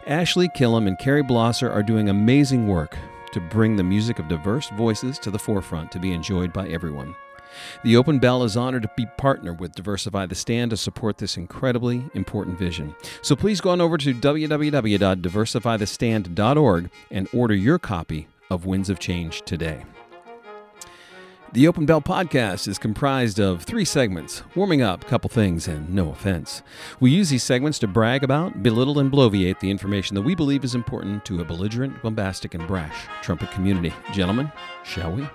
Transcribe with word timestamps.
Ashley 0.07 0.49
Killam 0.49 0.87
and 0.87 0.99
Carrie 0.99 1.23
Blosser 1.23 1.71
are 1.71 1.83
doing 1.83 2.09
amazing 2.09 2.67
work 2.67 2.97
to 3.33 3.41
bring 3.41 3.77
the 3.77 3.85
music 3.85 4.19
of 4.19 4.29
diverse 4.29 4.71
voices 4.71 5.19
to 5.19 5.31
the 5.31 5.39
forefront 5.39 5.93
to 5.93 5.99
be 5.99 6.13
enjoyed 6.13 6.53
by 6.53 6.69
everyone. 6.69 7.15
The 7.85 7.97
Open 7.97 8.19
Bell 8.19 8.43
is 8.45 8.57
honored 8.57 8.83
to 8.83 8.91
be 8.97 9.07
partner 9.17 9.53
with 9.53 9.75
Diversify 9.75 10.27
the 10.27 10.35
Stand 10.35 10.71
to 10.71 10.77
support 10.77 11.19
this 11.19 11.37
incredibly 11.37 12.05
important 12.15 12.59
vision. 12.59 12.97
So 13.23 13.37
please 13.37 13.61
go 13.61 13.71
on 13.71 13.81
over 13.81 13.97
to 13.99 14.15
www.diversifythestand.org 14.15 16.91
and 17.11 17.29
order 17.33 17.55
your 17.55 17.79
copy 17.79 18.29
of 18.51 18.67
Winds 18.67 18.91
of 18.91 18.99
Change 18.99 19.43
today. 19.43 19.85
The 21.51 21.67
Open 21.67 21.87
Bell 21.87 22.03
podcast 22.03 22.69
is 22.69 22.77
comprised 22.77 23.41
of 23.41 23.63
three 23.63 23.87
segments 23.87 24.43
warming 24.55 24.83
up, 24.83 25.07
couple 25.07 25.31
things, 25.31 25.67
and 25.67 25.89
no 25.89 26.11
offense. 26.11 26.63
We 27.01 27.11
use 27.11 27.31
these 27.31 27.43
segments 27.43 27.79
to 27.79 27.87
brag 27.87 28.23
about, 28.23 28.63
belittle, 28.63 28.99
and 28.99 29.11
bloviate 29.11 29.61
the 29.61 29.71
information 29.71 30.15
that 30.17 30.23
we 30.23 30.35
believe 30.35 30.63
is 30.63 30.75
important 30.75 31.25
to 31.25 31.41
a 31.41 31.47
belligerent, 31.47 32.03
bombastic, 32.03 32.53
and 32.53 32.67
brash 32.67 33.07
trumpet 33.23 33.51
community. 33.51 33.95
Gentlemen, 34.13 34.53
shall 34.85 35.13
we? 35.13 35.27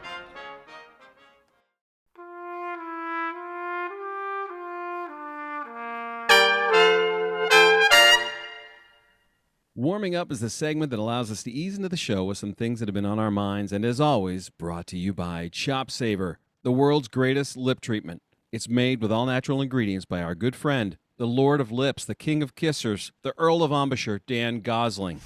Warming 9.75 10.13
Up 10.13 10.31
is 10.31 10.39
the 10.39 10.51
segment 10.51 10.91
that 10.91 10.99
allows 10.99 11.31
us 11.31 11.41
to 11.41 11.51
ease 11.51 11.77
into 11.77 11.89
the 11.89 11.97
show 11.97 12.23
with 12.23 12.37
some 12.37 12.53
things 12.53 12.79
that 12.79 12.87
have 12.87 12.93
been 12.93 13.07
on 13.07 13.17
our 13.17 13.31
minds, 13.31 13.71
and 13.71 13.83
as 13.83 13.99
always, 13.99 14.51
brought 14.51 14.85
to 14.85 14.99
you 14.99 15.15
by 15.15 15.49
Chop 15.51 15.89
Saver, 15.89 16.37
the 16.61 16.71
world's 16.71 17.07
greatest 17.07 17.57
lip 17.57 17.81
treatment. 17.81 18.21
It's 18.51 18.69
made 18.69 19.01
with 19.01 19.11
all 19.11 19.25
natural 19.25 19.63
ingredients 19.63 20.05
by 20.05 20.21
our 20.21 20.35
good 20.35 20.55
friend, 20.55 20.95
the 21.17 21.25
Lord 21.25 21.59
of 21.59 21.71
Lips, 21.71 22.05
the 22.05 22.13
King 22.13 22.43
of 22.43 22.53
Kissers, 22.53 23.11
the 23.23 23.33
Earl 23.35 23.63
of 23.63 23.71
Embouchure, 23.71 24.21
Dan 24.27 24.59
Gosling. 24.59 25.21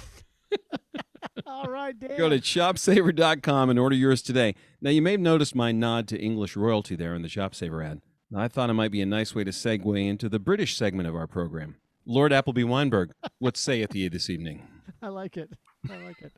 all 1.46 1.66
right, 1.66 1.98
Dan. 1.98 2.16
Go 2.16 2.30
to 2.30 2.38
chopsaver.com 2.38 3.68
and 3.68 3.78
order 3.78 3.96
yours 3.96 4.22
today. 4.22 4.54
Now, 4.80 4.88
you 4.88 5.02
may 5.02 5.12
have 5.12 5.20
noticed 5.20 5.54
my 5.54 5.72
nod 5.72 6.08
to 6.08 6.18
English 6.18 6.56
royalty 6.56 6.96
there 6.96 7.14
in 7.14 7.20
the 7.20 7.28
Chop 7.28 7.54
Saver 7.54 7.82
ad. 7.82 8.00
I 8.34 8.48
thought 8.48 8.70
it 8.70 8.74
might 8.74 8.92
be 8.92 9.02
a 9.02 9.06
nice 9.06 9.34
way 9.34 9.44
to 9.44 9.50
segue 9.50 10.06
into 10.06 10.30
the 10.30 10.38
British 10.38 10.74
segment 10.74 11.06
of 11.06 11.14
our 11.14 11.26
program. 11.26 11.76
Lord 12.08 12.32
Appleby 12.32 12.62
Wineberg, 12.62 13.10
what 13.38 13.58
saith 13.58 13.94
ye 13.94 14.08
this 14.08 14.30
evening? 14.30 14.66
I 15.02 15.08
like 15.08 15.36
it. 15.36 15.52
I 15.90 15.96
like 15.98 16.22
it. 16.22 16.32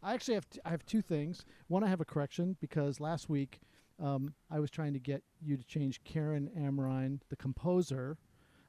I 0.00 0.14
actually 0.14 0.34
have 0.34 0.48
t- 0.48 0.60
I 0.64 0.70
have 0.70 0.86
two 0.86 1.02
things. 1.02 1.44
One, 1.66 1.82
I 1.82 1.88
have 1.88 2.00
a 2.00 2.04
correction 2.04 2.56
because 2.60 3.00
last 3.00 3.28
week 3.28 3.58
um, 4.00 4.32
I 4.48 4.60
was 4.60 4.70
trying 4.70 4.92
to 4.92 5.00
get 5.00 5.24
you 5.42 5.56
to 5.56 5.64
change 5.64 6.04
Karen 6.04 6.48
Amrine, 6.56 7.18
the 7.30 7.36
composer. 7.36 8.16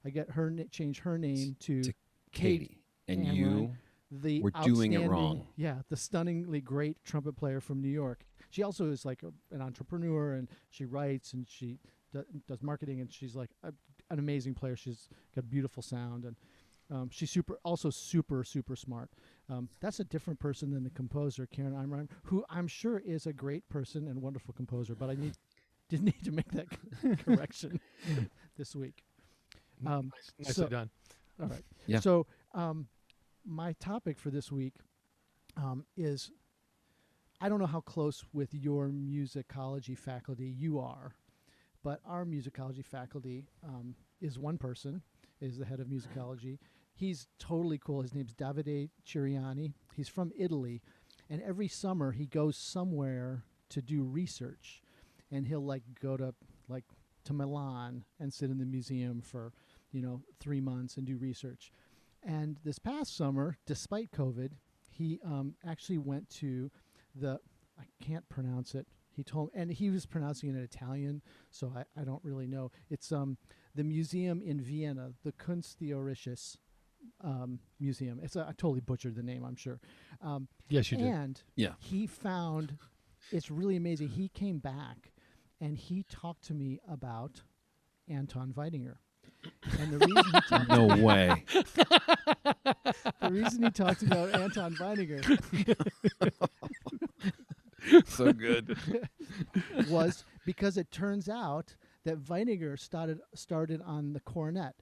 I 0.04 0.10
get 0.10 0.32
her 0.32 0.50
na- 0.50 0.64
change 0.72 1.02
her 1.02 1.20
name 1.20 1.56
to, 1.60 1.84
To 1.84 1.94
Kate 2.32 2.62
Katie. 2.62 2.82
And 3.08 3.28
Amrine, 3.28 3.36
you 3.36 3.76
the 4.10 4.42
were 4.42 4.52
doing 4.64 4.94
it 4.94 5.08
wrong. 5.08 5.46
Yeah, 5.56 5.76
the 5.90 5.98
stunningly 5.98 6.62
great 6.62 6.98
trumpet 7.06 7.36
player 7.36 7.62
from 7.62 7.80
New 7.80 7.90
York. 7.90 8.26
She 8.50 8.64
also 8.64 8.90
is 8.90 9.06
like 9.06 9.22
a, 9.22 9.32
an 9.54 9.62
entrepreneur 9.62 10.34
and 10.34 10.48
she 10.72 10.86
writes 10.86 11.34
and 11.34 11.48
she 11.48 11.78
do, 12.12 12.24
does 12.48 12.64
marketing 12.64 13.02
and 13.02 13.14
she's 13.14 13.36
like 13.36 13.52
a, 13.64 13.72
an 14.10 14.20
amazing 14.20 14.54
player. 14.54 14.76
She's 14.76 15.10
got 15.36 15.50
beautiful 15.50 15.84
sound 15.84 16.26
and 16.26 16.36
um, 16.92 17.10
she's 17.12 17.30
super, 17.30 17.60
also 17.64 17.90
super, 17.90 18.44
super 18.44 18.76
smart. 18.76 19.10
Um, 19.50 19.70
that's 19.80 20.00
a 20.00 20.04
different 20.04 20.40
person 20.40 20.72
than 20.72 20.84
the 20.84 20.90
composer 20.90 21.46
Karen 21.46 21.74
Imran, 21.74 22.10
who 22.24 22.44
I'm 22.50 22.68
sure 22.68 23.00
is 23.06 23.28
a 23.28 23.34
great 23.34 23.68
person 23.70 24.08
and 24.08 24.22
wonderful 24.22 24.54
composer. 24.54 24.96
But 24.96 25.10
I 25.10 25.16
need 25.16 25.34
did 25.90 26.04
need 26.04 26.24
to 26.24 26.32
make 26.32 26.52
that 26.52 26.68
correction 27.26 27.80
this 28.58 28.76
week. 28.76 29.04
Um, 29.86 30.12
Nicely 30.40 30.54
so- 30.54 30.68
done. 30.68 30.90
all 31.42 31.48
right. 31.48 31.64
Yeah. 31.86 32.00
So, 32.00 32.26
um, 32.54 32.88
my 33.46 33.74
topic 33.74 34.20
for 34.20 34.30
this 34.30 34.52
week 34.52 34.74
um, 35.58 35.86
is 35.96 36.32
I 37.42 37.50
don't 37.50 37.60
know 37.60 37.66
how 37.66 37.82
close 37.82 38.24
with 38.34 38.54
your 38.54 38.90
musicology 38.90 39.98
faculty 39.98 40.46
you 40.46 40.80
are, 40.80 41.16
but 41.84 42.00
our 42.06 42.26
musicology 42.26 42.86
faculty 42.86 43.46
um, 43.64 43.96
is 44.22 44.38
one 44.38 44.58
person, 44.58 45.02
is 45.42 45.58
the 45.58 45.66
head 45.66 45.80
of 45.80 45.88
musicology. 45.88 46.58
He's 46.94 47.28
totally 47.40 47.78
cool. 47.78 48.02
His 48.02 48.14
name's 48.14 48.34
Davide 48.34 48.90
Ceriani. 49.06 49.72
He's 49.96 50.10
from 50.10 50.32
Italy, 50.38 50.82
and 51.30 51.42
every 51.42 51.68
summer 51.68 52.12
he 52.12 52.26
goes 52.26 52.58
somewhere 52.58 53.44
to 53.70 53.82
do 53.82 54.04
research, 54.04 54.82
and 55.32 55.48
he'll 55.48 55.66
like 55.66 55.84
go 56.02 56.18
to 56.18 56.34
like 56.68 56.84
to 57.26 57.34
Milan 57.34 58.04
and 58.20 58.34
sit 58.34 58.50
in 58.50 58.58
the 58.58 58.66
museum 58.66 59.22
for 59.22 59.54
you 59.92 60.02
know 60.02 60.22
three 60.40 60.60
months 60.60 60.98
and 60.98 61.06
do 61.06 61.18
research. 61.18 61.72
And 62.24 62.58
this 62.66 62.80
past 62.80 63.16
summer, 63.16 63.58
despite 63.66 64.12
COVID, 64.12 64.52
he 64.90 65.20
um, 65.24 65.56
actually 65.66 66.00
went 66.00 66.30
to 66.32 66.70
the 67.16 67.40
I 67.80 67.84
can't 68.04 68.28
pronounce 68.28 68.76
it. 68.76 68.86
He 69.20 69.24
told 69.24 69.50
and 69.54 69.70
he 69.70 69.90
was 69.90 70.06
pronouncing 70.06 70.50
it 70.50 70.56
in 70.56 70.64
Italian, 70.64 71.22
so 71.52 71.74
I, 71.76 71.84
I 72.00 72.06
don't 72.06 72.24
really 72.24 72.48
know. 72.48 72.72
It's 72.90 73.12
um 73.12 73.38
the 73.76 73.84
museum 73.84 74.42
in 74.42 74.62
Vienna, 74.62 75.12
the 75.26 75.34
Kunsthistorisches 75.34 76.56
um, 77.22 77.60
museum. 77.82 78.20
It's 78.24 78.36
a, 78.38 78.42
I 78.48 78.52
totally 78.54 78.80
butchered 78.80 79.16
the 79.16 79.24
name, 79.24 79.44
I'm 79.44 79.56
sure. 79.58 79.80
Um, 80.22 80.48
Yes, 80.70 80.90
you 80.92 80.98
did. 80.98 81.08
and 81.08 81.42
Yeah. 81.56 81.74
he 81.80 82.08
found 82.08 82.78
it's 83.32 83.52
really 83.52 83.76
amazing. 83.76 84.08
He 84.10 84.30
came 84.30 84.60
back 84.60 85.12
and 85.62 85.76
he 85.78 86.04
talked 86.10 86.44
to 86.46 86.54
me 86.54 86.80
about 86.90 87.42
Anton 88.08 88.54
Weidinger. 88.54 88.96
And 89.80 89.92
the 89.92 90.00
reason 90.06 90.24
he 90.34 90.42
talked, 90.50 90.70
No 90.70 90.88
way. 91.04 91.44
the 91.54 93.30
reason 93.30 93.64
he 93.64 93.70
talked 93.72 94.02
about 94.04 94.34
Anton 94.34 94.76
Weidinger 94.76 95.24
so 98.06 98.34
good. 98.34 98.78
was 99.90 100.26
because 100.46 100.78
it 100.78 100.92
turns 100.92 101.30
out 101.30 101.76
that 102.06 102.24
Weidinger 102.24 102.80
started 102.80 103.20
started 103.34 103.82
on 103.86 104.14
the 104.14 104.20
cornet. 104.20 104.76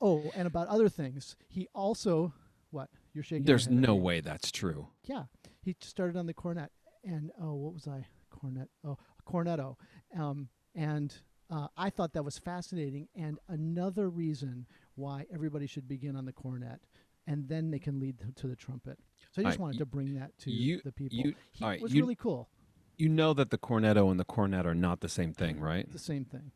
Oh, 0.00 0.30
and 0.34 0.46
about 0.46 0.68
other 0.68 0.88
things. 0.88 1.36
He 1.48 1.68
also 1.74 2.32
what? 2.70 2.90
You're 3.14 3.24
shaking. 3.24 3.46
your 3.46 3.56
There's 3.56 3.68
no 3.68 3.94
way 3.94 4.20
that's 4.20 4.50
true. 4.50 4.88
Yeah, 5.04 5.24
he 5.62 5.76
started 5.80 6.16
on 6.16 6.26
the 6.26 6.34
cornet, 6.34 6.70
and 7.04 7.30
oh, 7.40 7.54
what 7.54 7.74
was 7.74 7.88
I? 7.88 8.06
Cornet. 8.30 8.68
Oh, 8.84 8.98
cornetto. 9.26 9.76
Um, 10.18 10.48
and 10.74 11.14
uh, 11.50 11.68
I 11.76 11.90
thought 11.90 12.12
that 12.14 12.24
was 12.24 12.38
fascinating. 12.38 13.08
And 13.14 13.38
another 13.48 14.10
reason 14.10 14.66
why 14.94 15.26
everybody 15.32 15.66
should 15.66 15.88
begin 15.88 16.16
on 16.16 16.26
the 16.26 16.32
cornet 16.32 16.80
and 17.26 17.48
then 17.48 17.70
they 17.70 17.78
can 17.78 17.98
lead 17.98 18.16
to 18.36 18.46
the 18.46 18.56
trumpet. 18.56 18.98
So 19.36 19.42
I 19.42 19.44
just 19.44 19.58
Alright, 19.58 19.60
wanted 19.60 19.74
y- 19.76 19.78
to 19.80 19.86
bring 19.86 20.14
that 20.14 20.38
to 20.38 20.50
you- 20.50 20.80
the 20.82 20.92
people. 20.92 21.18
you- 21.18 21.34
He 21.52 21.62
alright, 21.64 21.82
was 21.82 21.94
you- 21.94 22.00
really 22.02 22.14
cool. 22.16 22.48
You 22.96 23.10
know 23.10 23.34
that 23.34 23.50
the 23.50 23.58
cornetto 23.58 24.10
and 24.10 24.18
the 24.18 24.24
cornet 24.24 24.64
are 24.64 24.74
not 24.74 25.00
the 25.00 25.08
same 25.10 25.34
thing, 25.34 25.60
right? 25.60 25.90
The 25.92 25.98
same 25.98 26.24
thing. 26.24 26.52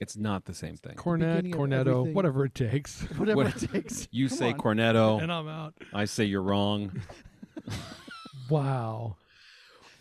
It's 0.00 0.16
not 0.16 0.44
the 0.46 0.52
same 0.54 0.76
thing. 0.76 0.96
Cornet, 0.96 1.44
cornetto, 1.44 2.12
whatever 2.12 2.44
it 2.46 2.54
takes. 2.56 3.02
Whatever 3.16 3.44
What- 3.44 3.62
it 3.62 3.70
takes. 3.70 4.08
You 4.12 4.28
Come 4.28 4.38
say 4.38 4.52
on. 4.52 4.58
cornetto, 4.58 5.22
and 5.22 5.32
I'm 5.32 5.46
out. 5.46 5.74
I 5.92 6.04
say 6.06 6.24
you're 6.24 6.42
wrong. 6.42 7.00
Wow. 8.50 9.16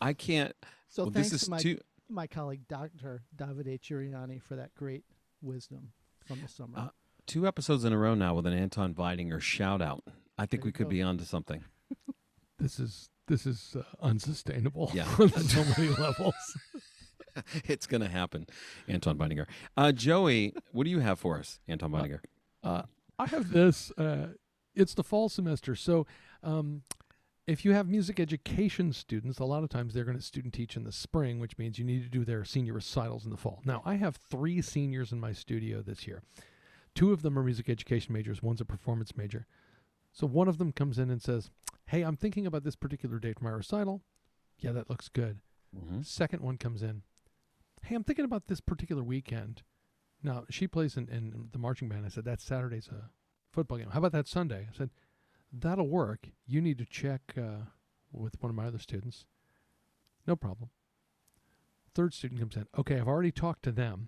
I 0.01 0.13
can't. 0.13 0.53
So 0.89 1.03
well, 1.03 1.11
thanks 1.11 1.29
this 1.29 1.41
is 1.43 1.45
to 1.47 1.51
my, 1.51 1.57
too. 1.59 1.77
my 2.09 2.27
colleague 2.27 2.67
Dr. 2.67 3.21
Davide 3.35 3.79
Ceriani 3.79 4.41
for 4.41 4.55
that 4.55 4.73
great 4.75 5.03
wisdom 5.41 5.91
from 6.25 6.41
the 6.41 6.47
summer. 6.47 6.77
Uh, 6.79 6.89
Two 7.25 7.47
episodes 7.47 7.85
in 7.85 7.93
a 7.93 7.97
row 7.97 8.15
now 8.15 8.33
with 8.35 8.45
an 8.47 8.53
Anton 8.53 8.93
Weidinger 8.95 9.39
shout 9.39 9.81
out. 9.81 10.03
I 10.37 10.45
think 10.45 10.63
There 10.63 10.67
we 10.67 10.71
could 10.73 10.85
go. 10.87 10.89
be 10.89 11.01
onto 11.01 11.23
something. 11.23 11.63
This 12.63 12.79
is 12.79 13.09
this 13.27 13.45
is 13.45 13.75
uh, 13.77 13.83
unsustainable 14.01 14.89
Yeah. 14.93 15.07
on 15.19 15.29
so 15.29 15.63
many 15.77 15.89
levels. 15.89 16.33
it's 17.65 17.87
going 17.87 18.01
to 18.01 18.07
happen. 18.07 18.47
Anton 18.87 19.17
Weidinger. 19.17 19.47
Uh, 19.75 19.91
Joey, 19.91 20.53
what 20.71 20.83
do 20.85 20.89
you 20.89 20.99
have 20.99 21.19
for 21.19 21.37
us, 21.37 21.59
Anton 21.67 21.91
Weidinger? 21.91 22.19
Uh, 22.63 22.83
I 23.19 23.27
have 23.27 23.51
this. 23.51 23.91
Uh, 23.91 24.27
it's 24.75 24.93
the 24.93 25.03
fall 25.03 25.29
semester, 25.29 25.75
so 25.75 26.05
um, 26.41 26.83
if 27.45 27.65
you 27.65 27.73
have 27.73 27.87
music 27.87 28.19
education 28.19 28.93
students, 28.93 29.39
a 29.39 29.45
lot 29.45 29.63
of 29.63 29.69
times 29.69 29.93
they're 29.93 30.05
going 30.05 30.17
to 30.17 30.23
student 30.23 30.53
teach 30.53 30.75
in 30.75 30.83
the 30.83 30.91
spring, 30.91 31.39
which 31.39 31.57
means 31.57 31.77
you 31.77 31.85
need 31.85 32.03
to 32.03 32.09
do 32.09 32.23
their 32.23 32.45
senior 32.45 32.73
recitals 32.73 33.25
in 33.25 33.31
the 33.31 33.37
fall. 33.37 33.61
Now, 33.65 33.81
I 33.85 33.95
have 33.95 34.15
three 34.15 34.61
seniors 34.61 35.11
in 35.11 35.19
my 35.19 35.33
studio 35.33 35.81
this 35.81 36.07
year. 36.07 36.23
Two 36.95 37.11
of 37.11 37.21
them 37.23 37.37
are 37.37 37.43
music 37.43 37.69
education 37.69 38.13
majors. 38.13 38.41
One's 38.41 38.61
a 38.61 38.65
performance 38.65 39.17
major. 39.17 39.47
So 40.13 40.25
one 40.27 40.47
of 40.47 40.59
them 40.59 40.71
comes 40.71 40.97
in 40.97 41.09
and 41.09 41.21
says, 41.21 41.49
"Hey, 41.87 42.03
I'm 42.03 42.15
thinking 42.15 42.45
about 42.45 42.63
this 42.63 42.75
particular 42.75 43.19
date 43.19 43.39
for 43.39 43.45
my 43.45 43.51
recital. 43.51 44.01
Yeah, 44.59 44.71
that 44.71 44.89
looks 44.89 45.09
good." 45.09 45.39
hmm 45.77 46.01
Second 46.03 46.41
one 46.41 46.57
comes 46.57 46.81
in. 46.83 47.01
Hey, 47.81 47.95
I'm 47.95 48.03
thinking 48.03 48.25
about 48.25 48.47
this 48.47 48.61
particular 48.61 49.03
weekend. 49.03 49.63
Now, 50.23 50.45
she 50.49 50.67
plays 50.67 50.95
in, 50.95 51.09
in 51.09 51.49
the 51.51 51.59
marching 51.59 51.89
band. 51.89 52.05
I 52.05 52.09
said, 52.09 52.23
that 52.23 52.39
Saturday's 52.39 52.87
a 52.87 53.09
football 53.51 53.77
game. 53.77 53.89
How 53.89 53.99
about 53.99 54.13
that 54.13 54.27
Sunday? 54.27 54.67
I 54.71 54.77
said, 54.77 54.89
that'll 55.51 55.89
work. 55.89 56.29
You 56.47 56.61
need 56.61 56.77
to 56.77 56.85
check 56.85 57.33
uh, 57.37 57.65
with 58.11 58.41
one 58.41 58.49
of 58.49 58.55
my 58.55 58.67
other 58.67 58.79
students. 58.79 59.25
No 60.25 60.37
problem. 60.37 60.69
Third 61.93 62.13
student 62.13 62.39
comes 62.39 62.55
in. 62.55 62.67
Okay, 62.77 62.97
I've 62.97 63.07
already 63.07 63.31
talked 63.31 63.63
to 63.63 63.71
them. 63.73 64.07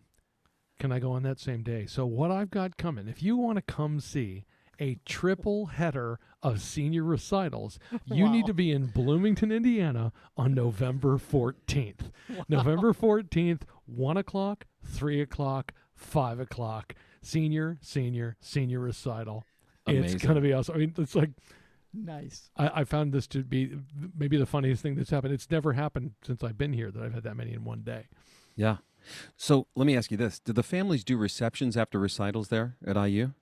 Can 0.79 0.91
I 0.93 0.99
go 0.99 1.11
on 1.11 1.23
that 1.23 1.39
same 1.39 1.63
day? 1.63 1.85
So, 1.85 2.05
what 2.05 2.31
I've 2.31 2.49
got 2.49 2.77
coming, 2.77 3.07
if 3.07 3.21
you 3.21 3.35
want 3.35 3.57
to 3.57 3.61
come 3.61 3.99
see 3.99 4.45
a 4.79 4.99
triple 5.05 5.67
header 5.67 6.19
of 6.43 6.61
senior 6.61 7.03
recitals, 7.03 7.79
you 8.05 8.29
need 8.29 8.45
to 8.45 8.53
be 8.53 8.71
in 8.71 8.87
Bloomington, 8.87 9.51
Indiana 9.51 10.11
on 10.37 10.53
November 10.53 11.17
14th. 11.17 12.11
November 12.49 12.93
14th, 12.93 13.61
1 13.85 14.17
o'clock, 14.17 14.65
3 14.83 15.21
o'clock, 15.21 15.73
5 15.95 16.39
o'clock. 16.39 16.95
Senior, 17.21 17.77
senior, 17.81 18.37
senior 18.39 18.79
recital. 18.79 19.45
It's 19.87 20.15
going 20.15 20.35
to 20.35 20.41
be 20.41 20.53
awesome. 20.53 20.75
I 20.75 20.77
mean, 20.79 20.93
it's 20.97 21.15
like, 21.15 21.31
nice. 21.93 22.49
I, 22.57 22.81
I 22.81 22.83
found 22.83 23.13
this 23.13 23.27
to 23.27 23.43
be 23.43 23.77
maybe 24.17 24.37
the 24.37 24.45
funniest 24.45 24.81
thing 24.81 24.95
that's 24.95 25.09
happened. 25.09 25.33
It's 25.33 25.49
never 25.49 25.73
happened 25.73 26.11
since 26.25 26.43
I've 26.43 26.57
been 26.57 26.73
here 26.73 26.91
that 26.91 27.01
I've 27.01 27.13
had 27.13 27.23
that 27.23 27.35
many 27.35 27.53
in 27.53 27.63
one 27.63 27.81
day. 27.81 28.07
Yeah. 28.55 28.77
So 29.37 29.67
let 29.75 29.85
me 29.85 29.95
ask 29.95 30.11
you 30.11 30.17
this: 30.17 30.39
Did 30.39 30.55
the 30.55 30.63
families 30.63 31.03
do 31.03 31.17
receptions 31.17 31.77
after 31.77 31.99
recitals 31.99 32.47
there 32.49 32.75
at 32.85 32.95
IU? 32.95 33.33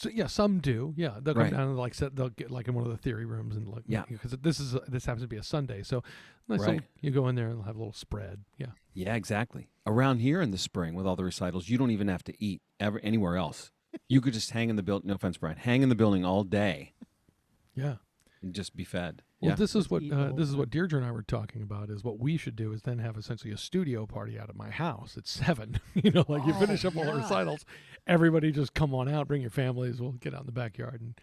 So 0.00 0.08
yeah, 0.08 0.28
some 0.28 0.60
do. 0.60 0.94
Yeah, 0.96 1.18
they'll 1.20 1.34
come 1.34 1.42
Right. 1.42 1.52
down 1.52 1.68
and 1.68 1.76
like 1.76 1.92
set, 1.92 2.16
they'll 2.16 2.30
get 2.30 2.50
like 2.50 2.68
in 2.68 2.74
one 2.74 2.84
of 2.86 2.90
the 2.90 2.96
theory 2.96 3.26
rooms 3.26 3.54
and 3.54 3.68
like 3.68 3.82
Yeah. 3.86 4.04
because 4.08 4.30
this 4.40 4.58
is 4.58 4.74
a, 4.74 4.80
this 4.88 5.04
happens 5.04 5.22
to 5.24 5.28
be 5.28 5.36
a 5.36 5.42
Sunday, 5.42 5.82
so 5.82 6.02
nice 6.48 6.60
Right. 6.60 6.68
little- 6.70 6.86
you 7.02 7.10
go 7.10 7.28
in 7.28 7.34
there 7.34 7.48
and 7.48 7.58
they'll 7.58 7.64
have 7.66 7.76
a 7.76 7.78
little 7.78 7.92
spread. 7.92 8.44
Yeah, 8.56 8.68
Yeah, 8.94 9.14
exactly. 9.14 9.68
Around 9.86 10.20
here 10.20 10.40
in 10.40 10.52
the 10.52 10.56
spring 10.58 10.94
with 10.94 11.06
all 11.06 11.16
the 11.16 11.24
recitals, 11.24 11.68
you 11.68 11.76
don't 11.76 11.90
even 11.90 12.08
have 12.08 12.24
to 12.24 12.42
eat 12.42 12.62
ever 12.80 12.98
anywhere 13.00 13.36
else. 13.36 13.72
You 14.08 14.22
could 14.22 14.32
just 14.32 14.52
hang 14.52 14.70
in 14.70 14.76
the 14.76 14.82
building. 14.82 15.08
No 15.08 15.16
offense, 15.16 15.36
Bryan. 15.36 15.58
Hang 15.58 15.82
in 15.82 15.90
the 15.90 15.94
building 15.94 16.24
all 16.24 16.44
day 16.44 16.94
yeah. 17.74 17.96
and 18.40 18.54
just 18.54 18.74
be 18.74 18.84
fed. 18.84 19.20
Well, 19.40 19.50
yeah. 19.52 19.54
this 19.56 19.74
is 19.74 19.88
what 19.90 20.02
uh, 20.02 20.32
this 20.32 20.48
is 20.50 20.56
what 20.56 20.68
Deirdre 20.68 20.98
and 20.98 21.08
I 21.08 21.12
were 21.12 21.22
talking 21.22 21.62
about. 21.62 21.88
Is 21.88 22.04
what 22.04 22.18
we 22.18 22.36
should 22.36 22.56
do 22.56 22.72
is 22.72 22.82
then 22.82 22.98
have 22.98 23.16
essentially 23.16 23.52
a 23.52 23.56
studio 23.56 24.04
party 24.06 24.38
out 24.38 24.50
at 24.50 24.56
my 24.56 24.68
house 24.70 25.16
at 25.16 25.26
seven. 25.26 25.80
you 25.94 26.10
know, 26.10 26.24
like 26.28 26.44
you 26.46 26.52
Oh, 26.54 26.60
finish 26.60 26.84
up 26.84 26.94
all 26.96 27.04
the 27.06 27.14
recitals, 27.14 27.64
everybody 28.06 28.52
just 28.52 28.74
come 28.74 28.94
on 28.94 29.08
out, 29.08 29.28
bring 29.28 29.40
your 29.40 29.50
families. 29.50 29.98
We'll 30.00 30.12
get 30.12 30.34
out 30.34 30.40
in 30.40 30.46
the 30.46 30.52
backyard 30.52 31.00
and 31.00 31.14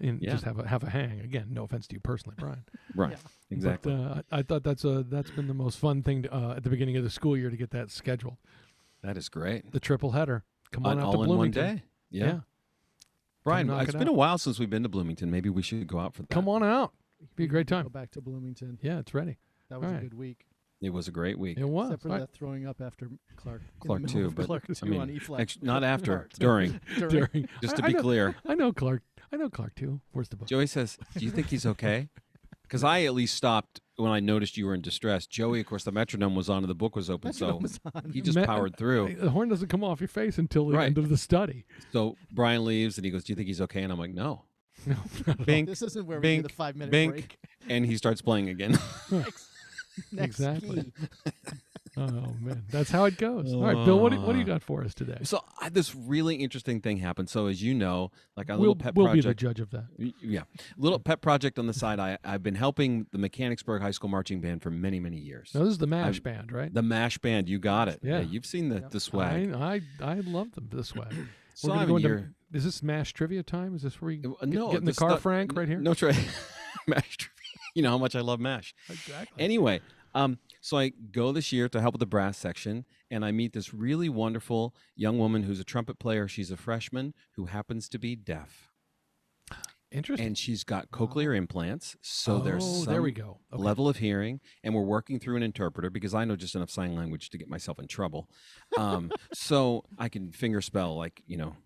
and 0.00 0.20
Yeah. 0.22 0.30
just 0.32 0.44
have 0.44 0.58
a 0.58 0.66
have 0.66 0.82
a 0.82 0.88
hang. 0.90 1.20
Again, 1.20 1.48
no 1.50 1.64
offense 1.64 1.86
to 1.88 1.94
you 1.94 2.00
personally, 2.00 2.36
Bryan. 2.38 2.64
right. 2.96 3.10
Yeah. 3.12 3.16
Exactly. 3.50 3.94
But, 3.94 4.00
uh, 4.00 4.22
I 4.32 4.38
I 4.38 4.42
thought 4.42 4.62
that's 4.64 4.84
a 4.84 5.02
that's 5.02 5.30
been 5.30 5.46
the 5.46 5.52
most 5.54 5.78
fun 5.78 6.02
thing 6.02 6.22
to, 6.22 6.34
uh, 6.34 6.54
at 6.56 6.62
the 6.64 6.70
beginning 6.70 6.96
of 6.96 7.04
the 7.04 7.10
school 7.10 7.36
year 7.36 7.50
to 7.50 7.56
get 7.56 7.70
that 7.72 7.90
scheduled. 7.90 8.38
that 9.02 9.18
is 9.18 9.28
great. 9.28 9.72
The 9.72 9.80
triple 9.80 10.12
header. 10.12 10.44
Come 10.70 10.86
on 10.86 10.92
On- 10.92 11.00
out 11.00 11.04
all 11.04 11.12
to 11.12 11.22
in 11.22 11.28
one 11.28 11.36
Bloomington. 11.36 11.76
day. 11.76 11.82
Yeah. 12.10 12.40
Bryan, 13.44 13.66
knock 13.66 13.82
it's 13.82 13.94
it 13.94 13.98
been 13.98 14.08
out. 14.08 14.12
a 14.12 14.16
while 14.16 14.38
since 14.38 14.58
we've 14.58 14.70
been 14.70 14.84
to 14.84 14.88
Bloomington. 14.88 15.30
Maybe 15.30 15.48
we 15.50 15.62
should 15.62 15.86
go 15.86 15.98
out 15.98 16.14
for 16.14 16.22
that. 16.22 16.30
Come 16.30 16.48
on 16.48 16.62
out. 16.62 16.92
Be 17.36 17.44
a 17.44 17.48
great 17.48 17.66
time. 17.66 17.84
Go 17.84 17.88
back 17.90 18.10
to 18.12 18.20
Bloomington. 18.20 18.78
Yeah, 18.82 18.98
it's 18.98 19.14
ready. 19.14 19.38
That 19.68 19.80
was 19.80 19.86
Alright. 19.88 20.02
a 20.02 20.08
good 20.08 20.14
week. 20.18 20.46
It 20.80 20.90
was 20.92 21.06
a 21.06 21.12
great 21.12 21.38
week. 21.38 21.58
It 21.58 21.64
was. 21.68 21.86
Except 21.90 22.02
for 22.02 22.08
right. 22.08 22.20
that 22.20 22.32
throwing 22.32 22.66
up 22.66 22.80
after 22.80 23.08
Clarke. 23.36 23.62
Clarke 23.78 24.06
too, 24.08 24.32
but 24.32 24.46
Clarke 24.46 24.64
I 24.82 24.86
mean, 24.86 25.00
on 25.00 25.10
E 25.10 25.18
flat. 25.20 25.56
Not 25.62 25.84
after, 25.84 26.28
during. 26.38 26.80
During. 26.98 27.10
During. 27.32 27.48
Just 27.62 27.76
to 27.76 27.84
I 27.84 27.88
be 27.88 27.92
know- 27.94 28.00
clear. 28.02 28.34
I 28.46 28.54
know 28.54 28.72
Clarke. 28.72 29.02
I 29.32 29.36
know 29.36 29.48
Clarke 29.48 29.76
too. 29.76 30.00
Where's 30.10 30.28
the 30.28 30.36
book? 30.36 30.48
Joey 30.48 30.66
says, 30.66 30.98
"Do 31.16 31.24
you 31.24 31.30
think 31.30 31.48
he's 31.48 31.64
okay?" 31.66 32.08
Because 32.62 32.84
I 32.84 33.02
at 33.02 33.12
least 33.12 33.34
stopped 33.34 33.82
when 33.96 34.10
I 34.10 34.18
noticed 34.20 34.56
you 34.56 34.64
were 34.64 34.72
in 34.72 34.80
distress. 34.80 35.26
Joey, 35.26 35.60
of 35.60 35.66
course, 35.66 35.84
the 35.84 35.92
metronome 35.92 36.34
was 36.34 36.48
on 36.48 36.58
and 36.62 36.70
the 36.70 36.74
book 36.74 36.96
was 36.96 37.10
open, 37.10 37.34
so 37.34 37.56
was 37.56 37.78
he 38.14 38.22
just 38.22 38.38
Me- 38.38 38.46
powered 38.46 38.78
through. 38.78 39.14
The 39.16 39.28
horn 39.28 39.50
doesn't 39.50 39.68
come 39.68 39.84
off 39.84 40.00
your 40.00 40.08
face 40.08 40.38
until 40.38 40.68
the 40.68 40.78
Right. 40.78 40.86
end 40.86 40.96
of 40.96 41.10
the 41.10 41.18
study. 41.18 41.66
So 41.92 42.16
Bryan 42.32 42.64
leaves 42.64 42.96
and 42.96 43.04
he 43.04 43.10
goes, 43.10 43.24
"Do 43.24 43.32
you 43.32 43.36
think 43.36 43.48
he's 43.48 43.60
okay?" 43.60 43.82
And 43.82 43.92
I'm 43.92 43.98
like, 43.98 44.14
"No." 44.14 44.44
No, 44.86 44.96
Bink, 45.44 45.68
this 45.68 45.82
isn't 45.82 46.06
where 46.06 46.20
we 46.20 46.36
do 46.36 46.42
the 46.42 46.48
five 46.48 46.76
minute 46.76 46.90
bink. 46.90 47.12
break. 47.12 47.38
and 47.68 47.84
he 47.86 47.96
starts 47.96 48.20
playing 48.22 48.48
again. 48.48 48.78
Next, 49.10 49.48
next 50.10 50.40
Exactly. 50.40 50.90
oh 51.98 52.34
man, 52.40 52.64
that's 52.70 52.90
how 52.90 53.04
it 53.04 53.18
goes. 53.18 53.52
All 53.52 53.62
right, 53.62 53.84
Bill, 53.84 53.98
what 53.98 54.12
do, 54.12 54.20
what 54.22 54.32
do 54.32 54.38
you 54.38 54.44
got 54.44 54.62
for 54.62 54.82
us 54.82 54.94
today? 54.94 55.18
so 55.22 55.40
I, 55.60 55.68
this 55.68 55.94
really 55.94 56.36
interesting 56.36 56.80
thing 56.80 56.96
happened. 56.96 57.28
So 57.28 57.46
as 57.48 57.62
you 57.62 57.74
know, 57.74 58.10
like 58.36 58.48
a 58.48 58.52
we'll 58.52 58.60
little 58.60 58.76
pet 58.76 58.94
we'll 58.94 59.12
be 59.12 59.20
the 59.20 59.34
judge 59.34 59.60
of 59.60 59.70
that. 59.72 59.84
Yeah, 60.22 60.44
little 60.78 60.98
pet 60.98 61.20
project 61.20 61.58
on 61.58 61.66
the 61.66 61.74
side. 61.74 62.00
I 62.00 62.16
I've 62.24 62.42
been 62.42 62.54
helping 62.54 63.06
the 63.12 63.18
Mechanicsburg 63.18 63.82
High 63.82 63.90
School 63.90 64.08
marching 64.08 64.40
band 64.40 64.62
for 64.62 64.70
many 64.70 64.98
many 64.98 65.18
years. 65.18 65.50
Now 65.54 65.60
this 65.64 65.72
is 65.72 65.78
the 65.78 65.86
Mash 65.86 66.06
I've- 66.16 66.20
band, 66.20 66.52
right? 66.52 66.72
The 66.72 66.82
Mash 66.82 67.18
Band, 67.18 67.48
you 67.50 67.58
got 67.58 67.88
it. 67.88 68.00
Yeah. 68.02 68.20
you've 68.20 68.46
seen 68.46 68.70
the 68.70 68.76
Yep. 68.76 68.90
the 68.92 69.00
swag. 69.00 69.52
I, 69.52 69.82
I 70.00 70.12
I 70.12 70.14
love 70.20 70.52
them 70.52 70.68
this 70.72 70.94
way. 70.94 71.06
So 71.54 71.68
We're 71.68 71.74
I 71.74 71.76
gonna 71.84 71.86
go 71.88 71.96
into. 71.96 72.24
Is 72.52 72.64
this 72.64 72.82
Mash 72.82 73.12
trivia 73.12 73.42
time? 73.42 73.74
Is 73.74 73.82
this 73.82 74.00
where 74.00 74.08
we 74.08 74.18
Uh, 74.18 74.30
get, 74.44 74.48
no, 74.48 74.70
get 74.72 74.80
in 74.80 74.84
the 74.84 74.92
car, 74.94 75.10
not- 75.10 75.22
Frank, 75.22 75.56
right 75.56 75.68
here? 75.68 75.78
No 75.80 75.94
try. 75.94 76.12
mash. 76.86 77.16
trivia. 77.16 77.28
You 77.74 77.80
know 77.82 77.88
how 77.88 77.96
much 77.98 78.14
I 78.14 78.20
love 78.20 78.38
mash. 78.38 78.74
exactly. 78.90 79.42
Anyway, 79.42 79.80
um, 80.14 80.38
so 80.60 80.76
I 80.76 80.90
go 80.90 81.32
this 81.32 81.52
year 81.52 81.70
to 81.70 81.80
help 81.80 81.94
with 81.94 82.00
the 82.00 82.06
brass 82.06 82.36
section, 82.36 82.84
and 83.10 83.24
I 83.24 83.32
meet 83.32 83.54
this 83.54 83.72
really 83.72 84.10
wonderful 84.10 84.74
young 84.94 85.16
woman 85.18 85.44
who's 85.44 85.58
a 85.58 85.64
trumpet 85.64 85.98
player. 85.98 86.28
She's 86.28 86.50
a 86.50 86.58
freshman 86.58 87.14
who 87.36 87.46
happens 87.46 87.88
to 87.88 87.98
be 87.98 88.14
deaf, 88.14 88.68
Interesting. 89.90 90.26
and 90.26 90.36
she's 90.36 90.64
got 90.64 90.90
cochlear 90.90 91.34
implants. 91.34 91.96
So 92.02 92.40
there's 92.40 92.62
oh, 92.62 92.82
some 92.84 92.92
there 92.92 93.00
we 93.00 93.10
go. 93.12 93.38
Okay. 93.50 93.62
level 93.62 93.88
of 93.88 93.96
hearing, 93.96 94.40
and 94.62 94.74
we're 94.74 94.82
working 94.82 95.18
through 95.18 95.36
an 95.36 95.42
interpreter 95.42 95.88
because 95.88 96.12
I 96.12 96.26
know 96.26 96.36
just 96.36 96.54
enough 96.54 96.68
sign 96.70 96.94
language 96.94 97.30
to 97.30 97.38
get 97.38 97.48
myself 97.48 97.78
in 97.78 97.88
trouble. 97.88 98.28
Um, 98.76 99.10
so 99.32 99.84
I 99.98 100.10
can 100.10 100.30
finger 100.30 100.60
spell 100.60 100.94
like 100.94 101.22
you 101.26 101.38
know 101.38 101.56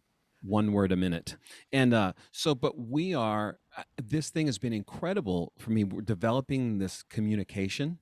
one 0.43 0.73
word 0.73 0.93
a 0.93 0.97
minute, 0.97 1.37
and 1.73 1.95
uh, 1.95 2.13
so 2.33 2.55
but 2.55 2.79
we 2.79 3.15
are. 3.15 3.59
Uh, 3.77 3.83
this 4.03 4.31
thing 4.31 4.47
has 4.47 4.59
been 4.59 4.73
incredible 4.73 5.53
for 5.59 5.71
me. 5.71 5.85
We're 5.85 6.01
developing 6.01 6.79
this 6.79 7.03
communication 7.03 7.99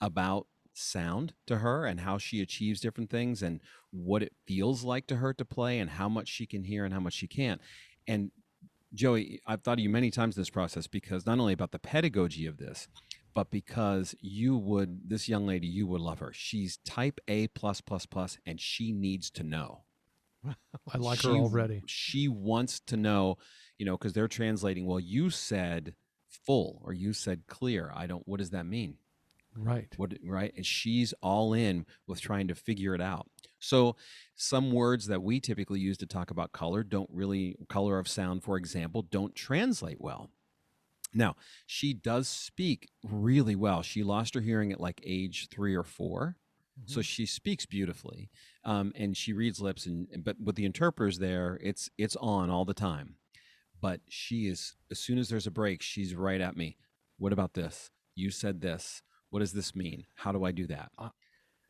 about 0.00 0.46
sound 0.72 1.34
to 1.46 1.58
her 1.58 1.84
and 1.84 2.00
how 2.00 2.18
she 2.18 2.40
achieves 2.40 2.80
different 2.80 3.10
things 3.10 3.42
and 3.42 3.60
what 3.90 4.22
it 4.22 4.32
feels 4.46 4.84
like 4.84 5.06
to 5.08 5.16
her 5.16 5.34
to 5.34 5.44
play 5.44 5.78
and 5.78 5.90
how 5.90 6.08
much 6.08 6.28
she 6.28 6.46
can 6.46 6.64
hear 6.64 6.84
and 6.84 6.94
how 6.94 7.00
much 7.00 7.14
she 7.14 7.26
can't. 7.26 7.60
And 8.06 8.30
Joey, 8.94 9.40
I've 9.46 9.62
thought 9.62 9.78
of 9.78 9.82
you 9.82 9.90
many 9.90 10.10
times 10.10 10.36
in 10.36 10.40
this 10.40 10.50
process 10.50 10.86
because 10.86 11.26
not 11.26 11.38
only 11.38 11.52
about 11.52 11.72
the 11.72 11.78
pedagogy 11.78 12.46
of 12.46 12.56
this, 12.56 12.88
but 13.34 13.50
because 13.50 14.14
you 14.20 14.56
would 14.56 15.10
this 15.10 15.28
young 15.28 15.46
lady, 15.46 15.66
you 15.66 15.86
would 15.86 16.00
love 16.00 16.20
her. 16.20 16.32
She's 16.32 16.78
type 16.78 17.20
A 17.28 17.48
plus 17.48 17.80
plus 17.80 18.06
plus, 18.06 18.38
and 18.46 18.60
she 18.60 18.92
needs 18.92 19.30
to 19.32 19.42
know. 19.42 19.82
I 20.92 20.98
like 20.98 21.20
She- 21.20 21.28
her 21.28 21.34
already. 21.34 21.82
She 21.86 22.28
wants 22.28 22.80
to 22.86 22.96
know, 22.96 23.38
you 23.78 23.86
know, 23.86 23.96
because 23.96 24.12
they're 24.12 24.28
translating. 24.28 24.86
Well, 24.86 25.00
you 25.00 25.30
said 25.30 25.94
full 26.28 26.80
or 26.84 26.92
you 26.92 27.12
said 27.12 27.42
clear. 27.46 27.92
I 27.94 28.06
don't. 28.06 28.26
What 28.26 28.38
does 28.38 28.50
that 28.50 28.66
mean? 28.66 28.96
Right. 29.56 29.88
What 29.96 30.12
right? 30.24 30.52
And 30.54 30.64
she's 30.64 31.12
all 31.20 31.52
in 31.52 31.86
with 32.06 32.20
trying 32.20 32.48
to 32.48 32.54
figure 32.54 32.94
it 32.94 33.00
out. 33.00 33.28
So 33.58 33.96
some 34.36 34.70
words 34.70 35.06
that 35.06 35.22
we 35.22 35.40
typically 35.40 35.80
use 35.80 35.96
to 35.98 36.06
talk 36.06 36.30
about 36.30 36.52
color 36.52 36.84
don't 36.84 37.10
really 37.12 37.56
color 37.68 37.98
of 37.98 38.06
sound, 38.06 38.44
for 38.44 38.56
example, 38.56 39.02
don't 39.02 39.34
translate 39.34 40.00
well. 40.00 40.30
Now, 41.14 41.36
she 41.66 41.94
does 41.94 42.28
speak 42.28 42.90
really 43.02 43.56
well. 43.56 43.82
She 43.82 44.04
lost 44.04 44.34
her 44.34 44.40
hearing 44.42 44.70
at 44.70 44.80
like 44.80 45.00
age 45.04 45.48
three 45.48 45.74
or 45.74 45.82
4 45.82 46.36
so 46.86 46.94
mm-hmm. 46.94 47.00
she 47.02 47.26
speaks 47.26 47.66
beautifully, 47.66 48.30
um, 48.68 48.92
and 48.94 49.16
she 49.16 49.32
reads 49.32 49.60
lips. 49.60 49.86
And 49.86 50.06
but 50.22 50.36
with 50.42 50.56
the 50.56 50.64
interpreters 50.64 51.18
there, 51.18 51.58
it's 51.62 51.88
it's 51.96 52.16
on 52.16 52.50
all 52.50 52.64
the 52.64 52.74
time. 52.74 53.16
But 53.80 54.00
she 54.08 54.46
is 54.48 54.74
as 54.90 54.98
soon 54.98 55.18
as 55.18 55.28
there's 55.28 55.46
a 55.46 55.50
break, 55.50 55.82
she's 55.82 56.14
right 56.14 56.40
at 56.40 56.56
me. 56.56 56.76
What 57.18 57.32
about 57.32 57.54
this? 57.54 57.90
You 58.14 58.30
said 58.30 58.60
this. 58.60 59.02
What 59.30 59.40
does 59.40 59.52
this 59.52 59.74
mean? 59.74 60.04
How 60.16 60.32
do 60.32 60.44
I 60.44 60.52
do 60.52 60.66
that? 60.68 60.90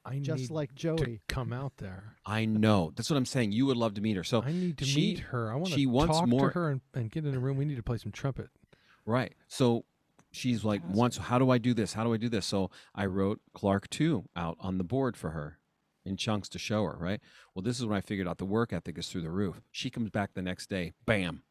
I 0.05 0.19
Just 0.21 0.43
need 0.43 0.50
like 0.50 0.71
to 0.71 0.97
Joey. 0.97 1.21
come 1.28 1.52
out 1.52 1.76
there. 1.78 2.17
I 2.25 2.45
know. 2.47 2.93
That's 2.97 3.11
what 3.11 3.17
I'm 3.17 3.26
saying. 3.26 3.52
You 3.52 3.67
would 3.67 3.76
love 3.76 3.95
to 3.95 4.00
meet 4.00 4.17
her. 4.17 4.25
So 4.25 4.43
I 4.43 4.52
need 4.52 4.78
to 4.78 4.85
she- 4.85 5.00
meet 5.00 5.19
her. 5.19 5.52
I 5.52 5.57
want 5.57 5.69
she 5.69 5.85
to 5.85 5.90
wants 5.90 6.19
talk 6.19 6.28
more- 6.28 6.49
to 6.49 6.55
her 6.55 6.71
and, 6.71 6.81
and 6.95 7.11
get 7.11 7.26
in 7.26 7.35
a 7.35 7.38
room. 7.38 7.57
We 7.59 7.64
need 7.67 7.76
to 7.76 7.83
play 7.83 7.99
some 7.99 8.12
trumpet. 8.12 8.49
Right. 9.05 9.35
So 9.49 9.85
she's 10.31 10.64
like, 10.64 10.81
Fantastic. 10.81 10.99
once, 10.99 11.17
how 11.19 11.38
do 11.38 11.50
I 11.50 11.59
do 11.59 11.75
this? 11.75 11.93
How 11.93 12.05
do 12.05 12.14
I 12.14 12.17
do 12.17 12.28
this? 12.31 12.47
So 12.47 12.71
I 12.95 13.05
wrote 13.07 13.40
Clarke 13.55 13.90
2 13.90 14.25
out 14.37 14.57
on 14.61 14.78
the 14.78 14.85
board 14.85 15.17
for 15.17 15.31
her 15.31 15.59
in 16.09 16.17
chunks 16.17 16.49
to 16.50 16.59
show 16.59 16.85
her, 16.85 16.97
right? 16.99 17.21
Well, 17.55 17.62
this 17.62 17.79
is 17.79 17.87
when 17.87 17.97
I 17.97 18.00
figured 18.00 18.27
out 18.27 18.38
the 18.38 18.45
work 18.45 18.73
ethic 18.73 18.99
is 18.99 19.09
through 19.09 19.23
the 19.23 19.31
roof. 19.31 19.61
She 19.71 19.91
comes 19.91 20.11
back 20.11 20.35
the 20.35 20.43
next 20.43 20.69
day, 20.69 20.93
bam, 21.07 21.43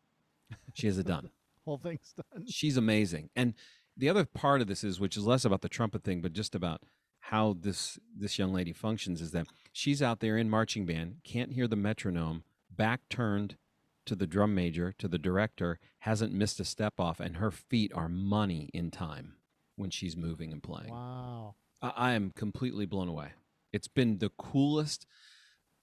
she 0.73 0.87
has 0.87 0.97
it 0.97 1.07
done. 1.07 1.29
Whole 1.65 1.77
thing's 1.77 2.13
done. 2.13 2.45
She's 2.47 2.77
amazing. 2.77 3.29
And 3.35 3.53
the 3.95 4.09
other 4.09 4.25
part 4.25 4.61
of 4.61 4.67
this 4.67 4.83
is, 4.83 4.99
which 4.99 5.17
is 5.17 5.25
less 5.25 5.45
about 5.45 5.61
the 5.61 5.69
trumpet 5.69 6.03
thing, 6.03 6.21
but 6.21 6.33
just 6.33 6.55
about 6.55 6.81
how 7.19 7.57
this 7.59 7.99
this 8.15 8.39
young 8.39 8.53
lady 8.53 8.71
functions 8.71 9.21
is 9.21 9.31
that 9.31 9.47
she's 9.73 10.01
out 10.01 10.21
there 10.21 10.37
in 10.37 10.49
marching 10.49 10.85
band, 10.85 11.17
can't 11.23 11.53
hear 11.53 11.67
the 11.67 11.75
metronome, 11.75 12.43
back 12.69 13.01
turned 13.09 13.57
to 14.05 14.15
the 14.15 14.27
drum 14.27 14.55
major, 14.55 14.93
to 14.97 15.07
the 15.09 15.17
director, 15.17 15.79
hasn't 15.99 16.33
missed 16.33 16.59
a 16.61 16.63
step 16.63 16.99
off, 16.99 17.19
and 17.19 17.37
her 17.37 17.51
feet 17.51 17.91
are 17.93 18.07
money 18.07 18.69
in 18.73 18.89
time 18.89 19.33
when 19.75 19.89
she's 19.89 20.15
moving 20.15 20.53
and 20.53 20.63
playing. 20.63 20.91
Wow. 20.91 21.55
I, 21.81 21.91
I 21.95 22.11
am 22.13 22.31
completely 22.31 22.85
blown 22.85 23.09
away. 23.09 23.33
It's 23.77 23.87
been 23.87 24.17
the 24.17 24.29
coolest 24.39 25.05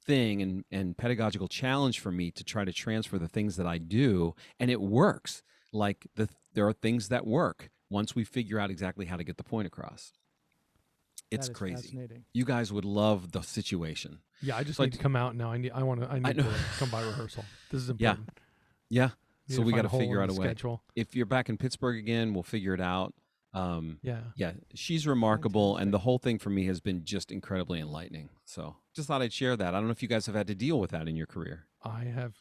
thing 0.05 0.43
and, 0.43 0.65
and 0.73 0.97
pedagogical 0.99 1.47
challenge 1.47 2.01
for 2.01 2.11
me 2.11 2.33
to 2.33 2.43
try 2.43 2.65
to 2.65 2.73
transfer 2.73 3.19
the 3.21 3.29
things 3.29 3.55
that 3.55 3.69
I 3.69 3.79
do, 3.79 4.35
and 4.59 4.69
it 4.69 4.81
works. 4.81 5.45
Like 5.73 6.09
the 6.17 6.29
there 6.55 6.67
are 6.67 6.73
things 6.73 7.09
that 7.09 7.25
work 7.25 7.71
once 7.89 8.17
we 8.17 8.25
figure 8.25 8.59
out 8.59 8.69
exactly 8.69 9.07
how 9.07 9.17
to 9.17 9.23
get 9.23 9.37
the 9.37 9.45
point 9.45 9.69
across. 9.69 10.13
It's 11.31 11.47
That 11.47 11.53
is 11.53 11.57
crazy. 11.57 11.83
Fascinating. 11.89 12.25
You 12.33 12.45
guys 12.45 12.73
would 12.73 12.85
love 12.85 13.31
the 13.31 13.43
situation. 13.43 14.19
Yeah, 14.43 14.57
I 14.57 14.65
just 14.65 14.77
So 14.77 14.83
I 14.83 14.87
need 14.87 14.95
to 14.95 14.99
come 14.99 15.15
out 15.15 15.37
now. 15.37 15.53
I 15.53 15.59
need. 15.59 15.71
I 15.73 15.85
want 15.85 16.01
to. 16.01 16.11
I 16.11 16.19
need 16.19 16.37
know. 16.37 16.43
to 16.43 16.55
come 16.79 16.91
by 16.91 17.01
rehearsal. 17.03 17.45
This 17.71 17.83
is 17.83 17.93
Yeah. 17.99 18.11
important. 18.11 18.41
Yeah. 18.89 19.11
Need 19.49 19.55
So 19.55 19.63
we 19.63 19.73
gotta 19.73 19.89
figure 19.89 20.21
out 20.21 20.29
the 20.31 20.35
a 20.35 20.41
way. 20.41 20.47
Schedule. 20.49 20.83
If 20.97 21.15
you're 21.15 21.27
back 21.27 21.49
in 21.49 21.57
Pittsburgh 21.59 21.99
again, 21.99 22.35
we'll 22.35 22.43
figure 22.43 22.75
it 22.75 22.81
out. 22.81 23.15
Um, 23.55 23.99
Yeah. 24.03 24.21
yeah, 24.37 24.53
she's 24.75 25.07
remarkable, 25.07 25.77
and 25.77 25.93
the 25.93 26.01
whole 26.01 26.19
thing 26.19 26.39
for 26.39 26.51
me 26.51 26.67
has 26.67 26.81
been 26.81 27.05
just 27.05 27.31
incredibly 27.31 27.79
enlightening. 27.81 28.31
So 28.45 28.77
just 28.95 29.07
thought 29.09 29.23
I'd 29.23 29.33
share 29.33 29.57
that. 29.57 29.69
I 29.75 29.79
don't 29.79 29.87
know 29.87 29.93
if 29.93 30.03
you 30.03 30.09
guys 30.09 30.27
have 30.27 30.35
had 30.35 30.49
to 30.49 30.55
deal 30.55 30.81
with 30.81 30.91
that 30.91 31.07
in 31.09 31.15
your 31.17 31.27
career. 31.27 31.67
I 31.83 32.05
have 32.05 32.35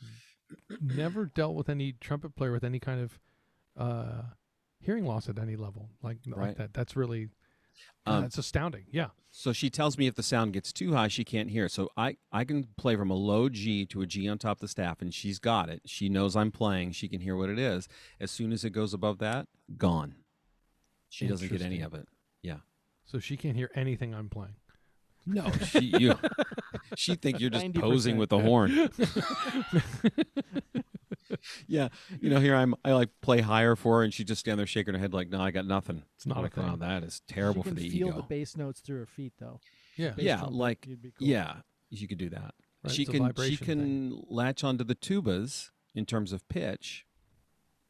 never 0.82 1.26
dealt 1.26 1.56
with 1.56 1.70
any 1.70 1.94
trumpet 1.94 2.36
player 2.36 2.52
with 2.52 2.64
any 2.64 2.80
kind 2.80 3.00
of 3.02 3.20
uh, 3.78 4.22
hearing 4.80 5.06
loss 5.06 5.30
at 5.30 5.40
any 5.40 5.56
level 5.56 5.90
like 6.02 6.18
like 6.26 6.36
Right. 6.38 6.58
that. 6.58 6.74
That's 6.74 6.96
really 6.96 7.30
Um, 8.06 8.22
that's 8.22 8.38
astounding. 8.38 8.86
Yeah. 8.92 9.10
So 9.32 9.52
she 9.54 9.70
tells 9.70 9.98
me 9.98 10.06
if 10.08 10.14
the 10.16 10.22
sound 10.24 10.54
gets 10.54 10.72
too 10.72 10.94
high, 10.94 11.08
she 11.08 11.24
can't 11.24 11.50
hear. 11.50 11.68
So 11.70 11.90
I, 11.98 12.18
I 12.32 12.44
can 12.44 12.68
play 12.78 12.96
from 12.96 13.10
a 13.10 13.16
low 13.16 13.50
G 13.50 13.86
to 13.88 14.02
a 14.02 14.06
G 14.06 14.28
on 14.28 14.38
top 14.38 14.58
of 14.58 14.62
the 14.62 14.68
staff, 14.68 15.02
and 15.02 15.12
she's 15.14 15.40
got 15.40 15.70
it. 15.70 15.82
She 15.86 16.08
knows 16.10 16.36
I'm 16.36 16.52
playing. 16.52 16.92
She 16.92 17.08
can 17.08 17.22
hear 17.22 17.36
what 17.36 17.50
it 17.50 17.58
is. 17.58 17.88
As 18.20 18.30
soon 18.30 18.52
as 18.52 18.64
it 18.64 18.72
goes 18.72 18.94
above 18.94 19.18
that, 19.20 19.48
gone. 19.78 20.16
She 21.14 21.28
doesn't 21.28 21.52
get 21.52 21.62
any 21.62 21.82
of 21.82 21.94
it. 21.94 22.08
Yeah. 22.42 22.58
So 23.06 23.20
she 23.20 23.38
can't 23.38 23.56
hear 23.56 23.70
anything 23.76 24.16
I'm 24.16 24.30
playing. 24.30 24.56
No, 25.28 25.50
she 25.68 25.80
you, 26.00 26.16
she 26.98 27.14
think 27.16 27.40
you're 27.40 27.52
just 27.52 27.66
90%. 27.68 27.80
posing 27.80 28.18
with 28.18 28.30
the 28.30 28.40
horn. 28.40 28.72
yeah, 31.68 31.90
you 32.20 32.30
know, 32.30 32.40
here 32.40 32.56
I'm. 32.56 32.76
I 32.84 32.94
like 32.94 33.10
play 33.22 33.42
higher 33.42 33.76
for 33.76 33.98
her, 34.00 34.04
and 34.04 34.14
she 34.14 34.24
just 34.24 34.40
stand 34.40 34.60
there 34.60 34.66
shaking 34.68 34.96
her 34.96 35.00
head 35.00 35.14
like, 35.14 35.30
"No, 35.30 35.40
I 35.40 35.52
got 35.52 35.66
nothing." 35.66 36.04
It's 36.16 36.26
not 36.26 36.38
I'm 36.38 36.42
a 36.42 36.44
like, 36.46 36.58
"Wow, 36.58 36.72
thing. 36.72 36.80
that 36.80 37.04
is 37.04 37.22
terrible 37.28 37.64
for 37.64 37.72
the 37.72 37.82
ego. 37.86 37.92
she 37.92 38.00
for 38.00 38.00
can 38.00 38.00
the 38.00 38.00
feel 38.00 38.08
ego. 38.10 38.18
the 38.18 38.36
bass 38.36 38.58
notes 38.58 38.82
through 38.82 39.00
her 39.00 39.06
feet, 39.06 39.34
though. 39.40 39.60
Yeah. 39.96 40.10
Bass 40.12 40.26
Yeah, 40.26 40.38
trumpet, 40.38 40.56
like- 40.58 40.82
cool. 41.18 41.28
Yeah, 41.28 41.54
you 41.90 42.08
could 42.08 42.18
do 42.18 42.30
that. 42.32 42.56
Right, 42.84 42.94
she 42.94 43.04
it's 43.04 43.10
a 43.10 43.14
can 43.14 43.34
she 43.46 43.58
can 43.58 43.80
thing. 44.10 44.24
latch 44.30 44.64
onto 44.64 44.84
the 44.84 44.96
tubas 44.96 45.70
in 45.96 46.06
terms 46.06 46.34
of 46.34 46.48
pitch. 46.50 47.06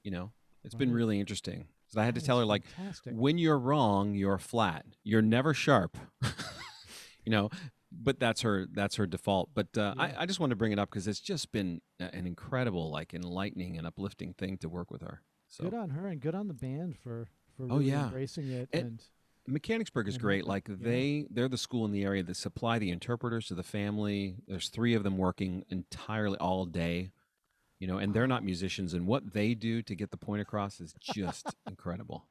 You 0.04 0.12
know, 0.12 0.32
it's 0.64 0.76
been 0.76 0.92
really 0.92 1.20
interesting. 1.20 1.68
I 1.98 2.06
had 2.06 2.16
to 2.16 2.22
tell 2.22 2.40
her 2.40 2.46
like, 2.46 2.66
fantastic. 2.66 3.14
when 3.16 3.38
you're 3.38 3.60
wrong, 3.60 4.14
you're 4.16 4.38
flat. 4.38 4.86
You're 5.04 5.22
never 5.22 5.54
sharp. 5.54 5.98
you 7.26 7.32
know, 7.32 7.50
but 7.92 8.20
that's 8.20 8.42
her 8.42 8.68
that's 8.72 8.96
her 8.96 9.06
default. 9.08 9.50
But 9.54 9.68
uh, 9.78 9.94
Yeah. 9.98 10.04
I, 10.04 10.14
I 10.20 10.26
just 10.26 10.40
wanted 10.40 10.52
to 10.52 10.56
bring 10.58 10.72
it 10.72 10.80
up 10.80 10.90
because 10.90 11.08
it's 11.08 11.20
just 11.20 11.52
been 11.52 11.82
an 12.00 12.26
incredible, 12.28 12.92
like 12.92 13.14
enlightening 13.14 13.78
and 13.78 13.86
uplifting 13.88 14.34
thing 14.34 14.58
to 14.58 14.70
work 14.70 14.92
with 14.92 15.02
her. 15.02 15.22
So 15.48 15.66
good 15.66 15.74
on 15.76 15.92
her 15.92 16.08
and 16.08 16.20
good 16.20 16.36
on 16.36 16.48
the 16.48 16.54
band 16.54 16.98
for 16.98 17.28
for 17.56 17.64
Oh, 17.66 17.78
really 17.78 17.92
yeah. 17.92 18.06
embracing 18.06 18.50
it 18.50 18.70
It- 18.72 18.84
and 18.84 19.04
Mechanicsburg 19.46 20.08
is 20.08 20.16
and 20.16 20.22
great. 20.24 20.48
Like 20.48 20.68
yeah. 20.70 20.76
they 20.80 21.26
they're 21.30 21.50
the 21.50 21.58
school 21.58 21.84
in 21.86 21.92
the 21.92 22.04
area 22.04 22.24
that 22.24 22.36
supply 22.38 22.80
the 22.80 22.90
interpreters 22.92 23.48
to 23.48 23.56
the 23.56 23.62
family. 23.64 24.38
There's 24.48 24.70
three 24.70 24.94
of 24.96 25.04
them 25.04 25.18
working 25.18 25.66
entirely 25.70 26.38
all 26.38 26.66
day. 26.66 27.12
You 27.84 27.88
know, 27.88 27.98
and 27.98 28.14
they're 28.14 28.28
not 28.28 28.46
musicians 28.46 28.94
and 28.94 29.06
what 29.06 29.34
they 29.34 29.54
do 29.56 29.82
to 29.82 29.94
get 29.94 30.10
the 30.10 30.16
point 30.16 30.42
across 30.42 30.80
is 30.80 30.96
just 31.02 31.54
incredible. 31.68 32.26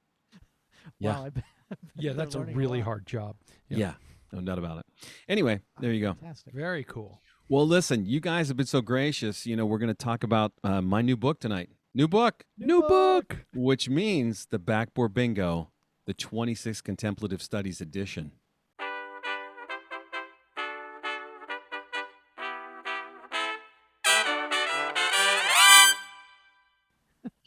Yeah. 0.99 1.12
wow, 1.18 1.26
I 1.26 1.28
bet, 1.28 1.44
I 1.71 1.75
bet 1.75 1.78
Yeah, 1.99 2.12
that's 2.14 2.35
a 2.35 2.40
really 2.40 2.78
lot. 2.78 2.85
hard 2.87 3.06
job. 3.06 3.37
Yeah. 3.68 3.76
Yeah. 3.78 3.92
No 4.32 4.40
doubt 4.40 4.56
about 4.59 4.78
it. 4.78 4.87
Anyway, 5.28 5.61
there 5.78 5.92
you 5.92 6.00
go. 6.00 6.14
Fantastic. 6.14 6.54
Very 6.54 6.85
cool. 6.85 7.21
Well, 7.50 7.66
listen, 7.68 8.06
you 8.06 8.18
guys 8.18 8.49
have 8.49 8.56
been 8.56 8.64
so 8.64 8.80
gracious. 8.80 9.44
You 9.44 9.56
know, 9.56 9.66
we're 9.66 9.76
going 9.76 9.88
to 9.99 10.04
talk 10.11 10.25
about 10.25 10.52
uh, 10.64 10.80
my 10.80 11.02
new 11.02 11.18
book 11.18 11.38
tonight. 11.38 11.68
New 11.94 12.09
book, 12.09 12.44
New 12.56 12.80
book. 12.88 13.44
which 13.54 13.90
means 13.90 14.47
the 14.50 14.59
Backbore 14.59 15.12
Bingo, 15.12 15.71
the 16.06 16.14
26 16.14 16.80
Contemplative 16.80 17.42
Studies 17.42 17.82
edition. 17.82 18.32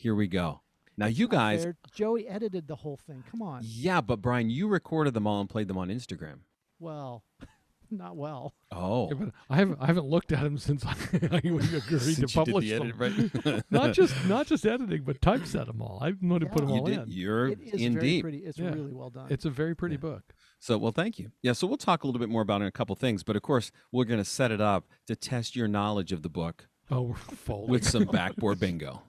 Here 0.05 0.13
we 0.13 0.27
go. 0.27 0.61
Now, 0.97 1.07
you 1.07 1.27
guys, 1.27 1.63
fair. 1.63 1.75
Joey 1.91 2.27
edited 2.27 2.67
the 2.67 2.75
whole 2.75 2.95
thing. 3.07 3.23
Come 3.31 3.41
on. 3.41 3.61
yeah, 3.63 4.01
but 4.01 4.21
Bryan, 4.21 4.51
you 4.51 4.67
recorded 4.67 5.15
them 5.15 5.25
all 5.25 5.41
and 5.41 5.49
played 5.49 5.67
them 5.67 5.79
on 5.79 5.87
Instagram. 5.87 6.41
Well, 6.79 7.23
not 7.89 8.15
well. 8.15 8.53
Oh, 8.71 9.07
Yeah, 9.07 9.15
but 9.15 9.29
I 9.49 9.55
haven't 9.55 9.79
I 9.81 9.87
haven't 9.87 10.05
looked 10.05 10.31
at 10.31 10.43
him 10.45 10.59
since 10.59 10.85
I, 10.85 10.91
I 11.13 11.37
agreed 11.37 11.81
Since 11.89 12.17
to 12.19 12.27
publish 12.27 12.65
did 12.67 12.81
them. 12.83 13.01
edit, 13.01 13.43
right? 13.45 13.63
not 13.71 13.93
just 13.93 14.13
not 14.27 14.45
just 14.45 14.63
editing, 14.67 15.01
but 15.05 15.19
typeset 15.23 15.65
them 15.65 15.81
all. 15.81 15.97
I 16.03 16.13
know 16.21 16.37
to 16.37 16.45
put 16.45 16.59
them 16.59 16.69
you 16.69 16.81
all 16.81 16.85
did. 16.85 16.99
in. 16.99 17.05
You're 17.07 17.47
It 17.47 17.61
is 17.63 17.81
in 17.81 17.93
very 17.93 18.05
deep. 18.05 18.21
pretty. 18.21 18.37
It's 18.45 18.59
Yeah. 18.59 18.69
really 18.75 18.93
well 18.93 19.09
done. 19.09 19.25
It's 19.31 19.45
a 19.45 19.49
very 19.49 19.75
pretty 19.75 19.95
Yeah. 19.95 20.01
book. 20.01 20.35
So, 20.59 20.77
well, 20.77 20.91
thank 20.91 21.17
you. 21.17 21.31
Yeah, 21.41 21.53
so 21.53 21.65
we'll 21.65 21.77
talk 21.77 22.03
a 22.03 22.07
little 22.07 22.19
bit 22.19 22.29
more 22.29 22.43
about 22.43 22.61
it 22.61 22.65
in 22.65 22.67
a 22.67 22.71
couple 22.71 22.95
things, 22.95 23.23
but 23.23 23.35
of 23.35 23.41
course, 23.41 23.71
we're 23.91 24.05
going 24.05 24.19
to 24.21 24.29
set 24.29 24.51
it 24.51 24.61
up 24.61 24.85
to 25.07 25.15
test 25.15 25.55
your 25.55 25.67
knowledge 25.67 26.11
of 26.11 26.21
the 26.21 26.29
book 26.29 26.67
Oh, 26.91 27.01
we're 27.01 27.15
folding. 27.15 27.71
with 27.71 27.83
some 27.89 28.05
backbore 28.05 28.59
bingo. 28.59 29.01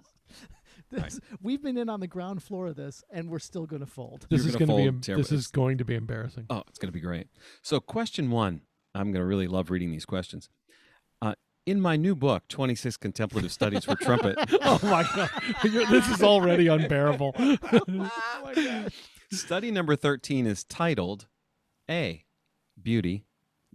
This, 1.05 1.21
We've 1.43 1.63
been 1.63 1.77
in 1.77 1.89
on 1.89 2.01
the 2.01 2.07
ground 2.07 2.43
floor 2.43 2.69
of 2.69 2.77
this, 2.77 3.05
and 3.11 3.29
we're 3.31 3.39
still 3.39 3.67
going 3.67 3.81
to 3.81 3.87
fold. 3.87 4.27
this 4.31 4.41
You're 4.41 4.49
is 4.51 4.57
gonna 4.57 4.67
be 4.67 4.87
fold 4.87 5.09
em- 5.11 5.17
this 5.17 5.33
is 5.33 5.47
going 5.49 5.79
to 5.79 5.85
be 5.85 5.95
embarrassing. 5.95 6.47
Oh, 6.51 6.63
it's 6.69 6.79
going 6.79 6.89
to 6.89 6.93
be 6.93 7.01
great. 7.01 7.29
So, 7.63 7.81
question 7.81 8.31
one 8.31 8.63
I'm 8.95 9.13
going 9.13 9.23
to 9.23 9.27
really 9.27 9.47
love 9.47 9.71
reading 9.71 9.91
these 9.91 10.07
questions. 10.07 10.49
Uh, 11.21 11.35
in 11.67 11.81
my 11.81 11.97
new 11.97 12.15
book, 12.15 12.49
26 12.49 12.97
Contemplative 12.97 13.53
Studies 13.53 13.85
for 13.85 13.95
Trumpet, 13.97 14.37
oh 14.63 14.79
my 14.83 15.03
god, 15.15 15.31
You're- 15.65 15.85
this 15.87 16.09
is 16.09 16.23
already 16.23 16.69
unbearable. 16.69 17.35
study 19.33 19.71
number 19.71 19.97
13 19.97 20.47
is 20.47 20.65
titled 20.65 21.27
A, 21.91 22.25
Beauty, 22.81 23.27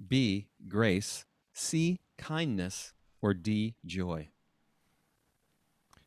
B, 0.07 0.47
Grace, 0.67 1.25
C, 1.53 1.99
Kindness, 2.17 2.93
or 3.21 3.33
D, 3.33 3.75
Joy. 3.85 4.30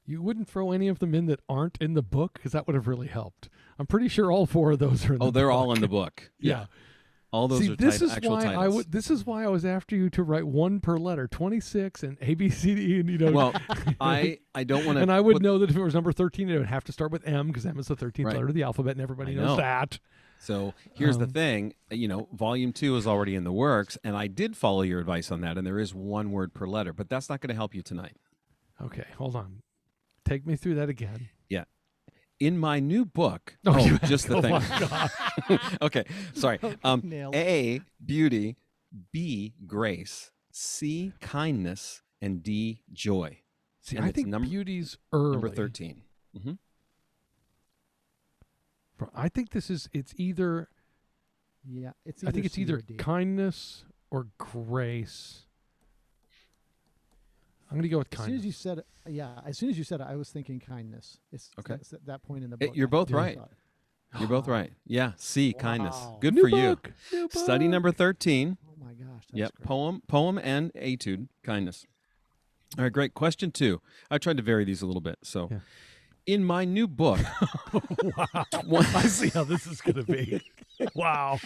You 0.07 0.21
wouldn't 0.23 0.49
throw 0.49 0.71
any 0.73 0.89
of 0.89 0.99
them 0.99 1.15
in 1.15 1.27
that 1.27 1.41
aren't 1.49 1.79
in 1.81 1.95
the 1.95 2.03
book 2.03 2.35
because 2.35 2.53
that 2.53 2.67
would 2.67 2.75
have 2.75 2.87
really 2.87 3.07
helped. 3.09 3.49
I'm 3.79 3.87
pretty 3.87 4.09
sure 4.09 4.31
all 4.31 4.47
four 4.47 4.73
of 4.73 4.79
those 4.79 5.09
are 5.09 5.15
in 5.15 5.23
Oh, 5.23 5.27
the 5.27 5.33
they're 5.33 5.47
book. 5.49 5.55
all 5.57 5.73
in 5.73 5.81
the 5.81 5.89
book. 5.89 6.31
Yeah. 6.41 6.67
All 7.33 7.49
those 7.49 7.61
See, 7.67 7.73
are 7.73 7.77
this 7.77 7.95
tit- 7.99 8.03
is 8.03 8.13
actual 8.13 8.31
why 8.31 8.45
titles. 8.45 8.65
I 8.65 8.69
would. 8.69 8.93
This 8.93 9.11
is 9.11 9.27
why 9.27 9.43
I 9.43 9.49
was 9.49 9.65
after 9.65 9.97
you 9.97 10.09
to 10.11 10.23
write 10.23 10.47
one 10.47 10.79
per 10.79 10.97
letter, 10.99 11.27
26 11.27 12.05
and 12.05 12.17
A 12.21 12.35
B 12.35 12.49
C 12.49 12.77
D, 12.77 13.01
and 13.01 13.11
you 13.11 13.19
know. 13.19 13.33
Well, 13.33 13.53
I 14.01 14.39
I 14.55 14.63
don't 14.63 14.85
want 14.87 14.99
to. 14.99 15.03
and 15.03 15.11
I 15.11 15.19
would 15.21 15.43
know 15.43 15.59
that 15.59 15.69
if 15.69 15.75
it 15.75 15.83
was 15.83 15.95
number 15.95 16.13
13, 16.13 16.49
it 16.49 16.59
would 16.59 16.67
have 16.69 16.85
to 16.85 16.93
start 16.93 17.11
with 17.11 17.27
M 17.27 17.49
because 17.49 17.67
M 17.67 17.77
is 17.81 17.89
the 17.89 17.97
13th 17.97 18.27
Right. 18.27 18.35
letter 18.37 18.47
of 18.47 18.55
the 18.55 18.63
alphabet, 18.63 18.93
and 18.93 19.01
everybody 19.01 19.33
I 19.33 19.35
knows 19.35 19.47
know. 19.47 19.57
that. 19.57 19.99
So 20.39 20.75
here's 20.93 21.19
the 21.19 21.25
Um, 21.25 21.31
thing, 21.31 21.75
you 21.91 22.07
know, 22.07 22.29
volume 22.33 22.73
two 22.73 22.95
is 22.97 23.05
already 23.05 23.35
in 23.35 23.43
the 23.43 23.53
works, 23.53 23.99
and 24.05 24.15
I 24.17 24.29
did 24.29 24.57
follow 24.57 24.83
your 24.83 25.01
advice 25.01 25.33
on 25.33 25.41
that, 25.41 25.59
and 25.59 25.67
there 25.67 25.81
is 25.81 25.93
one 25.93 26.31
word 26.31 26.55
per 26.55 26.69
letter, 26.69 26.93
but 26.93 27.09
that's 27.09 27.29
not 27.29 27.41
going 27.41 27.49
to 27.49 27.57
help 27.57 27.75
you 27.75 27.83
tonight. 27.83 28.17
Okay, 28.81 29.07
hold 29.19 29.35
on. 29.35 29.63
Take 30.25 30.47
me 30.47 30.57
through 30.57 30.77
that 30.77 30.89
again. 30.89 31.29
Yeah. 31.49 31.65
In 32.41 32.59
my 32.59 32.81
new 32.81 33.05
book, 33.05 33.57
Oh, 33.67 33.75
oh, 33.79 34.07
just 34.07 34.27
the 34.29 34.37
oh 34.39 34.41
thing. 34.43 34.51
my 34.53 35.11
God. 35.49 35.61
okay, 35.83 36.05
sorry. 36.35 36.59
Um, 36.85 37.11
A, 37.35 37.81
beauty, 38.05 38.57
B, 39.13 39.55
grace, 39.67 40.31
C, 40.51 41.13
kindness, 41.21 42.03
and 42.21 42.43
D, 42.43 42.83
joy. 42.93 43.39
See, 43.81 43.97
And 43.97 44.05
I 44.05 44.13
think 44.13 44.29
number- 44.29 44.49
beauty's 44.49 44.97
early. 45.13 45.33
Number 45.33 45.51
13. 45.51 46.03
mm-hmm. 46.39 46.53
I 49.15 49.29
think 49.29 49.51
this 49.51 49.71
is. 49.71 49.89
It's 49.93 50.15
either. 50.17 50.69
Yeah, 51.69 51.91
it's. 52.07 52.23
Either 52.23 52.29
I 52.29 52.33
think 52.33 52.47
it's 52.47 52.59
either 52.59 52.81
kindness 52.97 53.85
or 54.11 54.29
grace. 54.39 55.47
I'm 57.75 57.79
gonna 57.81 57.89
go 57.89 57.99
with 57.99 58.09
As 58.13 58.19
soon 58.19 58.25
kindness. 58.27 58.41
as 58.41 58.47
you 58.47 58.53
said, 58.53 58.79
it, 58.79 58.87
yeah, 59.09 59.41
as 59.45 59.59
soon 59.59 59.71
as 59.71 59.77
you 59.79 59.85
said 59.85 60.01
it, 60.01 60.07
I 60.09 60.17
was 60.17 60.31
thinking 60.31 60.61
kindness. 60.61 61.19
It's 61.33 61.51
Okay. 61.59 61.75
that's 61.75 61.93
at 61.93 62.07
that 62.07 62.23
point 62.23 62.45
in 62.45 62.51
the 62.51 62.57
book. 62.57 62.71
you're 62.75 62.89
both 62.89 63.11
right. 63.11 63.39
You're 64.19 64.29
both 64.29 64.47
right. 64.47 64.73
Yeah, 64.87 65.13
C, 65.17 65.53
kindness. 65.53 65.97
Good 66.21 66.35
New 66.35 66.43
for 66.43 66.49
you. 66.49 66.77
book, 66.77 66.93
new 67.13 67.29
Study 67.33 67.65
book. 67.65 67.73
number 67.73 67.91
13. 67.91 68.57
Oh 68.69 68.75
my 68.79 68.93
gosh. 68.93 69.25
That's 69.29 69.33
Yep, 69.39 69.55
great. 69.57 69.67
poem, 69.67 70.03
poem, 70.07 70.39
and 70.39 70.71
etude, 70.77 71.29
kindness. 71.43 71.85
All 72.79 72.85
right, 72.85 72.93
great. 72.93 73.15
Question 73.15 73.51
two. 73.51 73.81
I 74.11 74.19
tried 74.19 74.37
to 74.37 74.43
vary 74.43 74.65
these 74.65 74.83
a 74.83 74.87
little 74.87 75.01
bit. 75.01 75.19
So, 75.25 75.49
Yeah. 75.51 75.59
In 76.27 76.45
my 76.45 76.65
new 76.65 76.87
book, 76.87 77.21
wow. 78.65 78.85
I 78.95 79.07
see 79.07 79.29
how 79.29 79.45
this 79.45 79.67
is 79.67 79.81
gonna 79.81 80.03
be. 80.05 80.41
wow. 80.95 81.39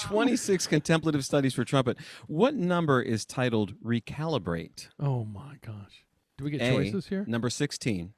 26 0.00 0.66
contemplative 0.66 1.24
studies 1.24 1.54
for 1.54 1.64
trumpet, 1.64 1.98
what 2.26 2.54
number 2.54 3.00
is 3.00 3.24
titled 3.24 3.74
Recalibrate? 3.82 4.88
Oh 4.98 5.24
my 5.24 5.56
gosh. 5.64 6.04
Do 6.36 6.44
we 6.44 6.50
get 6.50 6.60
A, 6.62 6.70
choices 6.74 7.06
here? 7.08 7.24
Number 7.26 7.50
16, 7.50 8.12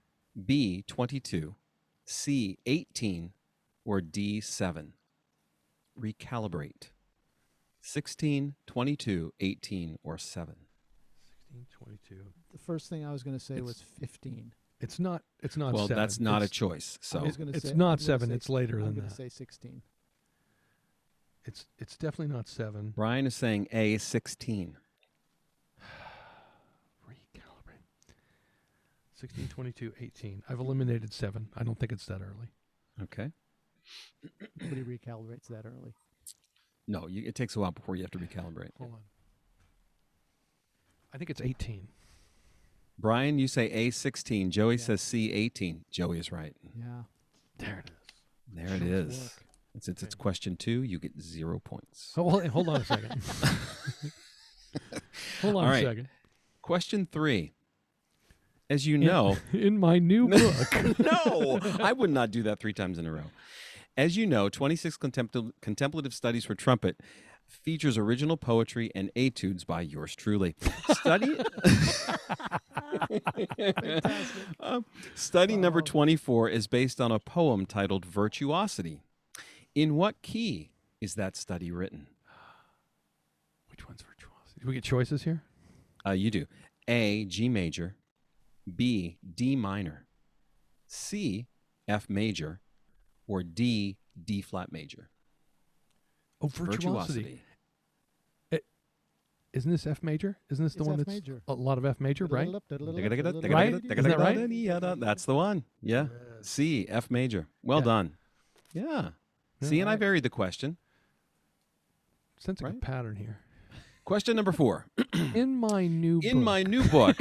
B, 0.47 0.85
22, 0.87 1.55
C, 2.05 2.59
18, 2.67 3.33
or 3.85 4.01
D, 4.01 4.41
7? 4.41 4.93
Recalibrate. 5.99 6.91
16, 7.81 8.55
22, 8.67 9.33
18, 9.41 9.99
or 10.03 10.19
7. 10.19 10.55
16, 11.51 11.67
22. 11.71 12.15
The 12.53 12.59
first 12.59 12.91
thing 12.91 13.05
I 13.07 13.13
was 13.13 13.23
going 13.23 13.39
to 13.39 13.43
say 13.45 13.55
It's- 13.55 13.67
was 13.67 13.83
15. 14.01 14.53
It's 14.81 14.99
not. 14.99 15.23
It's 15.43 15.57
not. 15.57 15.75
well, 15.75 15.87
seven. 15.89 16.03
that's 16.03 16.19
not 16.21 16.43
a 16.43 16.49
choice. 16.49 16.99
So, 17.03 17.25
it's 17.25 17.37
say, 17.37 17.75
not 17.75 17.93
I'm 17.93 17.99
seven, 17.99 18.29
say- 18.31 18.35
it's 18.35 18.49
later 18.49 18.79
I'm 18.79 18.87
than 18.87 18.95
gonna 18.95 19.09
that. 19.09 19.15
say 19.15 19.29
16. 19.29 19.83
It's 21.45 21.67
it's 21.79 21.97
definitely 21.97 22.35
not 22.35 22.49
seven. 22.49 22.91
Bryan 22.91 23.27
is 23.27 23.35
saying 23.35 23.69
A, 23.73 23.99
16. 23.99 24.77
Recalibrate. 27.09 28.15
16, 29.15 29.49
22, 29.49 29.93
18. 30.01 30.43
I've 30.49 30.61
eliminated 30.61 31.13
seven. 31.13 31.49
I 31.57 31.63
don't 31.63 31.79
think 31.79 31.93
it's 31.93 32.07
that 32.07 32.21
early. 32.21 32.49
Okay. 33.03 33.33
Nobody 34.61 34.83
recalibrates 34.83 35.47
that 35.49 35.65
early. 35.67 35.95
No, 36.87 37.07
you, 37.07 37.23
it 37.27 37.35
takes 37.35 37.57
a 37.57 37.61
while 37.61 37.73
before 37.73 37.97
you 37.97 38.03
have 38.03 38.11
to 38.13 38.19
recalibrate. 38.19 38.71
Hold 38.79 38.93
on. 38.93 39.01
I 41.13 41.19
think 41.19 41.31
it's 41.31 41.41
18. 41.41 41.89
Bryan, 43.01 43.39
you 43.39 43.49
say 43.49 43.71
A16. 43.71 44.51
Joey 44.51 44.75
Yeah. 44.75 44.81
says 44.81 45.01
C18. 45.01 45.81
Joey 45.91 46.19
is 46.19 46.31
right. 46.31 46.55
Mm-hmm. 46.67 46.81
Yeah. 46.81 47.03
There 47.59 47.79
it 47.85 47.91
is. 47.91 47.97
There 48.55 48.75
it 48.77 48.83
Nice 49.09 49.21
work. 49.21 49.45
And 49.73 49.83
since 49.83 50.03
it's 50.03 50.15
question 50.17 50.57
two, 50.57 50.83
you 50.83 50.99
get 50.99 51.21
zero 51.21 51.61
points. 51.61 52.13
Oh, 52.17 52.25
well, 52.25 52.49
hold 52.49 52.69
on 52.69 52.81
a 52.81 52.85
second. 52.85 53.23
hold 55.43 55.57
on 55.57 55.65
All 55.65 55.69
a 55.71 55.73
right. 55.73 55.85
second. 55.85 56.09
Question 56.63 57.07
three. 57.11 57.53
As 58.69 58.87
you 58.87 58.99
know, 58.99 59.37
In 59.53 59.79
my 59.79 59.99
new 59.99 60.29
book. 60.29 60.99
no, 60.99 61.59
I 61.81 61.93
would 61.93 62.11
not 62.11 62.31
do 62.31 62.43
that 62.45 62.61
three 62.61 62.73
times 62.73 62.99
in 62.99 63.07
a 63.07 63.13
row. 63.13 63.31
As 63.97 64.17
you 64.17 64.27
know, 64.27 64.49
26 64.49 64.97
contempl- 64.97 65.53
contemplative 65.61 66.15
studies 66.15 66.45
for 66.45 66.55
trumpet 66.55 66.97
features 67.49 67.99
original 67.99 68.37
poetry 68.37 68.91
and 68.95 69.11
etudes 69.17 69.65
by 69.65 69.81
yours 69.83 70.15
truly. 70.15 70.55
Study 70.93 71.37
Um, 74.61 74.85
study 75.15 75.57
number 75.57 75.81
24 75.81 76.49
is 76.49 76.67
based 76.67 77.01
on 77.01 77.11
a 77.11 77.19
poem 77.19 77.67
titled 77.67 78.05
Virtuosity. 78.05 79.03
In 79.75 79.95
what 79.95 80.21
key 80.23 80.71
is 81.01 81.15
that 81.15 81.37
study 81.37 81.71
written? 81.71 82.09
Which 83.71 83.87
one's 83.89 84.03
virtuosity? 84.03 84.61
Do 84.61 84.69
we 84.69 84.75
get 84.75 84.85
choices 84.85 85.23
here? 85.23 85.43
Uh, 86.07 86.11
you 86.13 86.31
do. 86.31 86.47
A, 86.89 87.25
G 87.25 87.49
major. 87.49 87.97
B, 88.75 89.17
D 89.35 89.57
minor. 89.57 90.07
C, 90.87 91.47
F 91.89 92.09
major. 92.09 92.61
Or 93.27 93.43
D, 93.43 93.97
D 94.23 94.43
flat 94.43 94.73
major. 94.73 95.09
Oh, 96.43 96.49
virtuosity. 96.49 97.41
Isn't 99.53 99.71
this 99.71 99.87
F 99.87 100.03
major? 100.03 100.39
Isn't 100.49 100.65
this 100.65 100.75
the 100.75 100.81
It's 100.81 100.89
one 100.89 101.01
F 101.01 101.07
that's 101.07 101.15
major. 101.17 101.43
a 101.49 101.55
lot 101.55 101.77
of 101.79 101.85
F 101.85 102.01
major, 102.01 102.27
right? 102.27 102.49
Right? 102.49 102.63
Isn't 102.71 104.03
that 104.03 104.19
right? 104.19 105.01
That's 105.01 105.25
the 105.25 105.35
one. 105.35 105.65
Yeah. 105.83 106.07
C, 106.41 106.87
F 106.89 107.11
major. 107.11 107.49
Well 107.63 107.79
Yeah. 107.81 107.85
done. 107.85 108.17
Yeah. 108.73 109.09
Yeah, 109.61 109.69
See, 109.69 109.81
and 109.81 109.91
I 109.91 109.97
varied 109.97 110.23
the 110.23 110.31
question. 110.31 110.77
Sensing 112.39 112.67
a 112.69 112.73
pattern 112.75 113.17
here. 113.17 113.41
Question 114.05 114.35
number 114.37 114.53
four. 114.53 114.87
In 115.35 115.57
my 115.57 115.87
new 115.87 116.21
In 116.23 116.39
book. 116.39 116.45
my 116.45 116.63
new 116.63 116.83
book, 116.89 117.17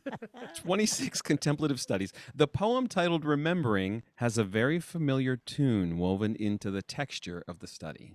26 0.54 1.20
Contemplative 1.22 1.78
Studies, 1.80 2.12
the 2.34 2.48
poem 2.48 2.86
titled 2.86 3.24
Remembering 3.24 4.02
has 4.16 4.38
a 4.38 4.44
very 4.44 4.80
familiar 4.80 5.36
tune 5.36 5.98
woven 5.98 6.34
into 6.36 6.70
the 6.70 6.82
texture 6.82 7.44
of 7.46 7.58
the 7.58 7.66
study. 7.66 8.14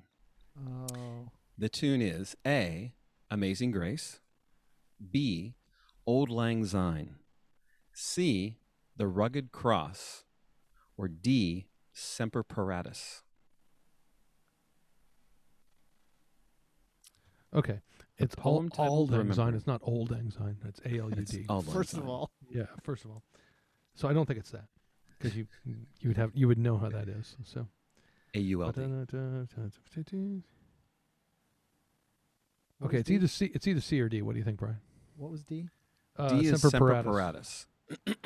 Oh. 0.57 1.27
The 1.57 1.69
tune 1.69 2.01
is 2.01 2.35
A, 2.47 2.93
Amazing 3.31 3.71
Grace, 3.71 4.19
B, 5.11 5.53
Old 6.05 6.29
Lang 6.29 6.65
Syne, 6.65 7.15
C, 7.93 8.57
The 8.97 9.07
Rugged 9.07 9.51
Cross, 9.51 10.23
or 10.97 11.07
D, 11.07 11.67
Semper 11.93 12.43
Paratus. 12.43 13.21
Okay. 17.53 17.79
It's 18.17 18.35
all, 18.35 18.57
poem 18.57 18.69
titled 18.69 19.11
Auld 19.11 19.17
Lang 19.17 19.33
Syne. 19.33 19.53
It's 19.53 19.67
not 19.67 19.81
Old 19.83 20.11
Lang 20.11 20.29
Syne. 20.29 20.57
That's 20.63 20.79
A 20.81 20.99
L 20.99 21.09
U 21.09 21.13
It's 21.17 21.31
D. 21.31 21.45
Auld 21.49 21.65
First 21.65 21.93
of 21.93 22.07
all, 22.07 22.31
Yeah, 22.49 22.65
first 22.83 23.05
of 23.05 23.11
all. 23.11 23.23
So 23.95 24.07
I 24.07 24.13
don't 24.13 24.25
think 24.25 24.39
it's 24.39 24.51
that. 24.51 24.65
Because 25.17 25.35
you 25.35 25.47
you 25.65 26.09
would 26.09 26.17
have 26.17 26.31
you 26.33 26.47
would 26.47 26.57
know 26.57 26.77
how 26.77 26.89
that 26.89 27.07
is. 27.07 27.35
So 27.43 27.67
A 28.35 28.39
U 28.39 28.63
L 28.63 28.71
D. 28.71 28.81
what 32.79 32.87
Okay, 32.87 32.97
it's 32.99 33.07
D? 33.07 33.15
either 33.15 33.27
C 33.27 33.51
it's 33.53 33.67
either 33.67 33.81
C 33.81 33.99
or 34.01 34.09
D. 34.09 34.21
What 34.21 34.33
do 34.33 34.39
you 34.39 34.45
think, 34.45 34.57
Bryan? 34.57 34.77
What 35.17 35.31
was 35.31 35.43
D? 35.43 35.67
Uh, 36.17 36.29
D 36.29 36.47
is 36.47 36.61
Semper 36.61 36.69
Semper 36.69 37.03
Paratus. 37.03 37.65
Paratus. 38.07 38.15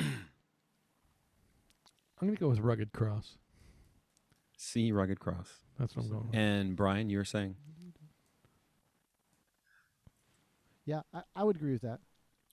I'm 2.20 2.28
gonna 2.28 2.36
go 2.36 2.48
with 2.48 2.60
Rugged 2.60 2.92
Cross. 2.92 3.36
C, 4.56 4.92
Rugged 4.92 5.20
Cross. 5.20 5.50
That's 5.78 5.94
what 5.96 6.04
I'm 6.04 6.10
going 6.10 6.26
with. 6.28 6.34
And 6.36 6.76
Bryan, 6.76 7.10
you 7.10 7.18
were 7.18 7.24
saying 7.24 7.56
Yeah, 10.86 11.00
I, 11.14 11.22
I 11.34 11.44
would 11.44 11.56
agree 11.56 11.72
with 11.72 11.82
that. 11.82 12.00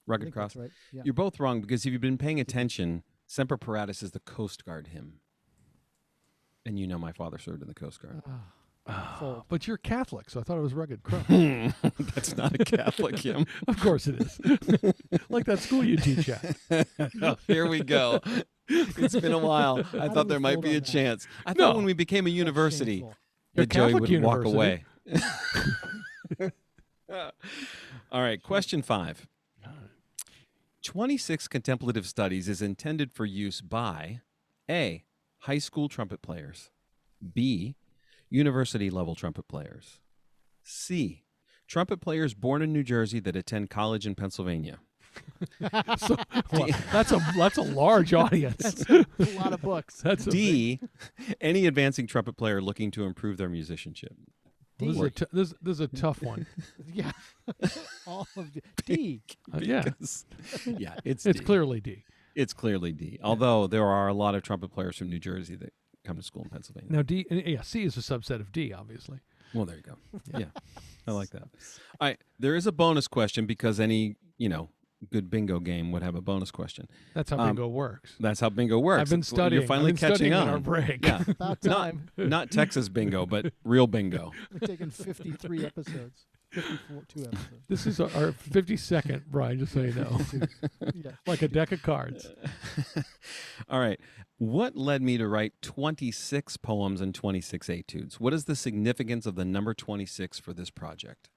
Rugged 0.08 0.32
Cross. 0.34 0.56
right. 0.56 0.72
Yeah. 0.92 1.02
You're 1.06 1.14
both 1.14 1.40
wrong 1.40 1.62
because 1.62 1.86
if 1.86 1.92
you've 1.92 2.02
been 2.02 2.18
paying 2.18 2.40
attention, 2.40 3.04
Semper 3.28 3.58
Paratus 3.58 4.02
is 4.02 4.12
the 4.12 4.20
Coast 4.22 4.66
Guard 4.66 4.88
hymn. 4.88 5.16
And 6.66 6.80
you 6.80 6.88
know 6.88 6.98
my 6.98 7.12
father 7.12 7.38
served 7.38 7.62
in 7.62 7.68
the 7.68 7.74
Coast 7.74 8.02
Guard. 8.02 8.22
Ah, 8.28 8.54
Fold. 9.20 9.44
but 9.50 9.68
you're 9.68 9.78
Catholic, 9.78 10.30
so 10.30 10.40
I 10.40 10.44
thought 10.44 10.58
it 10.58 10.62
was 10.62 10.74
Rugged 10.74 11.04
Cross. 11.04 11.26
That's 12.14 12.36
not 12.36 12.54
a 12.60 12.64
Catholic 12.66 13.20
hymn. 13.20 13.46
of 13.68 13.80
course 13.80 14.08
it 14.08 14.22
is. 14.22 14.40
like 15.30 15.46
that 15.46 15.60
school 15.60 15.84
you 15.84 15.98
teach 15.98 16.30
at. 16.30 16.56
Oh, 17.22 17.38
here 17.48 17.68
we 17.68 17.84
go. 17.84 18.20
It's 18.68 19.16
been 19.20 19.34
a 19.34 19.38
while. 19.38 19.84
I 20.00 20.10
thought 20.10 20.28
there 20.28 20.40
might 20.40 20.62
be 20.62 20.72
a 20.76 20.80
that? 20.80 20.86
chance. 20.86 21.28
I 21.46 21.54
No. 21.54 21.68
thought 21.68 21.76
when 21.76 21.86
we 21.86 21.94
became 21.94 22.28
a 22.28 22.30
university. 22.30 23.06
That 23.56 23.70
Joey 23.70 23.94
would 23.94 24.22
walk 24.22 24.46
away. 24.46 24.86
All 27.10 28.22
right, 28.22 28.42
question 28.42 28.82
five. 28.82 29.28
26 30.84 31.48
contemplative 31.48 32.08
studies 32.08 32.50
is 32.50 32.62
intended 32.62 33.12
for 33.12 33.26
use 33.26 33.62
by 33.62 34.22
A. 34.70 35.04
High 35.42 35.60
school 35.60 35.90
trumpet 35.90 36.22
players, 36.22 36.72
B. 37.34 37.76
University 38.32 38.90
level 38.90 39.14
trumpet 39.14 39.48
players, 39.48 40.00
C. 40.64 41.26
Trumpet 41.68 42.02
players 42.02 42.34
born 42.34 42.62
in 42.62 42.74
New 42.74 42.84
Jersey 42.84 43.20
that 43.20 43.36
attend 43.36 43.70
college 43.70 44.06
in 44.08 44.16
Pennsylvania, 44.16 44.80
so, 45.98 46.18
well, 46.52 46.68
that's 46.92 47.12
a 47.12 47.20
that's 47.38 47.58
a 47.58 47.62
large 47.62 48.14
audience. 48.14 48.58
That's 48.58 48.90
a 48.90 49.06
lot 49.38 49.54
of 49.54 49.62
books. 49.62 50.02
That's 50.02 50.28
a 50.28 50.32
big- 50.32 50.34
D, 50.34 50.80
any 51.40 51.66
advancing 51.68 52.08
trumpet 52.08 52.34
player 52.38 52.62
looking 52.62 52.90
to 52.92 53.04
improve 53.04 53.38
their 53.38 53.48
musicianship. 53.50 54.14
this, 54.80 54.90
is 54.90 54.98
D. 54.98 55.06
a 55.06 55.10
t- 55.12 55.26
this, 55.32 55.54
this 55.62 55.74
is 55.76 55.80
a 55.82 55.88
tough 55.88 56.22
one. 56.22 56.46
Yeah. 56.86 57.12
All 58.08 58.28
of 58.36 58.54
the 58.54 58.62
D. 58.86 59.22
Uh, 59.54 59.60
yeah, 59.62 59.82
Because- 59.84 60.26
yeah, 60.66 60.96
it's 61.06 61.26
it's 61.26 61.40
D. 61.40 61.46
clearly 61.46 61.80
D. 61.82 62.04
It's 62.36 62.54
clearly 62.54 62.92
D. 62.94 63.20
Although 63.24 63.68
there 63.68 63.86
are 63.86 64.08
a 64.08 64.14
lot 64.14 64.36
of 64.36 64.44
trumpet 64.44 64.72
players 64.72 64.98
from 64.98 65.10
New 65.10 65.20
Jersey 65.20 65.56
that 65.56 65.74
come 66.04 66.18
to 66.18 66.24
school 66.24 66.44
in 66.44 66.50
Pennsylvania. 66.50 66.92
Now 66.92 67.02
D, 67.02 67.26
yeah, 67.30 67.62
C 67.62 67.84
is 67.84 67.98
a 67.98 68.02
subset 68.02 68.40
of 68.40 68.52
D, 68.52 68.74
obviously. 68.74 69.20
Well, 69.54 69.66
there 69.66 69.76
you 69.78 69.84
go. 69.84 69.98
Yeah, 70.40 70.46
I 71.08 71.12
like 71.12 71.30
that. 71.32 71.44
All 71.44 72.08
right, 72.08 72.18
there 72.40 72.56
is 72.56 72.68
a 72.68 72.72
bonus 72.72 73.08
question 73.08 73.46
because 73.46 73.80
any 73.80 74.16
you 74.38 74.50
know 74.50 74.70
good 75.12 75.30
bingo 75.32 75.60
game 75.60 75.92
would 75.92 76.04
have 76.04 76.14
a 76.16 76.22
bonus 76.22 76.52
question. 76.52 76.88
That's 77.16 77.32
how 77.32 77.40
Um, 77.40 77.48
bingo 77.56 77.68
works. 77.68 78.14
That's 78.20 78.40
how 78.40 78.50
bingo 78.50 78.78
works. 78.80 79.02
I've 79.02 79.10
been 79.10 79.24
studying. 79.24 79.62
You're 79.62 79.68
finally 79.68 79.90
I've 79.92 79.96
been 80.00 80.10
catching 80.10 80.16
studying 80.16 80.34
on. 80.34 80.48
on 80.48 80.54
our 80.54 80.60
break. 80.60 81.04
Yeah, 81.06 81.24
About 81.28 81.64
not 81.64 81.76
time. 81.76 82.10
not 82.18 82.52
Texas 82.52 82.88
bingo, 82.88 83.26
but 83.26 83.52
real 83.64 83.88
bingo. 83.88 84.32
We've 84.52 84.62
taken 84.62 84.90
53 84.92 85.66
episodes. 85.66 86.28
54, 86.52 87.04
two 87.08 87.22
episodes. 87.24 87.64
This 87.70 87.86
is 87.88 88.00
our, 88.02 88.08
our 88.14 88.32
52nd, 88.34 89.26
Bryan, 89.28 89.58
just 89.60 89.74
so 89.74 89.82
you 89.82 89.94
know. 89.94 90.20
Like 91.26 91.42
a 91.44 91.48
deck 91.48 91.72
of 91.72 91.82
cards. 91.82 92.28
All 93.70 93.80
right. 93.80 94.00
What 94.42 94.76
led 94.76 95.04
me 95.04 95.20
to 95.20 95.28
write 95.28 95.54
26 95.62 96.58
poems 96.58 97.00
and 97.00 97.14
26 97.14 97.70
etudes? 97.70 98.20
What 98.20 98.34
is 98.34 98.46
the 98.46 98.56
significance 98.56 99.28
of 99.28 99.36
the 99.36 99.46
number 99.46 99.76
26 99.76 100.40
for 100.40 100.52
this 100.52 100.72
project? 100.72 101.30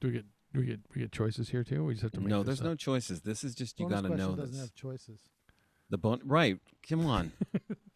Do 0.00 0.06
we 0.06 0.12
get 0.12 0.26
do 0.54 0.60
we 0.60 0.66
get 0.66 0.80
we 0.94 1.00
get 1.00 1.10
choices 1.10 1.48
here 1.48 1.64
too? 1.64 1.84
We 1.84 1.94
just 1.94 2.02
have 2.04 2.12
to 2.12 2.20
make 2.20 2.28
No, 2.28 2.44
there's 2.44 2.60
up? 2.60 2.66
no 2.66 2.74
choices. 2.76 3.22
This 3.22 3.42
is 3.42 3.56
just 3.56 3.80
you 3.80 3.88
got 3.88 4.02
to 4.02 4.08
question 4.10 4.16
know 4.28 4.36
doesn't 4.36 4.60
have 4.60 4.76
choices. 4.76 5.18
The 5.90 5.98
bon- 5.98 6.20
right. 6.24 6.60
Come 6.88 7.04
on. 7.04 7.32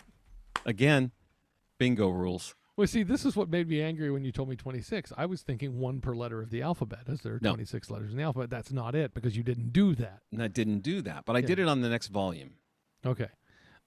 Again, 0.67 1.13
bingo 1.79 2.09
rules. 2.09 2.57
Well, 2.77 2.89
see, 2.89 3.05
this 3.05 3.25
is 3.25 3.37
what 3.37 3.49
made 3.51 3.69
me 3.69 3.81
angry 3.81 4.11
when 4.11 4.25
you 4.25 4.33
told 4.33 4.49
me 4.49 4.57
26. 4.57 5.13
I 5.17 5.27
was 5.27 5.43
thinking 5.43 5.79
one 5.79 6.01
per 6.01 6.17
letter 6.17 6.43
of 6.43 6.51
the 6.51 6.61
alphabet, 6.63 7.03
as 7.07 7.21
there 7.21 7.35
are 7.35 7.41
No. 7.41 7.51
26 7.51 7.89
letters 7.89 8.11
in 8.11 8.17
the 8.17 8.25
alphabet. 8.25 8.51
That's 8.51 8.73
not 8.73 8.97
it 8.97 9.15
because 9.15 9.37
you 9.37 9.45
didn't 9.45 9.73
do 9.73 9.95
that. 9.95 10.23
And 10.33 10.43
I 10.43 10.49
didn't 10.49 10.81
do 10.81 11.03
that, 11.03 11.25
but 11.25 11.37
I 11.37 11.39
Yeah. 11.39 11.47
did 11.47 11.59
it 11.61 11.69
on 11.69 11.83
the 11.83 11.89
next 11.89 12.09
volume. 12.09 12.55
Okay. 13.07 13.29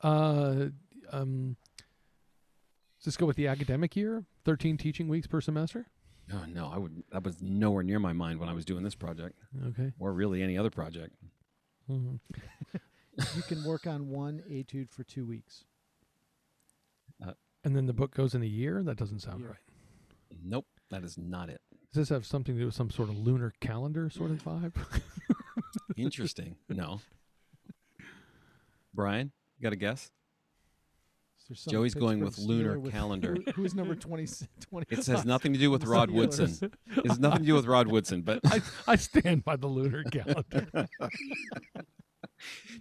Uh, 0.03 0.65
um, 1.11 1.55
let's 2.97 3.05
just 3.05 3.17
go 3.19 3.25
with 3.25 3.37
the 3.37 3.47
academic 3.47 3.95
year 3.95 4.25
13 4.45 4.77
teaching 4.77 5.07
weeks 5.07 5.27
per 5.27 5.39
semester. 5.41 5.87
Oh 6.31 6.43
no, 6.47 6.69
I 6.73 6.77
would. 6.77 7.03
That 7.11 7.23
was 7.23 7.41
nowhere 7.41 7.83
near 7.83 7.99
my 7.99 8.13
mind 8.13 8.39
when 8.39 8.49
I 8.49 8.53
was 8.53 8.65
doing 8.65 8.83
this 8.83 8.95
project, 8.95 9.37
Okay. 9.69 9.91
or 9.99 10.13
really 10.13 10.41
any 10.41 10.57
other 10.57 10.69
project. 10.69 11.15
Mhm. 11.89 12.19
You 13.35 13.43
can 13.43 13.63
work 13.63 13.85
on 13.85 14.09
one 14.09 14.41
etude 14.49 14.89
for 14.89 15.03
two 15.03 15.23
weeks. 15.25 15.65
And 17.65 17.73
then 17.77 17.85
the 17.85 17.93
book 17.93 18.13
goes 18.13 18.33
in 18.35 18.41
a 18.41 18.45
year? 18.47 18.81
That 18.83 18.97
doesn't 18.97 19.19
sound 19.19 19.39
Year. 19.41 19.57
Mm-hmm. 20.33 20.49
Nope, 20.49 20.65
that 20.89 21.03
is 21.05 21.17
not 21.17 21.47
it. 21.49 21.61
Does 21.93 22.01
this 22.01 22.09
have 22.09 22.25
something 22.25 22.55
to 22.55 22.59
do 22.59 22.65
with 22.65 22.75
some 22.75 22.89
sort 22.89 23.07
of 23.09 23.17
lunar 23.17 23.53
calendar 23.61 24.09
sort 24.09 24.31
of 24.31 24.43
vibe? 24.43 24.73
Interesting. 25.95 26.55
no. 26.67 26.99
Bryan, 28.93 29.31
you 29.63 29.69
got 29.69 29.73
a 29.73 29.77
guess? 29.77 30.11
Is 31.39 31.47
there 31.47 31.55
some 31.55 31.71
Joey's 31.71 31.93
going 31.93 32.19
with 32.19 32.37
lunar 32.37 32.77
with- 32.77 32.91
calendar. 32.91 33.37
who- 33.45 33.51
who's 33.53 33.73
number 33.73 33.95
20? 33.95 34.27
20 34.69 34.85
It 34.89 35.05
has 35.07 35.23
nothing 35.25 35.53
to 35.53 35.59
do 35.59 35.71
with 35.71 35.85
Rod 35.85 36.11
Woodson. 36.11 36.71
It 36.97 37.07
has 37.07 37.17
nothing 37.19 37.39
to 37.39 37.45
do 37.45 37.53
with 37.53 37.65
Rod 37.65 37.87
Woodson, 37.87 38.21
but 38.23 38.39
I, 38.45 38.61
I 38.87 38.95
stand 38.97 39.45
by 39.45 39.55
the 39.55 39.67
lunar 39.67 40.03
calendar. 40.03 40.87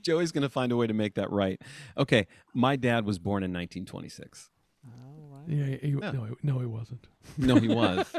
Joey's 0.01 0.33
going 0.33 0.43
to 0.43 0.49
find 0.49 0.73
a 0.73 0.77
way 0.77 0.89
to 0.89 0.95
make 0.95 1.15
that 1.15 1.31
right. 1.31 1.61
Okay, 1.97 2.27
my 2.53 2.75
dad 2.75 3.05
was 3.05 3.21
born 3.21 3.45
in 3.45 3.53
1926. 3.53 4.51
All 4.85 5.29
right. 5.31 5.49
yeah, 5.49 5.77
he, 5.81 5.89
Yeah. 5.91 6.11
No, 6.11 6.25
he, 6.25 6.35
no, 6.43 6.59
he 6.59 6.67
wasn't. 6.67 7.07
No, 7.39 7.57
he 7.57 7.69
was. 7.69 8.13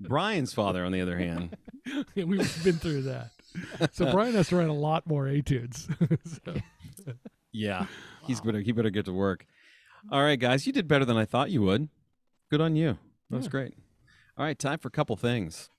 Bryan's 0.00 0.52
father, 0.52 0.84
on 0.84 0.90
the 0.90 1.00
other 1.00 1.16
hand, 1.18 1.56
Yeah, 2.16 2.24
We've 2.24 2.64
been 2.64 2.76
through 2.78 3.02
that. 3.02 3.30
So 3.92 4.10
Bryan 4.10 4.34
has 4.34 4.48
to 4.48 4.56
write 4.56 4.68
a 4.68 4.72
lot 4.72 5.06
more 5.06 5.28
etudes. 5.28 5.86
so, 6.44 6.54
yeah, 7.52 7.86
he's 8.26 8.40
better. 8.40 8.60
He 8.60 8.72
better 8.72 8.90
get 8.90 9.04
to 9.06 9.12
work. 9.12 9.46
All 10.10 10.22
right, 10.22 10.38
guys, 10.38 10.66
you 10.66 10.72
did 10.72 10.88
better 10.88 11.04
than 11.04 11.16
I 11.16 11.24
thought 11.24 11.50
you 11.50 11.62
would. 11.62 11.88
Good 12.50 12.60
on 12.60 12.74
you. 12.76 12.98
That 13.30 13.36
was 13.36 13.46
Yeah. 13.46 13.50
great. 13.50 13.74
All 14.36 14.44
right, 14.44 14.58
time 14.58 14.78
for 14.78 14.88
a 14.88 14.90
couple 14.90 15.14
things. 15.16 15.70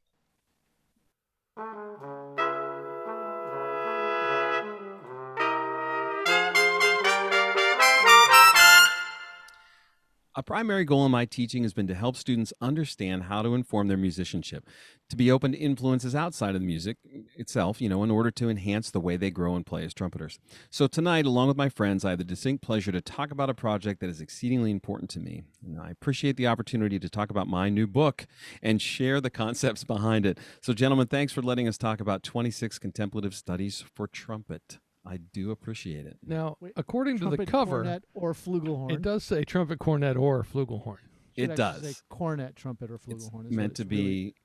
A 10.36 10.42
primary 10.42 10.84
goal 10.84 11.06
in 11.06 11.12
my 11.12 11.26
teaching 11.26 11.62
has 11.62 11.74
been 11.74 11.86
to 11.86 11.94
help 11.94 12.16
students 12.16 12.52
understand 12.60 13.24
how 13.24 13.44
to 13.44 13.54
inform 13.54 13.88
their 13.88 13.98
musicianship, 13.98 14.68
to 15.10 15.16
be 15.16 15.30
open 15.30 15.52
to 15.52 15.58
influences 15.60 16.16
outside 16.16 16.56
of 16.56 16.62
the 16.62 16.66
music 16.66 16.98
itself, 17.36 17.80
you 17.80 17.88
know, 17.88 18.04
in 18.04 18.10
order 18.10 18.32
to 18.32 18.50
enhance 18.50 18.90
the 18.90 19.00
way 19.00 19.16
they 19.16 19.30
grow 19.30 19.56
and 19.56 19.64
play 19.64 19.86
as 19.86 19.94
trumpeters. 19.94 20.40
So 20.72 20.88
tonight, 20.88 21.28
along 21.28 21.50
with 21.50 21.58
my 21.58 21.70
friends, 21.70 22.04
I 22.04 22.10
have 22.10 22.18
the 22.18 22.24
distinct 22.24 22.64
pleasure 22.64 22.92
to 22.92 23.00
talk 23.00 23.30
about 23.30 23.52
a 23.52 23.54
project 23.54 24.00
that 24.00 24.10
is 24.10 24.22
exceedingly 24.22 24.72
important 24.72 25.12
to 25.12 25.20
me. 25.20 25.44
And 25.64 25.80
I 25.80 25.92
appreciate 25.92 26.36
the 26.36 26.48
opportunity 26.48 26.98
to 26.98 27.10
talk 27.10 27.30
about 27.30 27.48
my 27.48 27.70
new 27.70 27.86
book 27.86 28.26
and 28.64 28.82
share 28.82 29.22
the 29.22 29.30
concepts 29.30 29.84
behind 29.84 30.26
it. 30.26 30.40
So, 30.62 30.74
gentlemen, 30.74 31.06
thanks 31.06 31.32
for 31.32 31.44
letting 31.44 31.68
us 31.68 31.78
talk 31.78 32.02
about 32.02 32.24
26 32.24 32.80
contemplative 32.80 33.36
studies 33.36 33.84
for 33.94 34.08
trumpet. 34.08 34.80
I 35.06 35.18
do 35.18 35.52
appreciate 35.52 36.06
it. 36.06 36.18
now, 36.26 36.58
Wait, 36.62 36.74
according 36.78 37.20
to 37.20 37.30
the 37.30 37.46
cover, 37.46 37.84
cornet, 37.84 38.04
or 38.14 38.34
flugelhorn. 38.34 38.92
it 38.94 39.02
does 39.02 39.24
say 39.24 39.44
trumpet, 39.44 39.80
cornet, 39.80 40.16
or 40.18 40.44
flugelhorn. 40.44 40.98
Should 41.38 41.50
It 41.50 41.50
actually 41.52 41.56
does. 41.56 41.82
Say 41.98 42.02
cornet, 42.10 42.56
trumpet, 42.56 42.90
or 42.92 42.98
flugelhorn. 42.98 43.18
is 43.18 43.30
what 43.32 43.52
meant 43.52 43.76
to 43.76 43.82
it's 43.84 43.92
really- 43.92 44.04
be. 44.04 44.36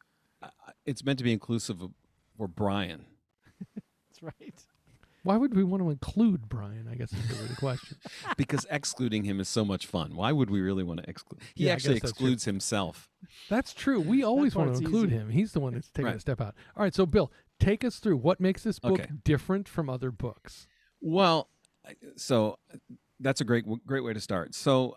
uh, 0.43 0.49
It's 0.85 1.05
meant 1.05 1.19
to 1.19 1.25
be 1.25 1.33
inclusive 1.33 1.81
of 1.83 1.93
for 2.37 2.49
Bryan. 2.49 3.05
That's 3.75 4.23
right. 4.23 4.55
Why 5.25 5.37
would 5.37 5.55
we 5.55 5.65
want 5.65 5.83
to 5.83 5.91
include 5.91 6.49
Bryan? 6.49 6.89
I 6.91 6.95
guess 6.95 7.13
is 7.13 7.31
really 7.31 7.49
the 7.49 7.57
question. 7.57 7.99
because 8.37 8.65
excluding 8.71 9.25
him 9.25 9.41
is 9.41 9.49
so 9.49 9.65
much 9.65 9.87
fun. 9.87 10.15
Why 10.17 10.33
would 10.33 10.49
we 10.49 10.61
really 10.61 10.85
want 10.85 11.03
to 11.03 11.11
exclude? 11.11 11.41
He 11.55 11.67
Yeah, 11.67 11.73
actually 11.73 11.95
guess 11.95 12.01
true. 12.03 12.09
excludes 12.11 12.45
himself. 12.47 13.11
That's 13.51 13.75
true. 13.75 14.01
We 14.01 14.23
always 14.23 14.55
want 14.55 14.73
to 14.75 14.79
include 14.81 15.11
easy. 15.11 15.19
him. 15.19 15.31
He's 15.31 15.53
the 15.53 15.61
one 15.61 15.75
that's 15.75 15.91
taking 15.91 16.13
a 16.13 16.21
step 16.21 16.41
out. 16.41 16.55
All 16.77 16.83
right, 16.85 16.95
so 16.95 17.05
Bill, 17.05 17.31
take 17.61 17.85
us 17.85 17.99
through 17.99 18.17
what 18.17 18.41
makes 18.41 18.63
this 18.63 18.79
book 18.79 19.01
Okay. 19.01 19.11
different 19.25 19.69
from 19.69 19.89
other 19.91 20.11
books. 20.11 20.67
Well, 21.01 21.49
so 22.17 22.59
that's 23.21 23.41
a 23.41 23.45
great 23.45 23.65
great 23.87 24.05
way 24.05 24.13
to 24.13 24.21
start. 24.21 24.55
So 24.55 24.97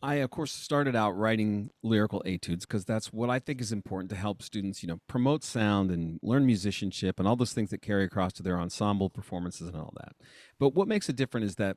I 0.00 0.16
of 0.16 0.30
course 0.30 0.52
started 0.52 0.94
out 0.94 1.16
writing 1.16 1.70
lyrical 1.82 2.22
etudes 2.24 2.64
because 2.64 2.84
that's 2.84 3.12
what 3.12 3.30
I 3.30 3.38
think 3.40 3.60
is 3.60 3.72
important 3.72 4.10
to 4.10 4.16
help 4.16 4.42
students, 4.42 4.82
you 4.82 4.86
know, 4.88 5.00
promote 5.08 5.42
sound 5.42 5.90
and 5.90 6.20
learn 6.22 6.46
musicianship 6.46 7.18
and 7.18 7.26
all 7.26 7.34
those 7.34 7.52
things 7.52 7.70
that 7.70 7.82
carry 7.82 8.04
across 8.04 8.32
to 8.34 8.42
their 8.42 8.60
ensemble 8.60 9.10
performances 9.10 9.68
and 9.68 9.76
all 9.76 9.92
that. 9.96 10.14
But 10.58 10.74
what 10.74 10.86
makes 10.86 11.08
it 11.08 11.16
different 11.16 11.46
is 11.46 11.56
that 11.56 11.76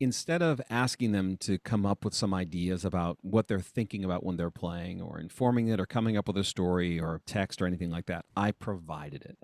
instead 0.00 0.42
of 0.42 0.60
asking 0.70 1.12
them 1.12 1.36
to 1.38 1.58
come 1.58 1.84
up 1.84 2.04
with 2.04 2.14
some 2.14 2.32
ideas 2.32 2.84
about 2.84 3.18
what 3.22 3.48
they're 3.48 3.60
thinking 3.60 4.04
about 4.04 4.24
when 4.24 4.36
they're 4.36 4.50
playing 4.50 5.00
or 5.00 5.18
informing 5.18 5.68
it 5.68 5.80
or 5.80 5.86
coming 5.86 6.16
up 6.16 6.28
with 6.28 6.36
a 6.36 6.44
story 6.44 7.00
or 7.00 7.20
text 7.26 7.60
or 7.60 7.66
anything 7.66 7.90
like 7.90 8.06
that, 8.06 8.24
I 8.36 8.52
provided 8.52 9.22
it. 9.24 9.38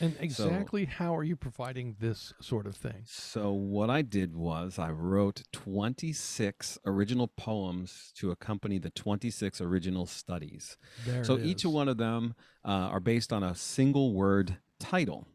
And 0.00 0.16
exactly 0.20 0.84
how 0.84 1.16
are 1.16 1.22
you 1.22 1.36
providing 1.36 1.96
this 2.00 2.32
sort 2.40 2.66
of 2.66 2.76
thing? 2.76 3.02
So 3.04 3.52
what 3.52 3.88
I 3.88 4.02
did 4.02 4.34
was 4.34 4.78
I 4.78 4.90
wrote 4.90 5.42
26 5.52 6.78
original 6.84 7.28
poems 7.28 8.12
to 8.16 8.30
accompany 8.30 8.78
the 8.78 8.90
26 8.90 9.60
original 9.60 10.06
studies. 10.06 10.76
There 11.06 11.24
so 11.24 11.38
each 11.38 11.64
one 11.64 11.88
of 11.88 11.98
them 11.98 12.34
uh, 12.64 12.68
are 12.68 13.00
based 13.00 13.32
on 13.32 13.42
a 13.42 13.54
single 13.54 14.12
word 14.12 14.58
title. 14.78 15.28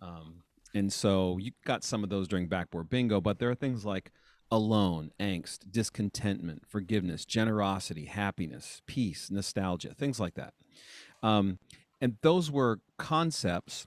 Um, 0.00 0.42
and 0.76 0.92
so 0.92 1.38
you 1.38 1.52
got 1.64 1.82
some 1.82 2.04
of 2.04 2.10
those 2.10 2.28
during 2.28 2.48
backbore 2.48 2.88
bingo, 2.88 3.18
but 3.20 3.38
there 3.38 3.50
are 3.50 3.54
things 3.54 3.86
like 3.86 4.12
alone, 4.50 5.10
angst, 5.18 5.70
discontentment, 5.70 6.64
forgiveness, 6.68 7.24
generosity, 7.24 8.04
happiness, 8.04 8.82
peace, 8.86 9.30
nostalgia, 9.30 9.94
things 9.94 10.20
like 10.20 10.34
that. 10.34 10.52
Um, 11.22 11.58
and 12.00 12.16
those 12.20 12.50
were 12.50 12.80
concepts 12.98 13.86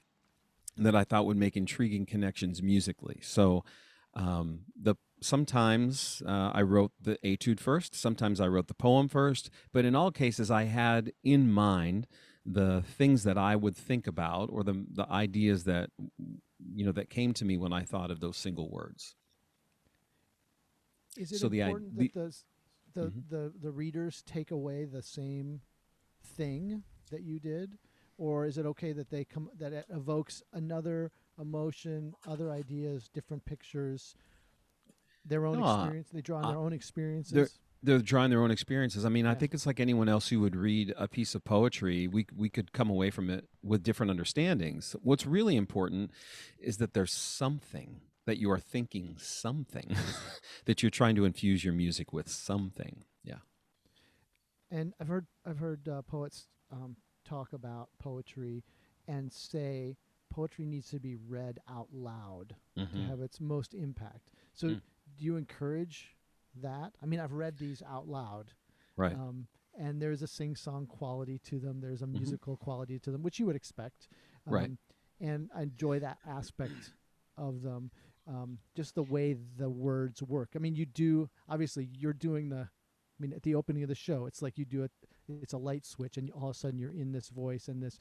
that 0.78 0.96
I 0.96 1.04
thought 1.04 1.28
would 1.28 1.38
make 1.38 1.56
intriguing 1.56 2.08
connections 2.08 2.64
musically. 2.64 3.20
So 3.22 3.64
um, 4.16 4.62
the 4.76 4.96
sometimes 5.22 6.24
uh, 6.26 6.52
I 6.56 6.64
wrote 6.64 6.92
the 7.00 7.20
etude 7.24 7.60
first, 7.60 7.94
sometimes 7.94 8.42
I 8.42 8.48
wrote 8.48 8.68
the 8.68 8.74
poem 8.74 9.10
first, 9.10 9.52
but 9.72 9.86
in 9.86 9.94
all 9.96 10.12
cases 10.12 10.50
I 10.50 10.64
had 10.64 11.12
in 11.24 11.52
mind 11.52 12.08
the 12.44 12.82
things 12.82 13.24
that 13.24 13.38
I 13.38 13.56
would 13.56 13.76
think 13.76 14.08
about 14.08 14.50
or 14.52 14.64
the 14.64 14.86
the 14.92 15.08
ideas 15.12 15.66
that 15.66 15.92
you 16.74 16.86
know 16.86 16.92
that 16.92 17.10
came 17.10 17.34
to 17.34 17.46
me 17.46 17.58
when 17.58 17.74
I 17.74 17.84
thought 17.84 18.12
of 18.12 18.20
those 18.20 18.38
single 18.38 18.70
words. 18.70 19.16
Is 21.18 21.32
it 21.32 21.40
So 21.40 21.48
important 21.48 21.98
the- 21.98 22.12
that 22.14 22.14
the, 22.94 23.02
the, 23.02 23.12
Mhm. 23.12 23.30
the 23.30 23.54
the 23.62 23.72
readers 23.72 24.22
take 24.24 24.52
away 24.52 24.86
the 24.86 25.02
same 25.02 25.62
thing 26.24 26.84
that 27.12 27.22
you 27.24 27.40
did, 27.40 27.78
or 28.18 28.46
is 28.46 28.58
it 28.58 28.66
okay 28.66 28.92
that 28.94 29.10
they 29.10 29.26
come 29.26 29.50
that 29.58 29.74
it 29.74 29.86
evokes 29.90 30.44
another 30.54 31.12
emotion, 31.40 32.14
other 32.28 32.52
ideas, 32.52 33.08
different 33.10 33.46
pictures, 33.46 34.16
their 35.26 35.46
own 35.46 35.60
No, 35.60 35.66
experience? 35.66 36.10
They 36.10 36.22
draw 36.22 36.40
on 36.40 36.46
uh, 36.46 36.50
their 36.50 36.58
own 36.60 36.74
experiences. 36.74 37.60
They're 37.82 38.00
drawing 38.00 38.30
their 38.30 38.42
own 38.42 38.52
experiences. 38.52 39.06
I 39.06 39.10
mean, 39.10 39.26
I 39.26 39.36
think 39.36 39.54
it's 39.54 39.66
like 39.66 39.80
anyone 39.80 40.10
else 40.10 40.28
who 40.30 40.40
would 40.42 40.56
read 40.56 40.94
a 40.98 41.08
piece 41.08 41.34
of 41.36 41.44
poetry. 41.44 42.08
We 42.08 42.26
we 42.36 42.50
could 42.50 42.72
come 42.74 42.90
away 42.90 43.10
from 43.10 43.30
it 43.30 43.48
with 43.64 43.84
different 43.84 44.10
understandings. 44.12 44.96
What's 45.02 45.26
really 45.26 45.56
important 45.56 46.12
is 46.60 46.78
that 46.78 46.94
there's 46.94 47.14
something 47.14 48.02
that 48.26 48.38
you 48.38 48.52
are 48.52 48.60
thinking 48.60 49.16
something 49.18 49.96
that 50.66 50.84
you're 50.84 50.90
trying 50.92 51.16
to 51.16 51.26
infuse 51.26 51.64
your 51.64 51.74
music 51.74 52.12
with 52.14 52.30
something. 52.30 53.04
Yeah. 53.24 53.40
And 54.72 54.94
I've 55.00 55.08
heard 55.08 55.26
I've 55.46 55.58
heard 55.60 55.88
uh, 55.88 56.02
poets 56.04 56.48
um, 56.72 56.96
talk 57.26 57.54
about 57.54 57.90
poetry 58.00 58.64
and 59.08 59.32
say 59.32 59.98
poetry 60.32 60.66
needs 60.66 60.90
to 60.92 61.00
be 61.00 61.16
read 61.16 61.60
out 61.68 61.88
loud 61.92 62.56
to 62.78 62.84
Mhm. 62.86 63.08
have 63.08 63.20
its 63.22 63.40
most 63.42 63.74
impact. 63.74 64.30
So, 64.54 64.68
Mm. 64.68 64.82
do 65.18 65.26
you 65.26 65.38
encourage 65.38 66.16
that? 66.56 66.94
I 67.02 67.06
mean, 67.06 67.20
I've 67.20 67.34
read 67.34 67.58
these 67.58 67.82
out 67.84 68.08
loud, 68.08 68.54
Right. 68.98 69.14
um, 69.16 69.48
and 69.78 70.02
there's 70.02 70.22
a 70.22 70.28
sing-song 70.28 70.88
quality 70.88 71.40
to 71.40 71.60
them. 71.60 71.80
There's 71.80 72.02
a 72.02 72.06
Mhm. 72.08 72.14
musical 72.14 72.58
quality 72.58 73.00
to 73.00 73.12
them, 73.12 73.24
which 73.24 73.40
you 73.40 73.46
would 73.46 73.56
expect. 73.56 74.08
Um, 74.46 74.54
Right. 74.54 74.72
And 75.22 75.50
I 75.54 75.64
enjoy 75.64 76.00
that 76.00 76.18
aspect 76.26 76.94
of 77.36 77.62
them. 77.62 77.92
Um, 78.26 78.60
just 78.76 78.96
the 78.96 79.04
way 79.04 79.34
the 79.34 79.70
words 79.70 80.22
work. 80.24 80.52
I 80.56 80.60
mean, 80.60 80.76
you 80.76 80.86
do 80.86 81.30
obviously 81.48 81.86
you're 81.86 82.14
doing 82.14 82.50
the. 82.50 82.70
I 82.70 83.22
mean, 83.22 83.34
at 83.34 83.44
the 83.44 83.56
opening 83.56 83.84
of 83.84 83.90
the 83.90 83.96
show, 83.96 84.28
it's 84.28 84.42
like 84.42 84.58
you 84.58 84.64
do 84.66 84.84
it. 84.84 84.92
It's 85.28 85.52
a 85.52 85.58
light 85.58 85.86
switch, 85.86 86.18
and 86.18 86.30
all 86.32 86.50
of 86.50 86.56
a 86.56 86.60
sudden 86.60 86.80
you're 86.80 86.94
in 86.94 87.12
this 87.12 87.30
voice 87.30 87.68
and 87.68 87.82
this 87.84 88.00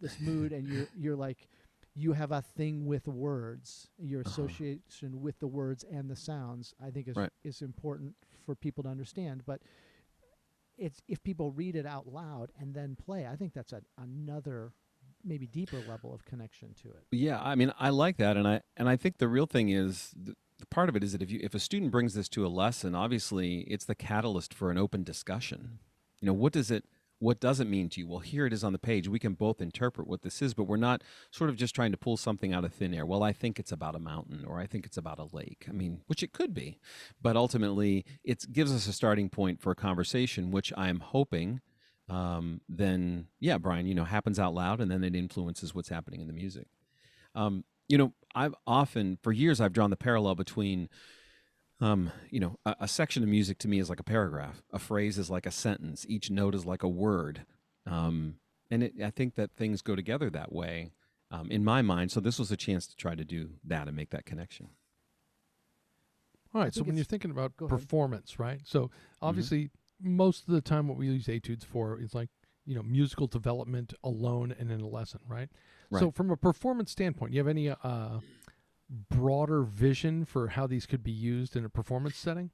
this 0.00 0.18
mood, 0.20 0.52
and 0.52 0.66
you're 0.68 0.88
you're 0.96 1.16
like 1.16 1.48
you 1.94 2.12
have 2.12 2.32
a 2.32 2.42
thing 2.42 2.86
with 2.86 3.06
words. 3.06 3.88
Your 3.98 4.20
Uh-huh. 4.20 4.30
association 4.30 5.20
with 5.20 5.38
the 5.38 5.46
words 5.46 5.84
and 5.84 6.10
the 6.10 6.16
sounds, 6.16 6.74
I 6.80 6.90
think, 6.90 7.08
is 7.08 7.16
Right. 7.16 7.30
is 7.42 7.62
important 7.62 8.16
for 8.44 8.54
people 8.54 8.82
to 8.84 8.90
understand. 8.90 9.44
But 9.46 9.62
it's 10.76 11.00
if 11.08 11.22
people 11.22 11.52
read 11.52 11.76
it 11.76 11.86
out 11.86 12.06
loud 12.08 12.50
and 12.58 12.74
then 12.74 12.96
play, 12.96 13.26
I 13.26 13.36
think 13.36 13.52
that's 13.54 13.72
a, 13.72 13.82
another 13.96 14.72
maybe 15.22 15.46
deeper 15.46 15.80
level 15.80 16.12
of 16.12 16.24
connection 16.24 16.74
to 16.82 16.88
it. 16.88 17.04
Yeah, 17.10 17.40
I 17.40 17.54
mean, 17.54 17.72
I 17.78 17.90
like 17.90 18.16
that, 18.18 18.36
and 18.36 18.46
I 18.46 18.62
and 18.76 18.88
I 18.88 18.96
think 18.96 19.18
the 19.18 19.28
real 19.28 19.46
thing 19.46 19.68
is 19.68 20.12
the 20.16 20.34
part 20.70 20.88
of 20.88 20.96
it 20.96 21.04
is 21.04 21.12
that 21.12 21.22
if 21.22 21.30
you 21.30 21.38
if 21.42 21.54
a 21.54 21.60
student 21.60 21.92
brings 21.92 22.14
this 22.14 22.28
to 22.30 22.44
a 22.44 22.48
lesson, 22.48 22.94
obviously 22.94 23.60
it's 23.60 23.84
the 23.84 23.94
catalyst 23.94 24.52
for 24.52 24.70
an 24.70 24.78
open 24.78 25.04
discussion. 25.04 25.78
You 26.20 26.26
know, 26.26 26.32
what 26.32 26.52
does 26.52 26.70
it 26.70 26.84
what 27.18 27.40
does 27.40 27.60
it 27.60 27.66
mean 27.66 27.88
to 27.90 28.00
you? 28.00 28.06
Well, 28.06 28.18
here 28.18 28.46
it 28.46 28.52
is 28.52 28.64
on 28.64 28.72
the 28.72 28.78
page. 28.78 29.08
We 29.08 29.18
can 29.18 29.34
both 29.34 29.60
interpret 29.60 30.06
what 30.06 30.22
this 30.22 30.42
is, 30.42 30.54
but 30.54 30.64
we're 30.64 30.76
not 30.76 31.02
sort 31.30 31.50
of 31.50 31.56
just 31.56 31.74
trying 31.74 31.92
to 31.92 31.96
pull 31.96 32.16
something 32.16 32.52
out 32.52 32.64
of 32.64 32.74
thin 32.74 32.94
air. 32.94 33.06
Well, 33.06 33.22
I 33.22 33.32
think 33.32 33.58
it's 33.58 33.72
about 33.72 33.94
a 33.94 34.00
mountain, 34.00 34.44
or 34.46 34.58
I 34.60 34.66
think 34.66 34.84
it's 34.86 34.96
about 34.96 35.18
a 35.18 35.28
lake. 35.34 35.66
I 35.68 35.72
mean, 35.72 36.00
which 36.06 36.22
it 36.22 36.32
could 36.32 36.52
be, 36.52 36.78
but 37.22 37.36
ultimately 37.36 38.04
it 38.24 38.52
gives 38.52 38.72
us 38.72 38.86
a 38.86 38.92
starting 38.92 39.28
point 39.28 39.60
for 39.60 39.70
a 39.70 39.76
conversation, 39.76 40.50
which 40.50 40.72
I'm 40.76 41.00
hoping 41.00 41.60
um, 42.08 42.60
then 42.68 43.28
yeah, 43.40 43.58
Bryan, 43.58 43.86
you 43.86 43.94
know, 43.94 44.04
happens 44.04 44.38
out 44.38 44.54
loud, 44.54 44.80
and 44.80 44.90
then 44.90 45.04
it 45.04 45.16
influences 45.16 45.74
what's 45.74 45.88
happening 45.88 46.20
in 46.20 46.26
the 46.26 46.32
music. 46.32 46.68
Um, 47.34 47.64
you 47.88 47.98
know, 47.98 48.12
I've 48.34 48.54
often, 48.66 49.18
for 49.22 49.32
years, 49.32 49.60
I've 49.60 49.72
drawn 49.72 49.90
the 49.90 49.96
parallel 49.96 50.34
between, 50.34 50.88
um, 51.84 52.10
you 52.30 52.40
know, 52.40 52.56
a, 52.64 52.74
a 52.80 52.88
section 52.88 53.22
of 53.22 53.28
music 53.28 53.58
to 53.58 53.68
me 53.68 53.78
is 53.78 53.90
like 53.90 54.00
a 54.00 54.04
paragraph, 54.04 54.62
a 54.72 54.78
phrase 54.78 55.18
is 55.18 55.28
like 55.28 55.44
a 55.46 55.50
sentence, 55.50 56.06
each 56.08 56.30
note 56.30 56.54
is 56.54 56.64
like 56.64 56.82
a 56.82 56.88
word, 56.88 57.44
um, 57.86 58.36
and 58.70 58.82
it, 58.82 58.94
I 59.04 59.10
think 59.10 59.34
that 59.34 59.52
things 59.54 59.82
go 59.82 59.94
together 59.94 60.30
that 60.30 60.50
way 60.52 60.92
um, 61.30 61.50
in 61.50 61.62
my 61.62 61.82
mind. 61.82 62.10
So 62.10 62.20
this 62.20 62.38
was 62.38 62.50
a 62.50 62.56
chance 62.56 62.86
to 62.86 62.96
try 62.96 63.14
to 63.14 63.24
do 63.24 63.50
that 63.64 63.86
and 63.86 63.96
make 63.96 64.10
that 64.10 64.24
connection. 64.24 64.68
All 66.54 66.62
right. 66.62 66.72
So 66.74 66.84
when 66.84 66.96
you're 66.96 67.04
thinking 67.04 67.30
about 67.30 67.56
go 67.56 67.66
ahead. 67.66 67.80
performance, 67.80 68.38
right? 68.38 68.60
So 68.64 68.84
Mm-hmm. 68.84 69.26
obviously, 69.28 69.70
most 70.00 70.48
of 70.48 70.54
the 70.54 70.60
time, 70.60 70.88
what 70.88 70.96
we 70.96 71.06
use 71.06 71.28
etudes 71.28 71.64
for 71.64 72.00
is 72.00 72.14
like 72.14 72.30
you 72.64 72.74
know 72.74 72.82
musical 72.82 73.26
development 73.26 73.92
alone 74.02 74.54
and 74.58 74.70
in 74.70 74.80
a 74.80 74.88
lesson, 74.88 75.20
right? 75.28 75.48
So 76.00 76.10
from 76.10 76.30
a 76.30 76.36
performance 76.36 76.90
standpoint, 76.90 77.32
you 77.32 77.38
have 77.40 77.46
any 77.48 77.68
uh, 77.68 78.20
broader 78.90 79.62
vision 79.62 80.24
for 80.24 80.48
how 80.48 80.66
these 80.66 80.86
could 80.86 81.02
be 81.02 81.12
used 81.12 81.56
in 81.56 81.64
a 81.64 81.68
performance 81.68 82.16
setting? 82.16 82.50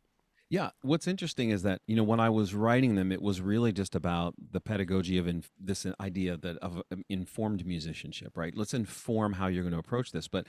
Yeah, 0.51 0.71
what's 0.83 1.07
interesting 1.07 1.51
is 1.51 1.63
that 1.63 1.81
you 1.87 1.95
know 1.95 2.03
when 2.03 2.19
I 2.19 2.29
was 2.29 2.57
writing 2.57 2.97
them, 2.97 3.13
it 3.13 3.23
was 3.23 3.41
really 3.41 3.71
just 3.71 3.95
about 3.95 4.35
the 4.51 4.61
pedagogy 4.61 5.17
of 5.17 5.29
inf- 5.29 5.53
this 5.61 5.87
idea 6.01 6.37
that 6.39 6.57
of 6.59 6.83
um, 6.91 7.05
informed 7.09 7.65
musicianship, 7.65 8.37
right? 8.37 8.53
Let's 8.57 8.75
inform 8.75 9.35
how 9.35 9.47
you're 9.47 9.63
going 9.63 9.75
to 9.75 9.79
approach 9.79 10.11
this. 10.11 10.27
But 10.27 10.49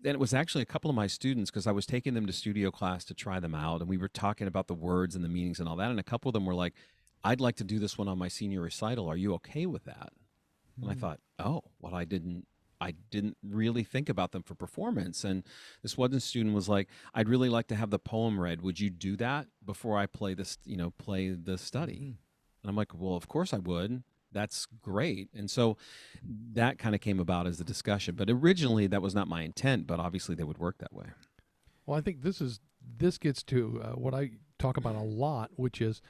then 0.00 0.14
it 0.14 0.20
was 0.20 0.32
actually 0.32 0.62
a 0.62 0.66
couple 0.66 0.88
of 0.88 0.94
my 0.94 1.08
students 1.08 1.50
because 1.50 1.66
I 1.66 1.72
was 1.72 1.84
taking 1.84 2.14
them 2.14 2.26
to 2.26 2.32
studio 2.32 2.70
class 2.70 3.04
to 3.06 3.14
try 3.14 3.40
them 3.40 3.56
out, 3.56 3.80
and 3.80 3.90
we 3.90 3.98
were 3.98 4.08
talking 4.08 4.46
about 4.46 4.68
the 4.68 4.74
words 4.74 5.16
and 5.16 5.24
the 5.24 5.28
meanings 5.28 5.58
and 5.58 5.68
all 5.68 5.76
that. 5.76 5.90
And 5.90 5.98
a 5.98 6.04
couple 6.04 6.28
of 6.28 6.32
them 6.32 6.46
were 6.46 6.54
like, 6.54 6.74
"I'd 7.24 7.40
like 7.40 7.56
to 7.56 7.64
do 7.64 7.80
this 7.80 7.98
one 7.98 8.06
on 8.06 8.18
my 8.18 8.28
senior 8.28 8.60
recital. 8.60 9.08
Are 9.08 9.16
you 9.16 9.34
okay 9.34 9.66
with 9.66 9.82
that?" 9.84 10.12
And 10.80 10.88
I 10.92 10.94
thought, 10.94 11.18
"Oh, 11.40 11.62
well, 11.80 11.96
I 11.96 12.04
didn't." 12.04 12.46
I 12.80 12.94
didn't 13.10 13.36
really 13.42 13.84
think 13.84 14.08
about 14.08 14.32
them 14.32 14.42
for 14.42 14.54
performance. 14.54 15.24
And 15.24 15.44
this 15.82 15.96
one 15.96 16.18
student 16.20 16.54
was 16.54 16.68
like, 16.68 16.88
I'd 17.14 17.28
really 17.28 17.48
like 17.48 17.66
to 17.68 17.74
have 17.74 17.90
the 17.90 17.98
poem 17.98 18.40
read. 18.40 18.62
Would 18.62 18.80
you 18.80 18.90
do 18.90 19.16
that 19.16 19.48
before 19.64 19.98
I 19.98 20.06
play 20.06 20.34
this, 20.34 20.58
you 20.64 20.76
know, 20.76 20.90
play 20.90 21.30
the 21.30 21.58
study? 21.58 21.92
Mm-hmm. 21.92 22.62
And 22.62 22.70
I'm 22.70 22.76
like, 22.76 22.92
well, 22.94 23.16
of 23.16 23.28
course 23.28 23.52
I 23.52 23.58
would. 23.58 24.02
That's 24.32 24.66
great. 24.80 25.28
And 25.34 25.50
so 25.50 25.76
that 26.52 26.78
kind 26.78 26.94
of 26.94 27.00
came 27.00 27.18
about 27.18 27.46
as 27.46 27.58
the 27.58 27.64
discussion. 27.64 28.14
But 28.14 28.30
originally 28.30 28.86
that 28.86 29.02
was 29.02 29.14
not 29.14 29.28
my 29.28 29.42
intent, 29.42 29.86
but 29.86 29.98
obviously 29.98 30.34
they 30.34 30.44
would 30.44 30.58
work 30.58 30.78
that 30.78 30.92
way. 30.92 31.06
Well, 31.86 31.98
I 31.98 32.00
think 32.00 32.22
this 32.22 32.40
is 32.40 32.60
this 32.98 33.18
gets 33.18 33.42
to 33.44 33.80
uh, 33.82 33.88
what 33.92 34.14
I 34.14 34.30
talk 34.58 34.76
about 34.76 34.94
a 34.94 35.02
lot, 35.02 35.50
which 35.56 35.80
is 35.80 36.00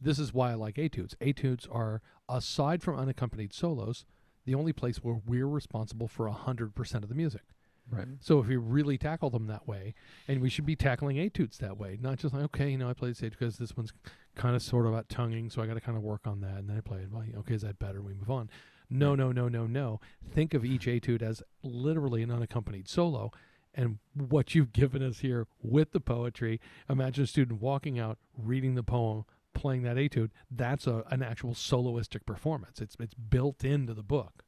this 0.00 0.18
is 0.18 0.34
why 0.34 0.50
I 0.50 0.54
like 0.54 0.78
etudes. 0.78 1.16
Etudes 1.20 1.66
are 1.70 2.02
aside 2.28 2.82
from 2.82 2.98
unaccompanied 2.98 3.52
solos, 3.52 4.04
the 4.44 4.54
only 4.54 4.72
place 4.72 4.98
where 4.98 5.20
we're 5.26 5.46
responsible 5.46 6.08
for 6.08 6.28
hundred 6.28 6.74
percent 6.74 7.04
of 7.04 7.08
the 7.08 7.14
music. 7.14 7.42
Right. 7.90 8.02
Mm-hmm. 8.02 8.14
So 8.20 8.38
if 8.38 8.46
we 8.46 8.56
really 8.56 8.96
tackle 8.96 9.30
them 9.30 9.48
that 9.48 9.66
way, 9.66 9.94
and 10.28 10.40
we 10.40 10.48
should 10.48 10.66
be 10.66 10.76
tackling 10.76 11.16
etudes 11.18 11.58
that 11.58 11.78
way, 11.78 11.98
not 12.00 12.18
just 12.18 12.34
like 12.34 12.44
okay, 12.44 12.70
you 12.70 12.78
know, 12.78 12.88
I 12.88 12.94
played 12.94 13.12
this 13.12 13.20
etude 13.20 13.38
because 13.38 13.58
this 13.58 13.76
one's 13.76 13.92
kind 14.34 14.54
of 14.56 14.62
sort 14.62 14.86
of 14.86 14.92
about 14.92 15.08
tonguing, 15.08 15.50
so 15.50 15.62
I 15.62 15.66
got 15.66 15.74
to 15.74 15.80
kind 15.80 15.96
of 15.96 16.02
work 16.02 16.26
on 16.26 16.40
that, 16.40 16.56
and 16.56 16.68
then 16.68 16.76
I 16.76 16.80
play 16.80 17.00
it. 17.00 17.10
Well, 17.10 17.24
okay, 17.38 17.54
is 17.54 17.62
that 17.62 17.78
better? 17.78 18.00
We 18.00 18.14
move 18.14 18.30
on. 18.30 18.48
No, 18.88 19.14
no, 19.14 19.32
no, 19.32 19.48
no, 19.48 19.66
no. 19.66 20.00
Think 20.30 20.54
of 20.54 20.64
each 20.64 20.86
etude 20.86 21.22
as 21.22 21.42
literally 21.62 22.22
an 22.22 22.30
unaccompanied 22.30 22.88
solo, 22.88 23.32
and 23.74 23.98
what 24.14 24.54
you've 24.54 24.72
given 24.72 25.02
us 25.02 25.20
here 25.20 25.46
with 25.62 25.92
the 25.92 26.00
poetry. 26.00 26.60
Imagine 26.88 27.24
a 27.24 27.26
student 27.26 27.60
walking 27.60 27.98
out, 27.98 28.18
reading 28.36 28.74
the 28.74 28.82
poem, 28.82 29.24
playing 29.54 29.82
that 29.82 29.96
etude. 29.98 30.30
That's 30.50 30.86
a, 30.86 31.04
an 31.10 31.22
actual 31.22 31.54
soloistic 31.54 32.24
performance. 32.26 32.80
It's 32.80 32.96
it's 33.00 33.14
built 33.14 33.64
into 33.64 33.94
the 33.94 34.02
book. 34.02 34.44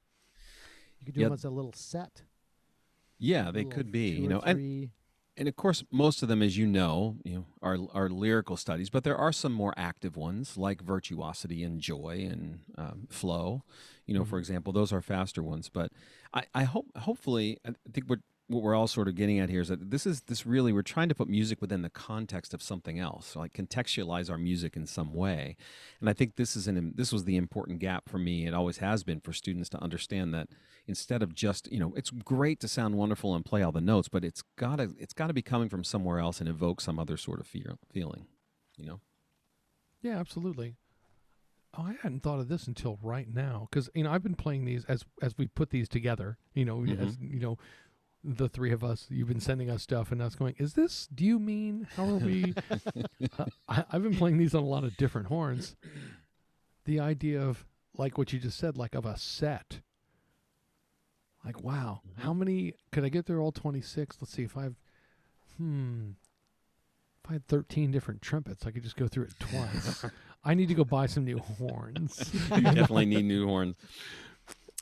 You 1.01 1.07
could 1.07 1.15
do 1.15 1.21
Yeah. 1.21 1.27
them 1.29 1.35
as 1.35 1.45
a 1.45 1.51
little 1.51 1.73
set. 1.75 2.23
Yeah, 3.19 3.51
they 3.51 3.65
could 3.65 3.91
be, 3.93 4.09
you 4.11 4.29
know, 4.29 4.41
and 4.41 4.91
and 5.37 5.49
of 5.49 5.57
course 5.57 5.83
most 5.91 6.23
of 6.23 6.29
them 6.29 6.43
as 6.43 6.57
you 6.57 6.65
know 6.67 7.17
you 7.25 7.35
know 7.35 7.47
are 7.61 7.77
are 7.93 8.09
lyrical 8.09 8.57
studies 8.57 8.89
but 8.89 9.03
there 9.03 9.17
are 9.17 9.33
some 9.33 9.53
more 9.53 9.75
active 9.77 10.17
ones 10.17 10.57
like 10.57 10.81
virtuosity 10.81 11.65
and 11.65 11.81
joy 11.81 12.25
and 12.31 12.61
um, 12.79 13.09
flow 13.11 13.65
you 14.07 14.15
know 14.15 14.25
for 14.25 14.37
Mhm. 14.37 14.43
example 14.43 14.73
those 14.73 14.93
are 14.93 15.03
faster 15.03 15.43
ones 15.43 15.69
but 15.69 15.91
i 16.33 16.45
i 16.55 16.63
hope 16.63 16.87
hopefully 16.99 17.59
i 17.67 17.73
think 17.93 18.07
what 18.09 18.21
what 18.49 18.63
we're 18.63 18.75
all 18.75 18.87
sort 18.87 19.09
of 19.09 19.15
getting 19.15 19.39
at 19.39 19.49
here 19.49 19.63
is 19.63 19.69
that 19.69 19.91
this 19.91 20.07
is 20.07 20.23
this 20.23 20.45
really 20.45 20.73
we're 20.73 20.83
trying 20.83 21.09
to 21.09 21.15
put 21.15 21.29
music 21.29 21.61
within 21.61 21.83
the 21.83 21.89
context 21.89 22.53
of 22.53 22.63
something 22.63 22.99
else 22.99 23.29
so 23.29 23.41
like 23.41 23.55
contextualize 23.55 24.31
our 24.31 24.37
music 24.37 24.77
in 24.77 24.87
some 24.87 25.15
way 25.15 25.57
and 26.01 26.11
i 26.11 26.13
think 26.13 26.37
this 26.37 26.55
is 26.55 26.69
an 26.69 26.93
this 26.95 27.13
was 27.13 27.25
the 27.25 27.37
important 27.37 27.79
gap 27.79 28.09
for 28.09 28.19
me 28.19 28.47
it 28.47 28.53
always 28.53 28.79
has 28.79 29.03
been 29.03 29.19
for 29.19 29.33
students 29.33 29.71
to 29.71 29.83
understand 29.83 30.35
that 30.35 30.49
instead 30.87 31.23
of 31.23 31.35
just 31.35 31.73
you 31.73 31.81
know 31.81 31.95
it's 31.97 32.11
great 32.11 32.61
to 32.61 32.69
sound 32.69 32.95
wonderful 32.97 33.35
and 33.35 33.47
play 33.47 33.63
all 33.63 33.73
the 33.73 33.81
notes 33.81 34.09
but 34.09 34.25
it's 34.25 34.43
gotta 34.57 34.91
it's 34.99 35.15
gotta 35.15 35.33
be 35.33 35.43
coming 35.43 35.69
from 35.69 35.83
somewhere 35.83 36.19
else 36.19 36.41
and 36.41 36.49
evoke 36.49 36.81
some 36.81 36.99
other 36.99 37.17
sort 37.17 37.41
of 37.41 37.47
feel, 37.47 37.79
feeling 37.91 38.27
you 38.77 38.85
know 38.85 39.01
Yeah, 40.05 40.19
absolutely. 40.21 40.77
Oh, 41.77 41.83
I 41.83 41.97
hadn't 42.03 42.23
thought 42.23 42.39
of 42.39 42.49
this 42.49 42.69
until 42.69 42.99
right 43.03 43.27
now 43.33 43.67
because 43.69 43.89
you 43.95 44.05
know 44.05 44.13
I've 44.13 44.23
been 44.23 44.37
playing 44.37 44.67
these 44.67 44.85
as 44.85 45.05
as 45.23 45.37
we 45.37 45.47
put 45.49 45.71
these 45.71 45.89
together. 45.89 46.37
You 46.53 46.67
know, 46.67 46.79
mm-hmm. 46.81 47.03
as 47.03 47.17
you 47.19 47.41
know, 47.41 47.59
the 48.25 48.49
three 48.49 48.73
of 48.73 48.83
us. 48.83 49.07
You've 49.11 49.29
been 49.29 49.41
sending 49.41 49.71
us 49.71 49.83
stuff, 49.83 50.11
and 50.11 50.23
us 50.23 50.35
going, 50.35 50.55
"Is 50.59 50.75
this? 50.75 51.07
Do 51.15 51.25
you 51.25 51.39
mean? 51.39 51.87
How 51.97 52.09
are 52.09 52.17
we?" 52.17 52.55
uh, 53.39 53.45
I, 53.69 53.85
I've 53.93 54.03
been 54.03 54.17
playing 54.17 54.39
these 54.39 54.55
on 54.55 54.63
a 54.63 54.67
lot 54.67 54.85
of 54.85 54.97
different 54.97 55.29
horns. 55.29 55.77
The 56.87 57.01
idea 57.01 57.41
of 57.41 57.67
like 57.97 58.19
what 58.19 58.33
you 58.33 58.39
just 58.39 58.59
said, 58.59 58.77
like 58.77 58.95
of 58.95 59.05
a 59.05 59.17
set. 59.19 59.81
Like 61.45 61.63
wow, 61.63 62.01
how 62.19 62.33
many 62.33 62.75
could 62.91 63.05
I 63.05 63.11
get 63.11 63.27
there? 63.27 63.41
All 63.41 63.53
twenty 63.53 63.83
six. 63.83 64.17
Let's 64.21 64.33
see 64.33 64.43
if 64.43 64.57
I've. 64.57 64.77
Hmm. 65.59 66.13
If 67.23 67.31
I 67.31 67.33
had 67.35 67.47
13 67.49 67.91
different 67.91 68.21
trumpets, 68.21 68.67
I 68.67 68.71
could 68.71 68.83
just 68.83 68.97
go 68.97 69.09
through 69.09 69.25
it 69.25 69.33
twice. 69.39 70.05
I 70.45 70.53
need 70.53 70.69
to 70.69 70.75
go 70.75 70.85
buy 70.85 71.07
some 71.07 71.25
new 71.25 71.39
horns. 71.39 72.31
you 72.55 72.61
definitely 72.61 73.07
need 73.07 73.25
new 73.25 73.47
horns 73.47 73.77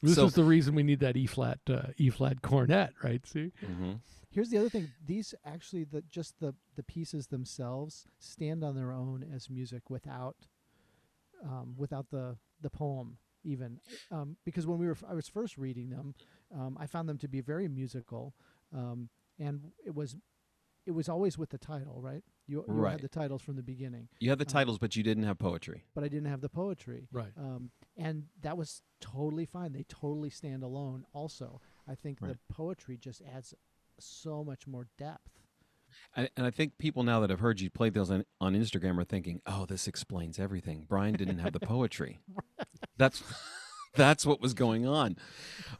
This 0.02 0.16
So- 0.16 0.26
is 0.26 0.34
the 0.34 0.44
reason 0.44 0.74
we 0.74 0.82
need 0.82 1.00
that 1.00 1.16
E 1.16 1.26
flat 1.26 1.60
uh, 1.68 1.92
E 1.96 2.10
flat 2.10 2.42
cornet, 2.42 2.92
right? 3.02 3.24
See, 3.26 3.52
Mhm. 3.62 4.00
Here's 4.30 4.48
the 4.48 4.58
other 4.58 4.68
thing: 4.70 4.88
these 5.04 5.34
actually, 5.44 5.84
the 5.84 6.02
just 6.02 6.38
the 6.40 6.54
the 6.74 6.82
pieces 6.82 7.26
themselves 7.28 8.06
stand 8.18 8.64
on 8.64 8.74
their 8.74 8.90
own 8.92 9.22
as 9.22 9.48
music 9.50 9.90
without, 9.90 10.36
um, 11.42 11.74
without 11.76 12.10
the 12.10 12.36
the 12.60 12.70
poem 12.70 13.18
even, 13.44 13.80
um, 14.10 14.36
because 14.44 14.66
when 14.66 14.78
we 14.78 14.86
were 14.86 14.92
f- 14.92 15.04
I 15.06 15.14
was 15.14 15.28
first 15.28 15.58
reading 15.58 15.90
them, 15.90 16.14
um, 16.52 16.76
I 16.78 16.86
found 16.86 17.08
them 17.08 17.18
to 17.18 17.28
be 17.28 17.40
very 17.40 17.66
musical, 17.68 18.34
um, 18.72 19.08
and 19.38 19.72
it 19.84 19.94
was, 19.96 20.16
it 20.86 20.92
was 20.92 21.08
always 21.08 21.36
with 21.36 21.50
the 21.50 21.58
title, 21.58 22.00
right? 22.00 22.22
You, 22.46 22.64
you 22.66 22.74
Right. 22.74 22.92
had 22.92 23.00
the 23.02 23.08
titles 23.08 23.40
from 23.42 23.56
the 23.56 23.62
beginning, 23.62 24.08
You 24.20 24.30
had 24.30 24.38
the 24.38 24.44
Um, 24.44 24.52
titles, 24.52 24.78
but 24.78 24.96
you 24.96 25.02
didn't 25.02 25.22
have 25.24 25.38
poetry. 25.38 25.84
but 25.94 26.02
I 26.04 26.08
didn't 26.08 26.28
have 26.28 26.40
the 26.40 26.48
poetry. 26.48 27.08
right? 27.12 27.32
um, 27.36 27.70
and 27.96 28.24
that 28.40 28.56
was 28.56 28.82
totally 29.00 29.46
fine. 29.46 29.72
They 29.72 29.84
totally 29.84 30.30
stand 30.30 30.62
alone. 30.62 31.04
Also, 31.12 31.60
I 31.86 31.94
think 31.94 32.20
Right. 32.20 32.32
the 32.32 32.38
poetry 32.54 32.96
just 32.96 33.22
adds 33.22 33.54
so 33.98 34.42
much 34.44 34.66
more 34.66 34.88
depth. 34.98 35.38
And, 36.16 36.30
and 36.36 36.46
I 36.46 36.50
think 36.50 36.78
people 36.78 37.02
now 37.02 37.20
that 37.20 37.28
have 37.30 37.40
heard 37.40 37.60
you 37.60 37.68
play 37.70 37.90
those 37.90 38.10
on, 38.10 38.24
on 38.40 38.54
Instagram 38.54 38.98
are 38.98 39.04
thinking, 39.04 39.42
"Oh, 39.46 39.66
this 39.66 39.86
explains 39.86 40.38
everything." 40.38 40.84
Bryan 40.84 41.14
didn't 41.14 41.38
have 41.40 41.52
the 41.52 41.60
poetry. 41.74 42.18
That's 42.96 43.22
that's 43.94 44.24
what 44.24 44.40
was 44.40 44.54
going 44.54 44.86
on. 44.86 45.16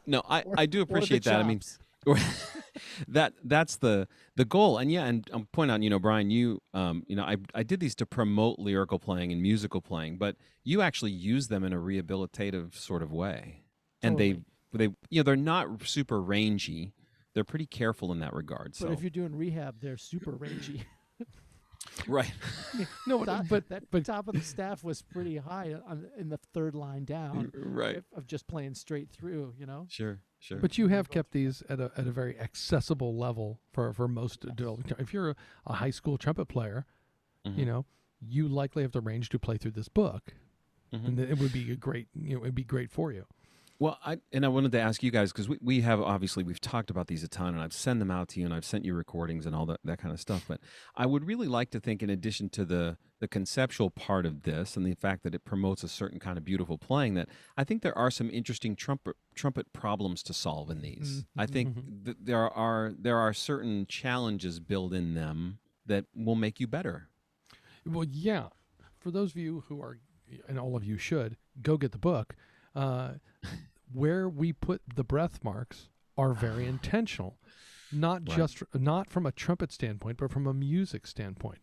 No, 0.05 0.21
I, 0.29 0.41
Or- 0.43 0.53
I 0.59 0.65
do 0.67 0.81
appreciate 0.81 1.23
that. 1.23 1.39
I 1.39 1.43
mean, 1.43 1.59
chops. 1.59 1.79
that 3.07 3.33
that's 3.43 3.77
the 3.77 4.07
the 4.35 4.45
goal. 4.45 4.77
And 4.77 4.91
yeah, 4.91 5.05
and 5.05 5.27
I'm 5.31 5.45
point 5.47 5.71
out, 5.71 5.81
you 5.81 5.89
know, 5.89 5.99
Bryan, 5.99 6.29
you 6.29 6.61
um, 6.73 7.03
you 7.07 7.15
know, 7.15 7.23
I 7.23 7.37
I 7.53 7.63
did 7.63 7.79
these 7.79 7.95
to 7.95 8.05
promote 8.05 8.59
lyrical 8.59 8.99
playing 8.99 9.31
and 9.31 9.41
musical 9.41 9.81
playing, 9.81 10.17
but 10.17 10.35
you 10.63 10.81
actually 10.81 11.11
use 11.11 11.47
them 11.47 11.63
in 11.63 11.73
a 11.73 11.77
rehabilitative 11.77 12.75
sort 12.75 13.01
of 13.01 13.11
way. 13.11 13.63
And 14.01 14.17
Totally. 14.17 14.43
they 14.71 14.87
they 14.87 14.93
you 15.09 15.19
know, 15.19 15.23
they're 15.23 15.35
not 15.35 15.85
super 15.85 16.21
rangy. 16.21 16.93
They're 17.33 17.43
pretty 17.43 17.65
careful 17.65 18.11
in 18.11 18.19
that 18.19 18.33
regard. 18.33 18.71
but 18.71 18.75
So 18.75 18.91
if 18.91 19.01
you're 19.01 19.09
doing 19.09 19.35
rehab, 19.35 19.79
they're 19.79 19.97
super 19.97 20.31
rangy. 20.31 20.83
right. 22.07 22.31
No, 23.07 23.23
Top- 23.23 23.47
but 23.49 23.69
that 23.69 23.83
but 23.91 24.03
top 24.05 24.27
of 24.27 24.33
the 24.33 24.41
staff 24.41 24.83
was 24.83 25.01
pretty 25.03 25.37
high 25.37 25.75
on, 25.87 26.07
in 26.17 26.29
the 26.29 26.39
third 26.53 26.73
line 26.73 27.05
down 27.05 27.51
right. 27.55 27.97
of- 27.97 28.05
of 28.15 28.27
just 28.27 28.47
playing 28.47 28.73
straight 28.73 29.09
through. 29.11 29.53
You 29.59 29.65
know, 29.67 29.85
Sure, 29.89 30.21
sure. 30.39 30.57
But 30.57 30.77
you 30.77 30.87
have 30.87 31.09
kept 31.09 31.31
these 31.31 31.61
at 31.69 31.79
a 31.79 31.91
at 31.95 32.07
a 32.07 32.11
very 32.11 32.39
accessible 32.39 33.15
level 33.15 33.59
for 33.71 33.93
for 33.93 34.07
most 34.07 34.43
adult. 34.43 34.91
If 34.97 35.13
you're 35.13 35.31
a, 35.31 35.35
a 35.67 35.73
high 35.73 35.91
school 35.91 36.17
trumpet 36.17 36.45
player, 36.47 36.85
Mhm, 37.45 37.57
you 37.57 37.65
know, 37.65 37.85
you 38.21 38.47
likely 38.47 38.81
have 38.83 38.91
the 38.93 39.01
range 39.01 39.29
to 39.29 39.37
play 39.39 39.57
through 39.57 39.71
this 39.71 39.89
book, 39.89 40.33
mhm. 40.93 41.05
and 41.07 41.19
it 41.19 41.37
would 41.37 41.51
be 41.53 41.71
a 41.71 41.75
great, 41.75 42.07
you 42.15 42.35
know, 42.35 42.41
it'd 42.43 42.55
be 42.55 42.63
great 42.63 42.89
for 42.89 43.11
you. 43.11 43.25
Well, 43.79 43.97
I 44.05 44.17
and 44.31 44.45
I 44.45 44.49
wanted 44.49 44.71
to 44.73 44.79
ask 44.79 45.03
you 45.03 45.11
guys 45.11 45.31
because 45.31 45.49
we, 45.49 45.57
we 45.61 45.81
have 45.81 45.99
obviously 45.99 46.43
we've 46.43 46.61
talked 46.61 46.89
about 46.89 47.07
these 47.07 47.23
a 47.23 47.27
ton, 47.27 47.49
and 47.53 47.61
I've 47.61 47.73
sent 47.73 47.99
them 47.99 48.11
out 48.11 48.29
to 48.29 48.39
you, 48.39 48.45
and 48.45 48.53
I've 48.53 48.65
sent 48.65 48.85
you 48.85 48.93
recordings 48.93 49.45
and 49.45 49.55
all 49.55 49.65
that 49.65 49.79
that 49.83 49.97
kind 49.97 50.13
of 50.13 50.19
stuff. 50.19 50.45
But 50.47 50.59
I 50.95 51.05
would 51.05 51.25
really 51.25 51.47
like 51.47 51.71
to 51.71 51.79
think, 51.79 52.03
in 52.03 52.09
addition 52.09 52.49
to 52.49 52.65
the 52.65 52.97
the 53.19 53.27
conceptual 53.27 53.89
part 53.89 54.25
of 54.25 54.43
this 54.43 54.77
and 54.77 54.85
the 54.85 54.95
fact 54.95 55.23
that 55.23 55.33
it 55.33 55.43
promotes 55.43 55.83
a 55.83 55.87
certain 55.87 56.19
kind 56.19 56.37
of 56.37 56.45
beautiful 56.45 56.77
playing, 56.77 57.15
that 57.15 57.29
I 57.57 57.63
think 57.63 57.81
there 57.81 57.97
are 57.97 58.11
some 58.11 58.29
interesting 58.29 58.75
trumpet 58.75 59.15
trumpet 59.33 59.73
problems 59.73 60.23
to 60.23 60.33
solve 60.33 60.69
in 60.69 60.81
these. 60.81 61.23
Mm-hmm. 61.23 61.39
I 61.39 61.45
think 61.45 61.69
mm-hmm. 61.69 62.03
th- 62.05 62.17
there 62.21 62.49
are 62.49 62.93
there 62.97 63.17
are 63.17 63.33
certain 63.33 63.85
challenges 63.87 64.59
built 64.59 64.93
in 64.93 65.13
them 65.13 65.59
that 65.85 66.05
will 66.15 66.35
make 66.35 66.59
you 66.59 66.67
better. 66.67 67.09
Well, 67.85 68.05
yeah. 68.09 68.49
For 68.99 69.11
those 69.11 69.31
of 69.31 69.37
you 69.37 69.65
who 69.67 69.81
are, 69.81 69.99
and 70.47 70.57
all 70.57 70.77
of 70.77 70.85
you 70.85 70.97
should 70.97 71.35
go 71.61 71.75
get 71.77 71.91
the 71.91 71.97
book. 71.97 72.35
Uh, 72.75 73.13
where 73.91 74.27
we 74.27 74.53
put 74.53 74.81
the 74.95 75.03
breath 75.03 75.43
marks 75.43 75.89
are 76.17 76.33
very 76.33 76.65
intentional, 76.65 77.37
not 77.91 78.27
Right. 78.27 78.37
just 78.37 78.63
not 78.73 79.09
from 79.09 79.25
a 79.25 79.31
trumpet 79.31 79.71
standpoint, 79.71 80.17
but 80.17 80.31
from 80.31 80.47
a 80.47 80.53
music 80.53 81.05
standpoint. 81.07 81.61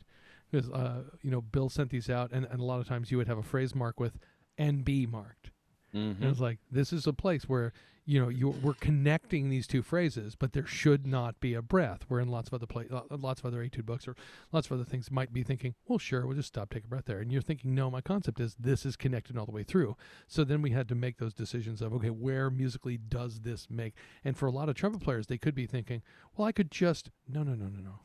Because 0.51 0.68
uh, 0.70 1.05
you 1.23 1.31
know, 1.31 1.40
Bill 1.40 1.68
sent 1.68 1.90
these 1.90 2.11
out, 2.11 2.31
and, 2.33 2.44
and 2.44 2.61
a 2.61 2.64
lot 2.64 2.81
of 2.81 2.88
times 2.88 3.11
you 3.11 3.16
would 3.18 3.29
have 3.29 3.38
a 3.38 3.42
phrase 3.42 3.75
mark 3.75 4.01
with 4.01 4.18
"NB" 4.59 5.09
marked. 5.11 5.51
Mm-hmm. 5.94 6.23
And 6.23 6.31
it's 6.31 6.40
like 6.40 6.59
this 6.70 6.92
is 6.92 7.07
a 7.07 7.12
place 7.12 7.49
where 7.49 7.73
you 8.11 8.20
know 8.20 8.29
you 8.29 8.49
we're 8.49 8.75
connecting 8.75 9.51
these 9.51 9.68
two 9.68 9.83
phrases, 9.83 10.35
but 10.35 10.53
there 10.53 10.66
should 10.66 11.07
not 11.07 11.38
be 11.38 11.55
a 11.55 11.62
breath. 11.62 12.05
we're 12.09 12.18
in 12.18 12.29
lots 12.29 12.49
of 12.49 12.55
other 12.55 12.66
play, 12.66 12.87
lots 13.09 13.40
of 13.40 13.46
other 13.46 13.62
etude 13.62 13.87
books 13.87 14.09
or 14.09 14.16
lots 14.51 14.66
of 14.66 14.73
other 14.73 14.85
things 14.85 15.12
might 15.12 15.33
be 15.33 15.44
thinking, 15.44 15.77
well, 15.87 15.96
sure, 15.99 16.27
we'll 16.27 16.37
just 16.37 16.49
stop, 16.49 16.70
take 16.70 16.85
a 16.85 16.88
breath 16.88 17.05
there, 17.05 17.20
and 17.20 17.31
you're 17.31 17.40
thinking, 17.40 17.73
no, 17.73 17.88
my 17.88 18.01
concept 18.01 18.40
is 18.40 18.57
this 18.59 18.85
is 18.85 18.96
connected 18.96 19.38
all 19.38 19.46
the 19.46 19.53
way 19.53 19.62
through. 19.62 19.96
So 20.27 20.42
then 20.42 20.61
we 20.61 20.70
had 20.70 20.88
to 20.88 20.96
make 20.96 21.18
those 21.18 21.33
decisions 21.33 21.81
of 21.81 21.92
okay, 21.94 22.11
where 22.11 22.51
musically 22.51 22.96
does 22.96 23.42
this 23.42 23.68
make? 23.70 23.94
And 24.25 24.37
for 24.37 24.46
a 24.46 24.51
lot 24.51 24.68
of 24.68 24.75
trumpet 24.75 25.03
players, 25.03 25.29
they 25.29 25.38
could 25.38 25.55
be 25.55 25.66
thinking, 25.66 26.03
well, 26.37 26.49
I 26.49 26.53
could 26.53 26.73
just 26.73 27.11
no, 27.29 27.44
no, 27.44 27.55
no, 27.55 27.66
no, 27.66 27.79
no. 27.81 28.01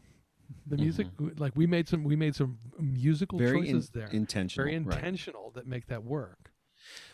The 0.67 0.77
music, 0.77 1.07
like 1.39 1.53
we 1.55 1.65
made 1.65 1.87
some, 1.87 2.03
we 2.03 2.15
made 2.15 2.35
some 2.35 2.59
musical 2.79 3.39
Very 3.39 3.57
in- 3.57 3.73
choices 3.77 3.89
there, 3.89 4.09
intentional. 4.11 4.65
very 4.65 4.77
right. 4.77 4.97
intentional 4.99 5.49
that 5.55 5.65
make 5.65 5.87
that 5.87 6.03
work. 6.03 6.51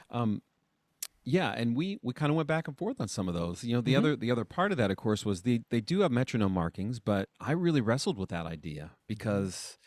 Um, 0.09 0.41
yeah, 1.23 1.51
and 1.51 1.75
we 1.75 1.99
we 2.01 2.13
kind 2.13 2.29
of 2.29 2.35
went 2.35 2.47
back 2.47 2.67
and 2.67 2.77
forth 2.77 2.99
on 2.99 3.07
some 3.07 3.27
of 3.27 3.33
those. 3.33 3.63
You 3.63 3.75
know, 3.75 3.81
the 3.81 3.93
Mhm. 3.93 3.97
other 3.97 4.15
the 4.15 4.31
other 4.31 4.45
part 4.45 4.71
of 4.71 4.77
that, 4.77 4.91
of 4.91 4.97
course, 4.97 5.25
was 5.25 5.41
the 5.43 5.61
they 5.69 5.81
do 5.81 5.99
have 6.01 6.11
metronome 6.11 6.53
markings, 6.53 6.99
but 6.99 7.29
I 7.39 7.51
really 7.51 7.81
wrestled 7.81 8.17
with 8.17 8.29
that 8.29 8.45
idea 8.45 8.91
because 9.07 9.77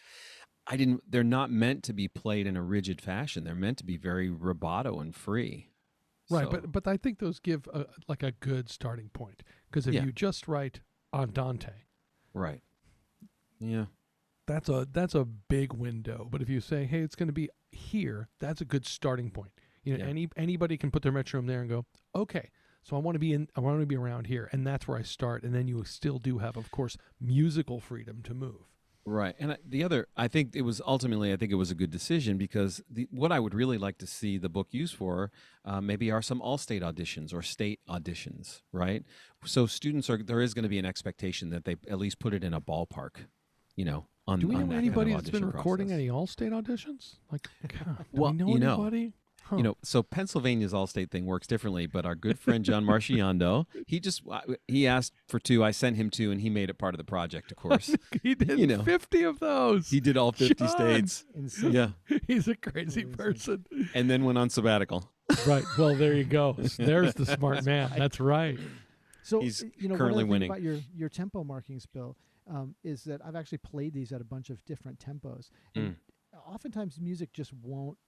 I 0.67 0.77
didn't. 0.77 1.03
They're 1.11 1.25
not 1.25 1.51
meant 1.51 1.83
to 1.85 1.93
be 1.93 2.09
played 2.09 2.47
in 2.47 2.57
a 2.57 2.63
rigid 2.63 3.01
fashion. 3.01 3.45
They're 3.45 3.55
meant 3.55 3.79
to 3.79 3.85
be 3.85 3.97
very 3.97 4.31
rubato 4.31 5.01
and 5.01 5.15
free. 5.15 5.71
Right, 6.31 6.45
So- 6.47 6.51
but 6.53 6.73
but 6.73 6.87
I 6.89 6.97
think 6.97 7.19
those 7.19 7.39
give 7.39 7.67
a, 7.75 7.87
like 8.09 8.23
a 8.23 8.33
good 8.33 8.71
starting 8.71 9.11
point 9.11 9.43
because 9.67 9.87
if 9.87 9.95
Yeah. 9.95 10.05
you 10.05 10.13
just 10.13 10.49
write 10.49 10.81
Andante, 11.13 11.85
right, 12.33 12.63
yeah, 13.59 13.87
that's 14.47 14.69
a 14.71 14.87
that's 14.91 15.15
a 15.15 15.25
big 15.27 15.73
window. 15.75 16.27
But 16.31 16.41
if 16.41 16.49
you 16.49 16.61
say, 16.61 16.87
hey, 16.87 17.01
it's 17.01 17.15
going 17.15 17.27
to 17.29 17.33
be 17.35 17.51
here, 17.73 18.31
that's 18.41 18.61
a 18.63 18.65
good 18.65 18.87
starting 18.87 19.31
point. 19.31 19.53
You 19.85 19.97
know, 19.99 20.05
Yeah. 20.05 20.11
any 20.11 20.29
anybody 20.37 20.77
can 20.77 20.91
put 20.91 21.03
their 21.03 21.13
metronome 21.13 21.47
there 21.47 21.61
and 21.61 21.69
go, 21.69 21.87
okay, 22.15 22.51
so 22.83 22.97
I 22.97 22.99
want 23.01 23.15
to 23.15 23.19
be 23.19 23.33
in, 23.33 23.49
I 23.57 23.61
want 23.61 23.81
to 23.81 23.87
be 23.87 23.97
around 23.97 24.27
here, 24.27 24.49
and 24.53 24.67
that's 24.67 24.87
where 24.89 24.99
I 24.99 25.03
start. 25.03 25.43
And 25.45 25.55
then 25.55 25.69
you 25.69 25.85
still 25.85 26.19
do 26.19 26.39
have, 26.39 26.57
of 26.57 26.71
course, 26.71 26.97
musical 27.21 27.81
freedom 27.81 28.23
to 28.25 28.35
move. 28.35 28.63
right. 29.07 29.35
And 29.39 29.59
the 29.67 29.85
other, 29.85 30.07
I 30.17 30.29
think 30.29 30.57
it 30.57 30.63
was 30.63 30.81
ultimately, 30.87 31.31
I 31.33 31.37
think 31.37 31.53
it 31.53 31.57
was 31.57 31.71
a 31.71 31.75
good 31.75 31.91
decision 31.91 32.39
because 32.39 32.83
the 32.91 33.07
what 33.11 33.33
I 33.33 33.39
would 33.41 33.53
really 33.55 33.77
like 33.77 33.99
to 33.99 34.07
see 34.07 34.39
the 34.39 34.49
book 34.49 34.69
used 34.71 34.95
for, 34.95 35.31
uh, 35.65 35.81
maybe 35.83 36.11
are 36.11 36.23
some 36.23 36.41
all-state 36.41 36.83
auditions 36.83 37.35
or 37.35 37.43
state 37.43 37.81
auditions, 37.87 38.63
right? 38.73 39.03
So 39.45 39.67
students 39.67 40.09
are 40.09 40.17
there 40.17 40.41
is 40.41 40.55
going 40.55 40.63
to 40.63 40.71
be 40.71 40.79
an 40.79 40.87
expectation 40.87 41.51
that 41.51 41.65
they 41.67 41.77
at 41.89 41.99
least 41.99 42.19
put 42.19 42.33
it 42.33 42.43
in 42.43 42.55
a 42.55 42.61
ballpark, 42.63 43.27
you 43.77 43.85
know. 43.85 44.07
On, 44.27 44.39
Do 44.41 44.49
we 44.49 44.55
know 44.55 44.61
that 44.61 44.67
kind 44.67 44.73
of 44.73 44.79
anybody 44.79 45.13
that's 45.13 45.29
been 45.29 45.45
recording 45.45 45.89
process. 45.89 46.01
any 46.01 46.09
All-State 46.09 46.53
auditions? 46.53 47.17
Like, 47.31 47.47
God, 47.69 48.07
do 48.11 48.21
Well, 48.23 48.31
we 48.33 48.39
know 48.39 48.49
you 48.49 48.59
know, 48.59 48.75
anybody? 48.77 49.13
Huh. 49.49 49.57
You 49.59 49.63
know, 49.63 49.77
so 49.83 50.03
Pennsylvania's 50.03 50.73
all-state 50.73 51.11
thing 51.11 51.27
works 51.27 51.47
differently, 51.47 51.87
but 51.87 52.07
our 52.07 52.15
good 52.15 52.39
friend 52.39 52.65
John 52.65 52.83
Marciando, 52.85 53.67
he 53.87 54.01
just 54.01 54.23
he 54.67 54.87
asked 54.87 55.13
for 55.29 55.39
two, 55.39 55.63
I 55.63 55.71
sent 55.71 55.97
him 55.97 56.09
two, 56.09 56.31
and 56.31 56.41
he 56.41 56.49
made 56.49 56.71
it 56.71 56.79
part 56.79 56.95
of 56.95 56.99
the 56.99 57.05
project. 57.05 57.51
Of 57.51 57.59
course, 57.59 57.95
he 58.23 58.35
did 58.35 58.59
you 58.59 58.67
know. 58.67 58.83
fifty 58.83 59.23
of 59.23 59.41
those. 59.41 59.91
he 59.91 60.01
did 60.01 60.17
all 60.17 60.33
fifty 60.33 60.55
John! 60.55 60.69
states. 60.71 61.25
Insane. 61.35 61.73
Yeah, 61.73 61.89
He's 62.27 62.49
a 62.49 62.55
crazy 62.57 63.03
Amazing. 63.03 63.13
person. 63.13 63.67
and 63.95 64.09
then 64.09 64.25
went 64.25 64.39
on 64.39 64.49
sabbatical. 64.49 65.11
right. 65.47 65.65
Well, 65.77 65.95
there 65.95 66.15
you 66.15 66.25
go. 66.25 66.57
There's 66.79 67.13
the 67.15 67.27
smart 67.27 67.65
man. 67.67 67.93
That's 67.99 68.21
right. 68.21 68.59
So 69.23 69.41
He's 69.41 69.63
uh, 69.63 69.67
you 69.79 69.89
know, 69.89 69.97
currently 69.97 70.25
one 70.25 70.29
other 70.29 70.31
winning. 70.33 70.51
about 70.51 70.63
your 70.63 70.79
your 70.97 71.09
tempo 71.11 71.45
markings, 71.45 71.85
Bill, 71.87 72.17
um, 72.51 72.75
is 72.83 73.05
that 73.05 73.21
I've 73.23 73.37
actually 73.37 73.59
played 73.59 73.93
these 73.93 74.11
at 74.13 74.21
a 74.23 74.25
bunch 74.25 74.49
of 74.49 74.65
different 74.65 74.99
tempos, 74.99 75.51
and 75.75 75.85
Mm. 75.85 75.97
oftentimes 76.47 76.99
music 76.99 77.33
just 77.35 77.53
won't 77.53 77.99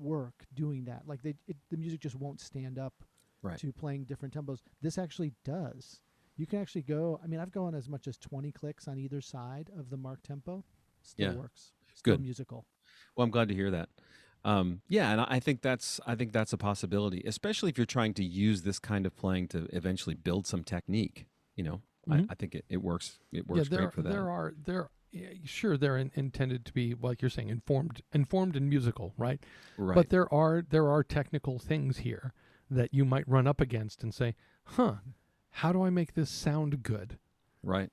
work 0.00 0.46
doing 0.54 0.84
that. 0.84 1.02
Like 1.06 1.22
they, 1.22 1.34
it, 1.46 1.56
the 1.70 1.76
music 1.76 2.00
just 2.00 2.16
won't 2.16 2.40
stand 2.40 2.78
up 2.78 2.94
Right. 3.42 3.58
to 3.58 3.72
playing 3.72 4.04
different 4.04 4.34
tempos. 4.34 4.60
This 4.82 4.98
actually 4.98 5.32
does. 5.46 6.00
You 6.36 6.46
can 6.46 6.60
actually 6.60 6.82
go. 6.82 7.18
I 7.24 7.26
mean, 7.26 7.40
I've 7.40 7.50
gone 7.52 7.74
as 7.74 7.88
much 7.88 8.06
as 8.06 8.18
twenty 8.18 8.52
clicks 8.52 8.86
on 8.86 8.98
either 8.98 9.20
side 9.22 9.70
of 9.78 9.88
the 9.88 9.96
mark 9.96 10.22
tempo. 10.22 10.62
Still 11.02 11.32
Yeah. 11.32 11.38
works. 11.38 11.72
Still 11.94 12.16
Good. 12.16 12.20
musical. 12.22 12.66
Well, 13.16 13.24
I'm 13.24 13.30
glad 13.30 13.48
to 13.48 13.54
hear 13.54 13.70
that. 13.70 13.88
Um, 14.44 14.82
yeah, 14.88 15.10
and 15.12 15.20
I 15.22 15.40
think 15.40 15.62
that's 15.62 16.00
I 16.06 16.14
think 16.16 16.32
that's 16.32 16.52
a 16.52 16.58
possibility, 16.58 17.22
especially 17.26 17.70
if 17.70 17.78
you're 17.78 17.86
trying 17.86 18.12
to 18.14 18.24
use 18.24 18.60
this 18.62 18.78
kind 18.78 19.06
of 19.06 19.16
playing 19.16 19.48
to 19.48 19.68
eventually 19.74 20.14
build 20.16 20.46
some 20.46 20.62
technique. 20.64 21.26
You 21.56 21.64
know, 21.64 21.82
Mhm. 22.08 22.26
I, 22.28 22.32
I 22.32 22.34
think 22.34 22.54
it, 22.54 22.64
it 22.68 22.82
works. 22.82 23.18
It 23.32 23.46
works 23.46 23.58
yeah, 23.70 23.76
there, 23.76 23.78
great 23.86 23.92
for 23.94 24.02
that. 24.02 24.10
there 24.10 24.28
are 24.30 24.54
there. 24.64 24.90
Yeah, 25.12 25.28
Sure, 25.44 25.76
they're 25.76 25.96
in, 25.96 26.10
intended 26.14 26.64
to 26.66 26.72
be 26.72 26.94
like 26.94 27.22
you're 27.22 27.30
saying, 27.30 27.48
informed, 27.48 28.02
informed 28.12 28.56
and 28.56 28.68
musical, 28.68 29.12
right? 29.16 29.42
right. 29.76 29.94
But 29.94 30.10
there 30.10 30.32
are 30.32 30.62
there 30.68 30.88
are 30.88 31.02
technical 31.02 31.58
things 31.58 31.98
here 31.98 32.32
that 32.70 32.94
you 32.94 33.04
might 33.04 33.28
run 33.28 33.46
up 33.46 33.60
against 33.60 34.02
and 34.02 34.14
say, 34.14 34.36
"Huh, 34.64 34.96
how 35.50 35.72
do 35.72 35.82
I 35.82 35.90
make 35.90 36.14
this 36.14 36.30
sound 36.30 36.82
good?" 36.82 37.18
right. 37.62 37.90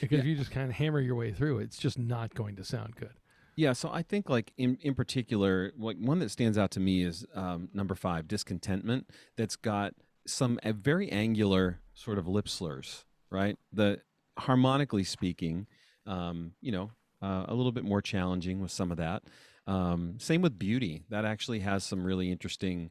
Because 0.00 0.20
if 0.20 0.24
you 0.24 0.36
just 0.36 0.52
kind 0.52 0.70
of 0.70 0.76
hammer 0.76 1.00
your 1.00 1.16
way 1.16 1.32
through, 1.32 1.58
it's 1.58 1.78
just 1.78 1.98
not 1.98 2.32
going 2.34 2.54
to 2.56 2.64
sound 2.64 2.94
good. 2.94 3.14
Yeah, 3.56 3.72
so 3.72 3.90
I 3.92 4.02
think 4.02 4.28
like 4.28 4.52
in 4.56 4.78
in 4.80 4.94
particular, 4.94 5.72
like 5.76 5.96
one 5.98 6.18
that 6.20 6.30
stands 6.30 6.58
out 6.58 6.70
to 6.72 6.80
me 6.80 7.02
is 7.02 7.26
um, 7.34 7.68
number 7.72 7.94
five, 7.94 8.28
discontentment. 8.28 9.10
That's 9.36 9.56
got 9.56 9.94
some 10.26 10.58
very 10.64 11.10
angular 11.10 11.80
sort 11.92 12.18
of 12.18 12.26
lip 12.26 12.48
slurs, 12.48 13.04
right? 13.30 13.58
The 13.72 14.00
harmonically 14.38 15.04
speaking, 15.04 15.66
um, 16.06 16.52
you 16.60 16.72
know, 16.72 16.90
uh, 17.22 17.46
a 17.48 17.54
little 17.54 17.72
bit 17.72 17.84
more 17.84 18.02
challenging 18.02 18.60
with 18.60 18.70
some 18.70 18.90
of 18.90 18.98
that. 18.98 19.22
Um, 19.66 20.16
same 20.18 20.42
with 20.42 20.58
beauty. 20.58 21.04
That 21.08 21.24
actually 21.24 21.60
has 21.60 21.84
some 21.84 22.04
really 22.04 22.30
interesting 22.30 22.90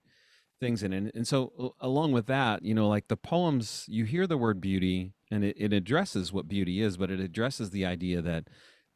things 0.60 0.82
in 0.82 0.94
it. 0.94 1.14
And 1.14 1.28
so, 1.28 1.76
along 1.80 2.14
with 2.14 2.26
that, 2.28 2.64
you 2.64 2.74
know, 2.74 2.88
like 2.88 3.10
the 3.10 3.18
poems, 3.18 3.86
you 3.88 4.06
hear 4.06 4.26
the 4.26 4.38
word 4.38 4.62
beauty 4.62 5.14
and 5.30 5.44
it, 5.44 5.56
it 5.60 5.74
addresses 5.74 6.32
what 6.32 6.48
beauty 6.48 6.82
is, 6.82 6.98
but 6.98 7.12
it 7.12 7.20
addresses 7.20 7.70
the 7.70 7.86
idea 7.86 8.22
that 8.22 8.46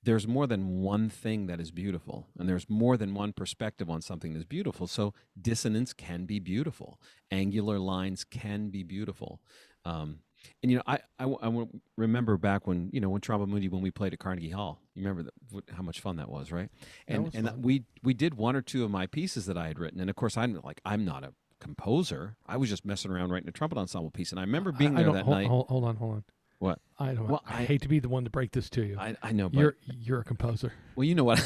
there's 0.04 0.28
more 0.28 0.48
than 0.48 0.80
one 0.82 1.10
thing 1.10 1.48
that 1.48 1.60
is 1.60 1.72
beautiful 1.72 2.28
and 2.40 2.48
there's 2.48 2.70
more 2.70 2.96
than 2.96 3.14
one 3.14 3.34
perspective 3.34 3.90
on 3.90 4.02
something 4.02 4.34
that's 4.34 4.46
beautiful. 4.46 4.88
So, 4.88 5.14
dissonance 5.40 5.94
can 5.94 6.26
be 6.26 6.40
beautiful, 6.40 7.00
angular 7.32 7.80
lines 7.80 8.24
can 8.24 8.70
be 8.70 8.84
beautiful. 8.84 9.42
Um, 9.86 10.20
and 10.62 10.72
you 10.72 10.78
know, 10.78 10.84
I 10.88 11.00
I 11.20 11.66
remember 11.96 12.38
back 12.38 12.68
when 12.68 12.90
you 12.92 13.00
know 13.00 13.10
when 13.10 13.22
Tromba 13.22 13.48
Mundi 13.48 13.68
when 13.70 13.82
we 13.82 13.92
played 13.92 14.14
at 14.14 14.20
Carnegie 14.20 14.50
Hall. 14.50 14.80
You 14.96 15.08
remember 15.08 15.30
what- 15.52 15.70
how 15.72 15.84
much 15.84 16.00
fun 16.00 16.16
that 16.18 16.30
was, 16.30 16.52
right? 16.52 16.70
And 17.08 17.26
was 17.26 17.36
and 17.36 17.48
fun. 17.48 17.62
we 17.62 17.84
we 18.04 18.14
did 18.14 18.36
one 18.36 18.56
or 18.56 18.62
two 18.62 18.84
of 18.84 18.92
my 18.92 19.06
pieces 19.08 19.46
that 19.46 19.58
I 19.58 19.68
had 19.68 19.80
written, 19.80 20.00
and 20.00 20.10
of 20.10 20.16
course 20.16 20.38
I'm 20.38 20.60
like 20.64 20.82
I'm 20.86 21.06
not 21.06 21.24
a 21.24 21.34
composer. 21.60 22.38
I 22.46 22.58
was 22.58 22.70
just 22.70 22.86
messing 22.86 23.12
around 23.12 23.32
writing 23.32 23.50
a 23.50 23.52
trumpet 23.52 23.78
ensemble 23.78 24.12
piece, 24.12 24.32
and 24.32 24.40
I 24.40 24.44
remember 24.44 24.72
being 24.72 24.92
I, 24.92 24.94
I 24.94 24.98
there 24.98 25.06
don't, 25.06 25.16
that 25.16 25.26
hold, 25.26 25.38
night. 25.38 25.48
Hold, 25.48 25.68
hold 25.68 25.84
on, 25.84 25.96
hold 25.96 26.14
on. 26.16 26.24
What? 26.60 26.80
I 26.98 27.14
don't. 27.14 27.28
Well, 27.28 27.44
I, 27.48 27.62
I- 27.62 27.66
hate 27.66 27.84
to 27.84 27.88
be 27.88 28.00
the 28.00 28.10
one 28.10 28.24
to 28.24 28.30
break 28.32 28.52
this 28.52 28.70
to 28.72 28.84
you. 28.84 28.98
I, 29.00 29.16
I 29.22 29.32
know, 29.32 29.48
but 29.50 29.60
you're 29.60 29.76
you're 30.00 30.20
a 30.22 30.24
composer. 30.24 30.74
well, 30.96 31.04
you 31.06 31.14
know 31.14 31.24
what? 31.24 31.40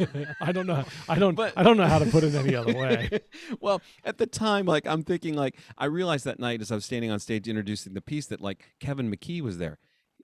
I 0.40 0.50
don't 0.50 0.66
know. 0.66 0.84
I 1.08 1.18
don't. 1.18 1.34
But- 1.36 1.52
I 1.56 1.62
don't 1.62 1.76
know 1.76 1.86
how 1.86 2.00
to 2.00 2.06
put 2.06 2.24
it 2.24 2.34
any 2.34 2.54
other 2.56 2.74
way. 2.74 3.20
well, 3.60 3.80
at 4.04 4.18
the 4.18 4.26
time, 4.26 4.66
like 4.66 4.86
I'm 4.86 5.02
thinking, 5.04 5.34
like 5.34 5.56
I 5.78 5.84
realized 5.84 6.24
that 6.24 6.40
night 6.40 6.60
as 6.60 6.72
I 6.72 6.74
was 6.74 6.84
standing 6.84 7.10
on 7.10 7.20
stage 7.20 7.46
introducing 7.46 7.94
the 7.94 8.00
piece 8.00 8.26
that 8.26 8.40
like 8.40 8.64
Kevin 8.80 9.10
McKee 9.10 9.40
was 9.40 9.58
there. 9.58 9.78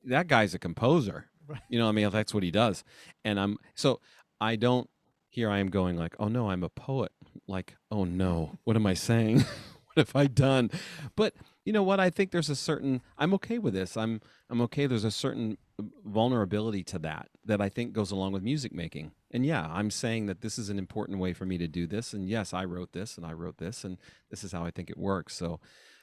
That 0.05 0.27
guy's 0.27 0.55
a 0.55 0.59
composer. 0.59 1.27
Right. 1.47 1.61
You 1.68 1.79
know, 1.79 1.85
what 1.85 1.91
I 1.91 1.95
mean, 1.95 2.11
that's 2.11 2.35
what 2.35 2.43
he 2.43 2.51
does. 2.51 2.83
And 3.24 3.39
I'm 3.39 3.59
so 3.74 4.01
I 4.41 4.57
don't. 4.57 4.91
Here 5.29 5.51
I 5.51 5.59
am 5.59 5.68
going 5.68 5.97
like, 5.97 6.16
oh 6.18 6.29
no, 6.29 6.51
I'm 6.51 6.64
a 6.64 6.68
poet. 6.68 7.12
Like, 7.47 7.77
oh 7.93 8.05
no, 8.05 8.59
what 8.64 8.74
am 8.74 8.87
I 8.87 8.95
saying? 8.95 9.45
what 9.97 10.09
have 10.09 10.16
I 10.16 10.26
done? 10.26 10.70
But 11.16 11.34
you 11.64 11.72
know 11.72 11.82
what? 11.82 11.99
I 11.99 12.11
think 12.11 12.30
there's 12.30 12.51
a 12.51 12.57
certain. 12.57 13.01
I'm 13.18 13.32
okay 13.34 13.59
with 13.59 13.74
this. 13.74 13.97
I'm 13.97 14.20
I'm 14.51 14.61
okay. 14.62 14.86
There's 14.86 15.05
a 15.05 15.11
certain 15.11 15.57
vulnerability 16.05 16.82
to 16.84 16.99
that 17.01 17.28
that 17.44 17.61
I 17.61 17.68
think 17.68 17.92
goes 17.92 18.11
along 18.11 18.32
with 18.32 18.42
music 18.42 18.72
making. 18.72 19.12
And 19.30 19.44
yeah, 19.44 19.68
I'm 19.70 19.90
saying 19.90 20.26
that 20.26 20.40
this 20.40 20.59
is 20.59 20.68
an 20.68 20.78
important 20.78 21.18
way 21.18 21.32
for 21.32 21.44
me 21.44 21.59
to 21.59 21.66
do 21.66 21.86
this. 21.86 22.12
And 22.12 22.28
yes, 22.28 22.55
I 22.55 22.64
wrote 22.64 22.92
this 22.92 23.16
and 23.16 23.26
I 23.26 23.32
wrote 23.32 23.59
this 23.59 23.84
and 23.84 23.99
this 24.30 24.44
is 24.44 24.53
how 24.53 24.64
I 24.64 24.70
think 24.70 24.88
it 24.88 24.97
works. 24.97 25.34
So, 25.34 25.61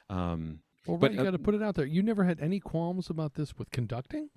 um, 0.09 0.59
Well, 0.85 0.97
But, 0.97 1.13
you 1.13 1.21
uh, 1.21 1.23
got 1.23 1.31
to 1.31 1.39
put 1.39 1.55
it 1.55 1.63
out 1.63 1.75
there. 1.75 1.85
You 1.85 2.03
never 2.03 2.23
had 2.23 2.39
any 2.39 2.59
qualms 2.59 3.09
about 3.09 3.33
this 3.35 3.57
with 3.57 3.71
conducting. 3.71 4.29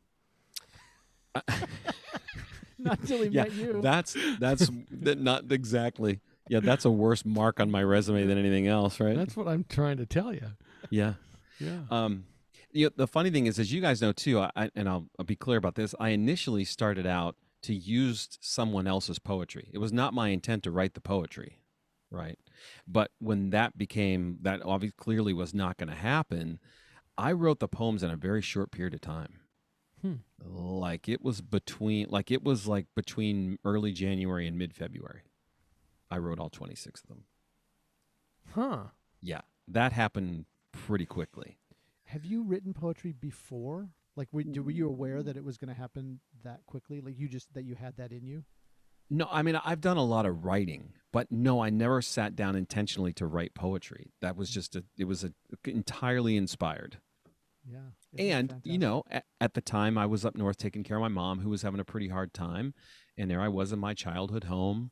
Not 2.78 3.00
until 3.00 3.22
he 3.22 3.28
yeah, 3.28 3.44
met 3.44 3.52
you. 3.52 3.80
that's 3.82 4.16
that's 4.38 4.70
that 4.90 5.18
not 5.18 5.50
exactly. 5.50 6.20
Yeah, 6.48 6.60
that's 6.60 6.84
a 6.84 6.90
worse 6.90 7.24
mark 7.24 7.60
on 7.60 7.70
my 7.70 7.82
resume 7.82 8.24
than 8.26 8.38
anything 8.38 8.66
else, 8.66 9.00
right? 9.00 9.16
That's 9.16 9.36
what 9.36 9.48
I'm 9.48 9.64
trying 9.68 9.96
to 9.98 10.06
tell 10.06 10.32
you. 10.32 10.52
yeah. 10.90 11.14
Yeah. 11.58 11.80
Um, 11.90 12.24
you 12.72 12.86
know, 12.86 12.90
the 12.94 13.06
funny 13.06 13.30
thing 13.30 13.46
is, 13.46 13.58
as 13.58 13.72
you 13.72 13.80
guys 13.80 14.02
know 14.02 14.12
too, 14.12 14.40
I, 14.40 14.70
and 14.74 14.88
I'll, 14.88 15.06
I'll 15.18 15.24
be 15.24 15.36
clear 15.36 15.58
about 15.58 15.74
this. 15.74 15.94
I 15.98 16.10
initially 16.10 16.64
started 16.64 17.06
out 17.06 17.36
to 17.62 17.74
use 17.74 18.28
someone 18.40 18.86
else's 18.86 19.18
poetry. 19.18 19.70
It 19.72 19.78
was 19.78 19.92
not 19.92 20.14
my 20.14 20.28
intent 20.28 20.62
to 20.64 20.70
write 20.70 20.94
the 20.94 21.00
poetry, 21.00 21.58
right? 22.10 22.38
But 22.86 23.10
when 23.18 23.50
that 23.50 23.78
became 23.78 24.38
that 24.42 24.60
obviously 24.64 24.94
clearly 24.98 25.32
was 25.32 25.54
not 25.54 25.78
going 25.78 25.88
to 25.88 25.94
happen, 25.96 26.58
I 27.16 27.32
wrote 27.32 27.60
the 27.60 27.68
poems 27.68 28.02
in 28.02 28.10
a 28.10 28.16
very 28.16 28.42
short 28.42 28.70
period 28.70 28.94
of 28.94 29.00
time. 29.00 29.40
Hmm. 30.02 30.14
Like 30.44 31.08
it 31.08 31.22
was 31.22 31.40
between, 31.40 32.08
like 32.10 32.30
it 32.30 32.44
was 32.44 32.66
like 32.66 32.86
between 32.94 33.58
early 33.64 33.92
January 33.92 34.46
and 34.46 34.58
mid 34.58 34.74
February. 34.74 35.22
I 36.10 36.18
wrote 36.18 36.38
all 36.38 36.50
twenty 36.50 36.74
six 36.74 37.02
of 37.02 37.08
them. 37.08 37.24
Huh. 38.54 38.84
Yeah, 39.20 39.40
that 39.68 39.92
happened 39.92 40.46
pretty 40.72 41.06
quickly. 41.06 41.58
Have 42.04 42.24
you 42.24 42.42
written 42.42 42.72
poetry 42.72 43.12
before? 43.12 43.90
Like, 44.14 44.28
were, 44.32 44.44
were 44.62 44.70
you 44.70 44.88
aware 44.88 45.22
that 45.22 45.36
it 45.36 45.44
was 45.44 45.58
going 45.58 45.74
to 45.74 45.78
happen 45.78 46.20
that 46.42 46.60
quickly? 46.66 47.00
Like, 47.00 47.18
you 47.18 47.28
just 47.28 47.52
that 47.54 47.64
you 47.64 47.74
had 47.74 47.96
that 47.98 48.12
in 48.12 48.24
you? 48.24 48.44
No, 49.08 49.28
I 49.30 49.42
mean 49.42 49.56
I've 49.64 49.80
done 49.80 49.96
a 49.96 50.04
lot 50.04 50.26
of 50.26 50.44
writing, 50.44 50.94
but 51.12 51.30
no, 51.30 51.62
I 51.62 51.70
never 51.70 52.02
sat 52.02 52.34
down 52.34 52.56
intentionally 52.56 53.12
to 53.14 53.26
write 53.26 53.54
poetry. 53.54 54.12
That 54.20 54.36
was 54.36 54.50
just 54.50 54.74
a 54.74 54.84
it 54.98 55.04
was 55.04 55.22
a 55.22 55.32
entirely 55.64 56.36
inspired. 56.36 56.98
Yeah. 57.64 57.90
And 58.18 58.60
you 58.64 58.78
know, 58.78 59.04
at, 59.10 59.24
at 59.40 59.54
the 59.54 59.60
time 59.60 59.96
I 59.96 60.06
was 60.06 60.24
up 60.24 60.36
north 60.36 60.56
taking 60.56 60.82
care 60.82 60.96
of 60.96 61.02
my 61.02 61.08
mom 61.08 61.40
who 61.40 61.50
was 61.50 61.62
having 61.62 61.80
a 61.80 61.84
pretty 61.84 62.08
hard 62.08 62.34
time, 62.34 62.74
and 63.16 63.30
there 63.30 63.40
I 63.40 63.48
was 63.48 63.72
in 63.72 63.78
my 63.78 63.94
childhood 63.94 64.44
home 64.44 64.90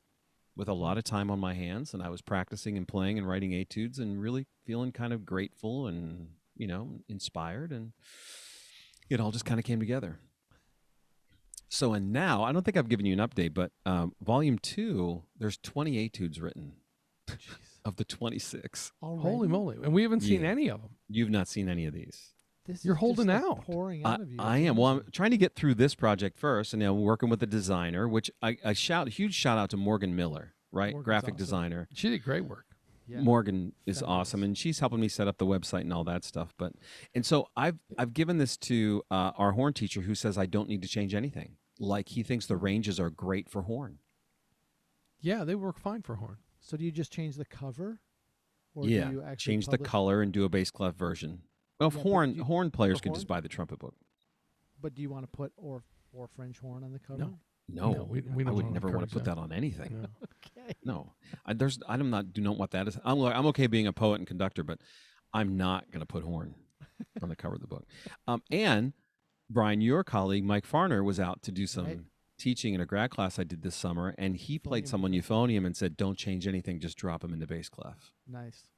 with 0.56 0.68
a 0.68 0.72
lot 0.74 0.98
of 0.98 1.04
time 1.04 1.30
on 1.30 1.38
my 1.40 1.54
hands 1.54 1.92
and 1.94 2.02
I 2.02 2.08
was 2.08 2.22
practicing 2.22 2.76
and 2.76 2.86
playing 2.86 3.18
and 3.18 3.28
writing 3.28 3.50
etudes 3.52 3.98
and 3.98 4.20
really 4.20 4.46
feeling 4.64 4.92
kind 4.92 5.12
of 5.12 5.24
grateful 5.26 5.86
and, 5.86 6.28
you 6.56 6.66
know, 6.66 7.00
inspired 7.08 7.72
and 7.72 7.92
it 9.10 9.20
all 9.20 9.32
just 9.32 9.44
kind 9.44 9.58
of 9.58 9.64
came 9.64 9.80
together. 9.80 10.18
So 11.68 11.92
and 11.92 12.12
now 12.12 12.44
I 12.44 12.52
don't 12.52 12.62
think 12.64 12.76
I've 12.76 12.88
given 12.88 13.06
you 13.06 13.12
an 13.14 13.18
update, 13.18 13.52
but 13.54 13.72
um, 13.84 14.14
volume 14.22 14.58
two, 14.58 15.22
there's 15.38 15.56
20 15.58 15.98
etudes 16.04 16.40
written 16.40 16.74
Jeez. 17.28 17.38
of 17.84 17.96
the 17.96 18.04
26. 18.04 18.92
Already? 19.02 19.22
Holy 19.22 19.48
moly! 19.48 19.76
And 19.82 19.92
we 19.92 20.02
haven't 20.02 20.20
seen 20.20 20.42
Yeah. 20.42 20.50
any 20.50 20.68
of 20.68 20.82
them. 20.82 20.90
You've 21.08 21.30
not 21.30 21.48
seen 21.48 21.68
any 21.68 21.86
of 21.86 21.94
these. 21.94 22.33
This 22.66 22.84
You're 22.84 22.94
is 22.94 23.00
holding 23.00 23.26
just, 23.26 23.44
like, 23.44 23.58
out. 23.58 23.64
pouring 23.64 24.06
I, 24.06 24.14
of 24.14 24.30
you. 24.30 24.36
I 24.38 24.58
am. 24.58 24.76
Well, 24.76 24.92
I'm 24.92 25.04
trying 25.12 25.32
to 25.32 25.36
get 25.36 25.54
through 25.54 25.74
this 25.74 25.94
project 25.94 26.38
first, 26.38 26.72
and 26.72 26.82
I'm 26.82 27.02
working 27.02 27.28
with 27.28 27.42
a 27.42 27.46
designer, 27.46 28.08
which 28.08 28.30
I, 28.40 28.56
I 28.64 28.72
shout 28.72 29.08
huge 29.10 29.34
shout 29.34 29.58
out 29.58 29.70
to 29.70 29.76
Morgan 29.76 30.16
Miller, 30.16 30.54
right, 30.72 30.92
Morgan's 30.92 31.04
graphic 31.04 31.34
awesome. 31.34 31.44
designer. 31.44 31.88
She 31.92 32.08
did 32.08 32.24
great 32.24 32.44
work. 32.46 32.64
Yeah. 33.06 33.20
Morgan 33.20 33.74
is 33.84 33.98
Fabulous. 34.00 34.28
awesome, 34.28 34.42
and 34.42 34.56
she's 34.56 34.78
helping 34.78 34.98
me 34.98 35.08
set 35.08 35.28
up 35.28 35.36
the 35.36 35.44
website 35.44 35.82
and 35.82 35.92
all 35.92 36.04
that 36.04 36.24
stuff. 36.24 36.54
But 36.56 36.72
and 37.14 37.26
so 37.26 37.48
I've 37.54 37.76
I've 37.98 38.14
given 38.14 38.38
this 38.38 38.56
to 38.58 39.02
uh, 39.10 39.32
our 39.36 39.52
horn 39.52 39.74
teacher, 39.74 40.00
who 40.00 40.14
says 40.14 40.38
I 40.38 40.46
don't 40.46 40.68
need 40.70 40.80
to 40.82 40.88
change 40.88 41.14
anything. 41.14 41.56
Like 41.78 42.08
he 42.08 42.22
thinks 42.22 42.46
the 42.46 42.56
ranges 42.56 42.98
are 42.98 43.10
great 43.10 43.50
for 43.50 43.62
horn. 43.62 43.98
Yeah, 45.20 45.44
they 45.44 45.54
work 45.54 45.78
fine 45.78 46.00
for 46.00 46.14
horn. 46.16 46.38
So 46.60 46.78
do 46.78 46.84
you 46.84 46.92
just 46.92 47.12
change 47.12 47.36
the 47.36 47.44
cover? 47.44 48.00
Or 48.74 48.86
yeah, 48.86 49.04
do 49.08 49.12
you 49.16 49.22
actually 49.22 49.52
change 49.52 49.66
the 49.66 49.72
publish- 49.72 49.90
color 49.90 50.22
and 50.22 50.32
do 50.32 50.44
a 50.44 50.48
bass 50.48 50.70
clef 50.70 50.94
version. 50.94 51.42
Well, 51.80 51.88
if 51.88 51.94
Yeah, 51.96 52.02
horn 52.02 52.34
you- 52.36 52.44
horn 52.44 52.70
players 52.70 52.98
for 52.98 53.04
can 53.04 53.14
just 53.14 53.26
buy 53.26 53.40
the 53.40 53.48
trumpet 53.48 53.78
book. 53.78 53.94
But 54.80 54.94
do 54.94 55.02
you 55.02 55.10
want 55.10 55.24
to 55.24 55.28
put 55.28 55.52
or 55.56 55.82
or 56.12 56.28
French 56.28 56.58
horn 56.58 56.84
on 56.84 56.92
the 56.92 56.98
cover? 57.00 57.18
No. 57.18 57.40
No, 57.66 57.92
No, 57.94 58.04
we- 58.04 58.20
we 58.20 58.44
I 58.44 58.50
would 58.50 58.70
never 58.70 58.90
want 58.90 59.08
to 59.08 59.12
put 59.12 59.24
that. 59.24 59.36
that 59.36 59.40
on 59.40 59.50
anything. 59.52 59.90
Yeah. 60.00 60.06
Okay. 60.66 60.74
No, 60.84 61.14
I, 61.44 61.52
there's. 61.52 61.78
I'm 61.88 62.08
not. 62.10 62.32
Do 62.32 62.40
not 62.40 62.56
want 62.56 62.70
that. 62.70 62.86
Is 62.88 62.98
I'm. 63.04 63.20
I'm 63.20 63.46
okay 63.46 63.66
being 63.66 63.86
a 63.86 63.92
poet 63.92 64.16
and 64.20 64.26
conductor, 64.26 64.62
but 64.62 64.80
I'm 65.32 65.56
not 65.56 65.90
going 65.90 66.00
to 66.00 66.06
put 66.06 66.22
horn 66.22 66.54
on 67.22 67.28
the 67.28 67.36
cover 67.36 67.56
of 67.56 67.60
the 67.60 67.66
book. 67.66 67.86
Um, 68.28 68.42
and 68.50 68.92
Bryan, 69.50 69.80
your 69.80 70.04
colleague 70.04 70.44
Mike 70.44 70.66
Farner 70.66 71.04
was 71.04 71.18
out 71.18 71.42
to 71.42 71.52
do 71.52 71.66
some 71.66 71.84
Right. 71.86 72.00
teaching 72.38 72.72
in 72.72 72.80
a 72.80 72.86
grad 72.86 73.10
class 73.10 73.38
I 73.38 73.44
did 73.44 73.62
this 73.62 73.74
summer, 73.74 74.14
and 74.16 74.36
he 74.36 74.58
played 74.58 74.84
Euphonium 74.84 74.88
someone 74.88 75.12
euphonium 75.12 75.66
and 75.66 75.76
said, 75.76 75.96
"Don't 75.96 76.16
change 76.16 76.46
anything. 76.46 76.78
Just 76.80 76.96
drop 76.96 77.24
him 77.24 77.32
into 77.34 77.46
bass 77.46 77.68
clef." 77.68 78.12
Nice. 78.26 78.68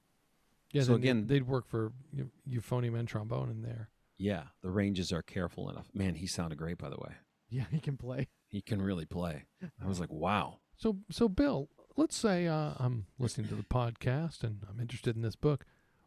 Yeah. 0.73 0.83
So 0.83 0.95
again- 0.95 1.27
they'd 1.27 1.47
work 1.47 1.67
for 1.67 1.93
eu- 2.12 2.31
euphonium 2.49 2.99
and 2.99 3.07
trombone 3.09 3.51
in 3.51 3.62
there. 3.62 3.91
Yeah, 4.19 4.45
the 4.62 4.71
ranges 4.71 5.12
are 5.12 5.23
careful 5.23 5.69
enough. 5.69 5.89
Man, 5.95 6.14
he 6.14 6.27
sounded 6.27 6.57
great, 6.57 6.79
by 6.79 6.89
the 6.89 6.97
way. 6.97 7.14
Yeah, 7.51 7.64
he 7.71 7.81
can 7.81 7.97
play. 7.97 8.29
He 8.49 8.61
can 8.62 8.81
really 8.81 9.05
play. 9.05 9.45
I 9.83 9.87
was 9.87 10.01
like, 10.01 10.11
wow. 10.11 10.61
So, 10.77 10.97
so 11.11 11.29
Bill, 11.29 11.69
let's 11.97 12.17
say 12.17 12.47
uh, 12.47 12.73
I'm 12.79 13.07
listening 13.19 13.49
to 13.49 13.55
the 13.55 13.62
podcast 13.62 14.43
and 14.43 14.64
I'm 14.71 14.81
interested 14.81 15.17
in 15.17 15.23
this 15.23 15.37
book. 15.37 15.64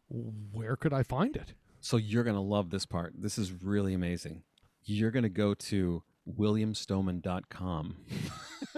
Where 0.09 0.75
could 0.75 0.91
I 0.93 1.03
find 1.03 1.35
it? 1.35 1.53
So 1.81 1.97
you're 1.97 2.23
going 2.23 2.35
to 2.35 2.41
love 2.41 2.71
this 2.71 2.85
part. 2.87 3.13
This 3.15 3.37
is 3.37 3.51
really 3.63 3.93
amazing. 3.93 4.43
You're 4.83 5.11
going 5.11 5.23
to 5.23 5.29
go 5.29 5.53
to 5.53 6.03
williamstoneman.com. 6.27 7.95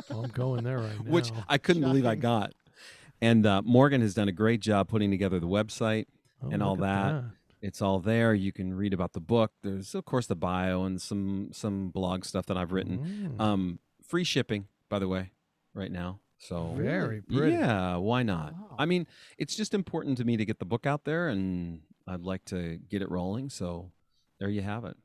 Well, 0.10 0.24
I'm 0.24 0.30
going 0.32 0.64
there 0.64 0.80
right 0.80 1.06
now. 1.06 1.12
which 1.12 1.32
I 1.48 1.58
couldn't 1.58 1.84
believe 1.84 2.06
I 2.06 2.16
got. 2.16 2.54
And 3.22 3.45
uh, 3.45 3.61
Morgan 3.63 4.01
has 4.01 4.13
done 4.13 4.28
a 4.28 4.32
great 4.32 4.61
job 4.61 4.88
putting 4.88 5.11
together 5.11 5.39
the 5.39 5.47
website. 5.47 6.05
Oh, 6.43 6.49
and 6.51 6.63
all 6.63 6.76
look 6.76 6.88
at 6.88 7.11
that. 7.11 7.24
It's 7.61 7.82
all 7.82 7.99
there. 7.99 8.34
You 8.34 8.51
can 8.51 8.74
read 8.74 8.93
about 8.93 9.13
the 9.13 9.19
book. 9.19 9.51
There's 9.61 9.93
of 9.93 10.05
course 10.05 10.26
the 10.26 10.36
bio 10.36 10.84
and 10.84 10.99
some 10.99 11.49
some 11.53 11.89
blog 11.89 12.26
stuff 12.26 12.47
that 12.47 12.57
I've 12.57 12.72
written. 12.72 13.36
Mm. 13.38 13.41
Um, 13.41 13.80
free 14.03 14.24
shipping, 14.24 14.67
by 14.89 14.97
the 14.97 15.07
way, 15.07 15.32
right 15.76 15.91
now. 15.91 16.19
So 16.39 16.74
Very 16.76 17.22
pretty. 17.22 17.51
yeah, 17.51 17.97
why 17.97 18.24
not? 18.24 18.53
Wow. 18.53 18.76
I 18.80 18.86
mean, 18.88 19.05
it's 19.38 19.55
just 19.55 19.76
important 19.76 20.17
to 20.17 20.26
me 20.26 20.38
to 20.38 20.45
get 20.45 20.57
the 20.57 20.65
book 20.65 20.88
out 20.88 21.05
there, 21.05 21.28
and 21.28 21.82
I'd 22.07 22.24
like 22.24 22.45
to 22.45 22.80
get 22.89 23.03
it 23.03 23.11
rolling. 23.11 23.51
So 23.51 23.91
there 24.39 24.49
you 24.49 24.63
have 24.63 24.84
it. 24.86 24.97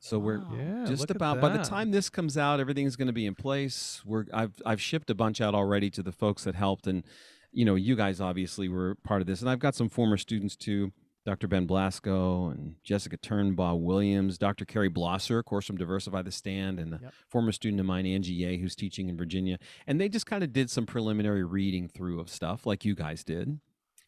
So 0.00 0.18
we're 0.18 0.38
Wow. 0.38 0.54
Yeah, 0.56 0.84
just 0.86 1.10
about 1.10 1.40
by 1.40 1.48
the 1.50 1.62
time 1.64 1.90
this 1.90 2.08
comes 2.08 2.36
out, 2.38 2.60
everything's 2.60 2.96
going 2.96 3.06
to 3.08 3.12
be 3.12 3.26
in 3.26 3.34
place. 3.34 4.02
We're 4.04 4.26
I've 4.32 4.54
I've 4.64 4.80
shipped 4.80 5.10
a 5.10 5.14
bunch 5.14 5.40
out 5.40 5.54
already 5.54 5.90
to 5.90 6.02
the 6.02 6.12
folks 6.12 6.44
that 6.44 6.54
helped, 6.54 6.86
and 6.86 7.04
you 7.52 7.64
know 7.64 7.74
you 7.74 7.96
guys 7.96 8.20
obviously 8.20 8.68
were 8.68 8.94
part 9.04 9.20
of 9.20 9.26
this, 9.26 9.40
and 9.40 9.50
I've 9.50 9.58
got 9.58 9.74
some 9.74 9.88
former 9.88 10.16
students 10.16 10.56
too. 10.56 10.92
Dr. 11.26 11.46
Ben 11.46 11.66
Blasco 11.66 12.48
and 12.48 12.76
Jessica 12.82 13.18
Turnbaugh 13.18 13.78
Williams, 13.78 14.38
Dr. 14.38 14.64
Carrie 14.64 14.88
Blosser, 14.88 15.38
of 15.40 15.44
course, 15.44 15.66
from 15.66 15.76
Diversify 15.76 16.22
the 16.22 16.30
Stand, 16.32 16.80
and 16.80 16.94
a 16.94 17.00
Yep. 17.02 17.12
former 17.28 17.52
student 17.52 17.80
of 17.80 17.84
mine, 17.86 18.06
Angie 18.06 18.32
Ye, 18.32 18.56
who's 18.56 18.74
teaching 18.74 19.10
in 19.10 19.16
Virginia. 19.18 19.58
And 19.86 20.00
they 20.00 20.08
just 20.08 20.24
kind 20.24 20.42
of 20.42 20.54
did 20.54 20.70
some 20.70 20.86
preliminary 20.86 21.44
reading 21.44 21.86
through 21.86 22.18
of 22.18 22.30
stuff 22.30 22.64
like 22.64 22.86
you 22.86 22.94
guys 22.94 23.24
did. 23.24 23.60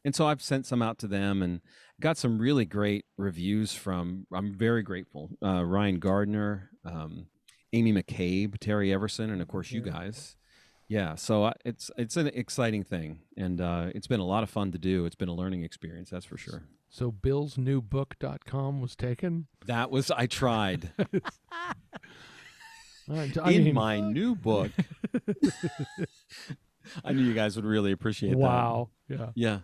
And 0.05 0.15
so 0.15 0.27
I've 0.27 0.41
sent 0.43 0.65
some 0.67 0.81
out 0.83 0.99
to 1.01 1.07
them 1.07 1.43
and 1.43 1.61
got 2.01 2.17
some 2.17 2.39
really 2.39 2.65
great 2.65 3.05
reviews 3.19 3.75
from, 3.75 4.27
I'm 4.33 4.55
very 4.55 4.83
grateful. 4.83 5.31
Uh, 5.43 5.65
Ryan 5.65 5.99
Gardner, 5.99 6.71
um, 6.85 7.27
Amy 7.73 7.93
McCabe, 7.93 8.59
Terry 8.59 8.93
Everson, 8.93 9.31
and 9.31 9.43
of 9.43 9.49
course 9.49 9.71
you 9.71 9.81
guys. 9.83 10.37
Yeah, 10.89 11.15
so 11.15 11.45
I- 11.45 11.53
it's 11.65 11.89
it's 11.97 12.17
an 12.17 12.27
exciting 12.29 12.83
thing, 12.83 13.21
and 13.37 13.61
uh, 13.61 13.91
it's 13.95 14.09
been 14.09 14.19
a 14.19 14.27
lot 14.27 14.43
of 14.43 14.51
fun 14.51 14.73
to 14.73 14.79
do. 14.79 15.05
It's 15.07 15.15
been 15.15 15.29
a 15.29 15.35
learning 15.35 15.63
experience, 15.63 16.11
that's 16.11 16.25
for 16.25 16.37
sure. 16.37 16.65
So 16.89 17.13
billsnewbook.com 17.13 18.81
was 18.81 18.97
taken. 18.97 19.47
That 19.67 19.93
was 19.93 20.11
I 20.11 20.27
tried 20.27 20.91
I, 23.09 23.33
I 23.43 23.51
in 23.53 23.65
mean, 23.65 23.75
my 23.75 24.01
new 24.01 24.35
book. 24.35 24.73
I 27.05 27.13
knew 27.13 27.23
you 27.23 27.35
guys 27.35 27.55
would 27.57 27.65
really 27.65 27.93
appreciate 27.93 28.31
that. 28.31 28.39
wow. 28.39 28.89
Yeah. 29.09 29.29
Yeah. 29.35 29.59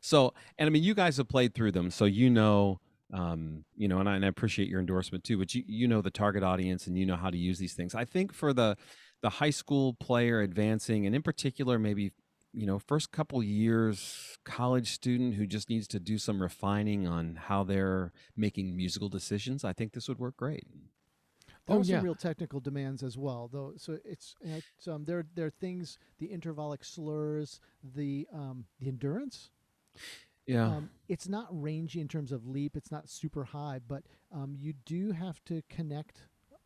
So, 0.00 0.32
and 0.58 0.66
I 0.66 0.70
mean, 0.70 0.82
you 0.82 0.94
guys 0.94 1.16
have 1.16 1.28
played 1.28 1.54
through 1.54 1.72
them, 1.72 1.90
so 1.90 2.04
you 2.04 2.30
know, 2.30 2.80
um, 3.12 3.64
you 3.76 3.88
know, 3.88 3.98
and 4.00 4.08
I, 4.08 4.16
and 4.16 4.24
I 4.24 4.28
appreciate 4.28 4.68
your 4.68 4.80
endorsement 4.80 5.24
too. 5.24 5.38
But 5.38 5.54
you 5.54 5.64
you 5.66 5.88
know 5.88 6.00
the 6.02 6.10
target 6.10 6.42
audience, 6.42 6.86
and 6.86 6.96
you 6.98 7.06
know 7.06 7.16
how 7.16 7.30
to 7.30 7.38
use 7.38 7.58
these 7.58 7.74
things. 7.74 7.94
I 7.94 8.04
think 8.04 8.32
for 8.32 8.52
the 8.52 8.76
the 9.22 9.30
high 9.30 9.50
school 9.50 9.94
player 9.94 10.40
advancing, 10.40 11.06
and 11.06 11.14
in 11.14 11.22
particular, 11.22 11.78
maybe 11.78 12.12
you 12.54 12.66
know, 12.66 12.78
first 12.78 13.12
couple 13.12 13.42
years 13.42 14.38
college 14.44 14.90
student 14.92 15.34
who 15.34 15.46
just 15.46 15.68
needs 15.68 15.86
to 15.86 16.00
do 16.00 16.16
some 16.16 16.40
refining 16.40 17.06
on 17.06 17.36
how 17.36 17.62
they're 17.62 18.10
making 18.36 18.74
musical 18.74 19.08
decisions. 19.10 19.64
I 19.64 19.74
think 19.74 19.92
this 19.92 20.08
would 20.08 20.18
work 20.18 20.36
great. 20.36 20.66
There 21.66 21.76
Oh, 21.76 21.80
are 21.80 21.84
some 21.84 21.96
yeah. 21.96 22.02
real 22.02 22.14
technical 22.14 22.60
demands 22.60 23.02
as 23.02 23.18
well, 23.18 23.48
though. 23.52 23.74
So 23.76 23.98
it's, 24.04 24.34
it's 24.40 24.88
um, 24.88 25.04
there. 25.04 25.26
There 25.34 25.46
are 25.46 25.50
things, 25.50 25.98
the 26.18 26.28
intervallic 26.28 26.84
slurs, 26.84 27.60
the 27.94 28.26
um, 28.32 28.64
the 28.80 28.88
endurance. 28.88 29.50
Yeah. 30.46 30.66
Um, 30.76 30.90
it's 31.08 31.28
not 31.28 31.46
rangy 31.50 32.00
in 32.00 32.08
terms 32.08 32.32
of 32.32 32.46
leap. 32.46 32.76
It's 32.76 32.90
not 32.90 33.08
super 33.08 33.44
high, 33.44 33.80
but 33.86 34.04
um, 34.32 34.56
you 34.58 34.72
do 34.86 35.12
have 35.12 35.44
to 35.44 35.62
connect 35.68 36.22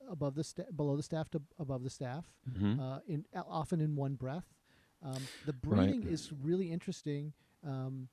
above 0.09 0.35
the 0.35 0.45
sta- 0.45 0.71
below 0.77 0.97
the 0.97 1.03
staff 1.03 1.31
to 1.31 1.43
above 1.59 1.83
the 1.83 1.91
staff. 1.91 2.27
Mhm. 2.49 2.79
uh, 2.81 3.01
in 3.07 3.25
often 3.35 3.81
in 3.81 3.97
one 3.97 4.15
breath. 4.15 4.55
Um, 5.03 5.23
the 5.47 5.53
Right. 5.53 5.63
breathing 5.91 6.03
is 6.05 6.33
really 6.33 6.71
interesting. 6.71 7.33
Um, 7.65 8.09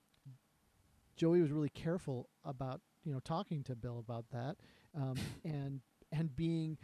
Joey 1.15 1.41
was 1.41 1.51
really 1.51 1.69
careful 1.69 2.29
about 2.43 2.81
you 3.03 3.11
know 3.13 3.19
talking 3.19 3.63
to 3.65 3.75
Bill 3.75 3.99
about 3.99 4.29
that, 4.31 4.57
um, 4.95 5.17
and 5.43 5.81
and 6.11 6.35
being 6.35 6.77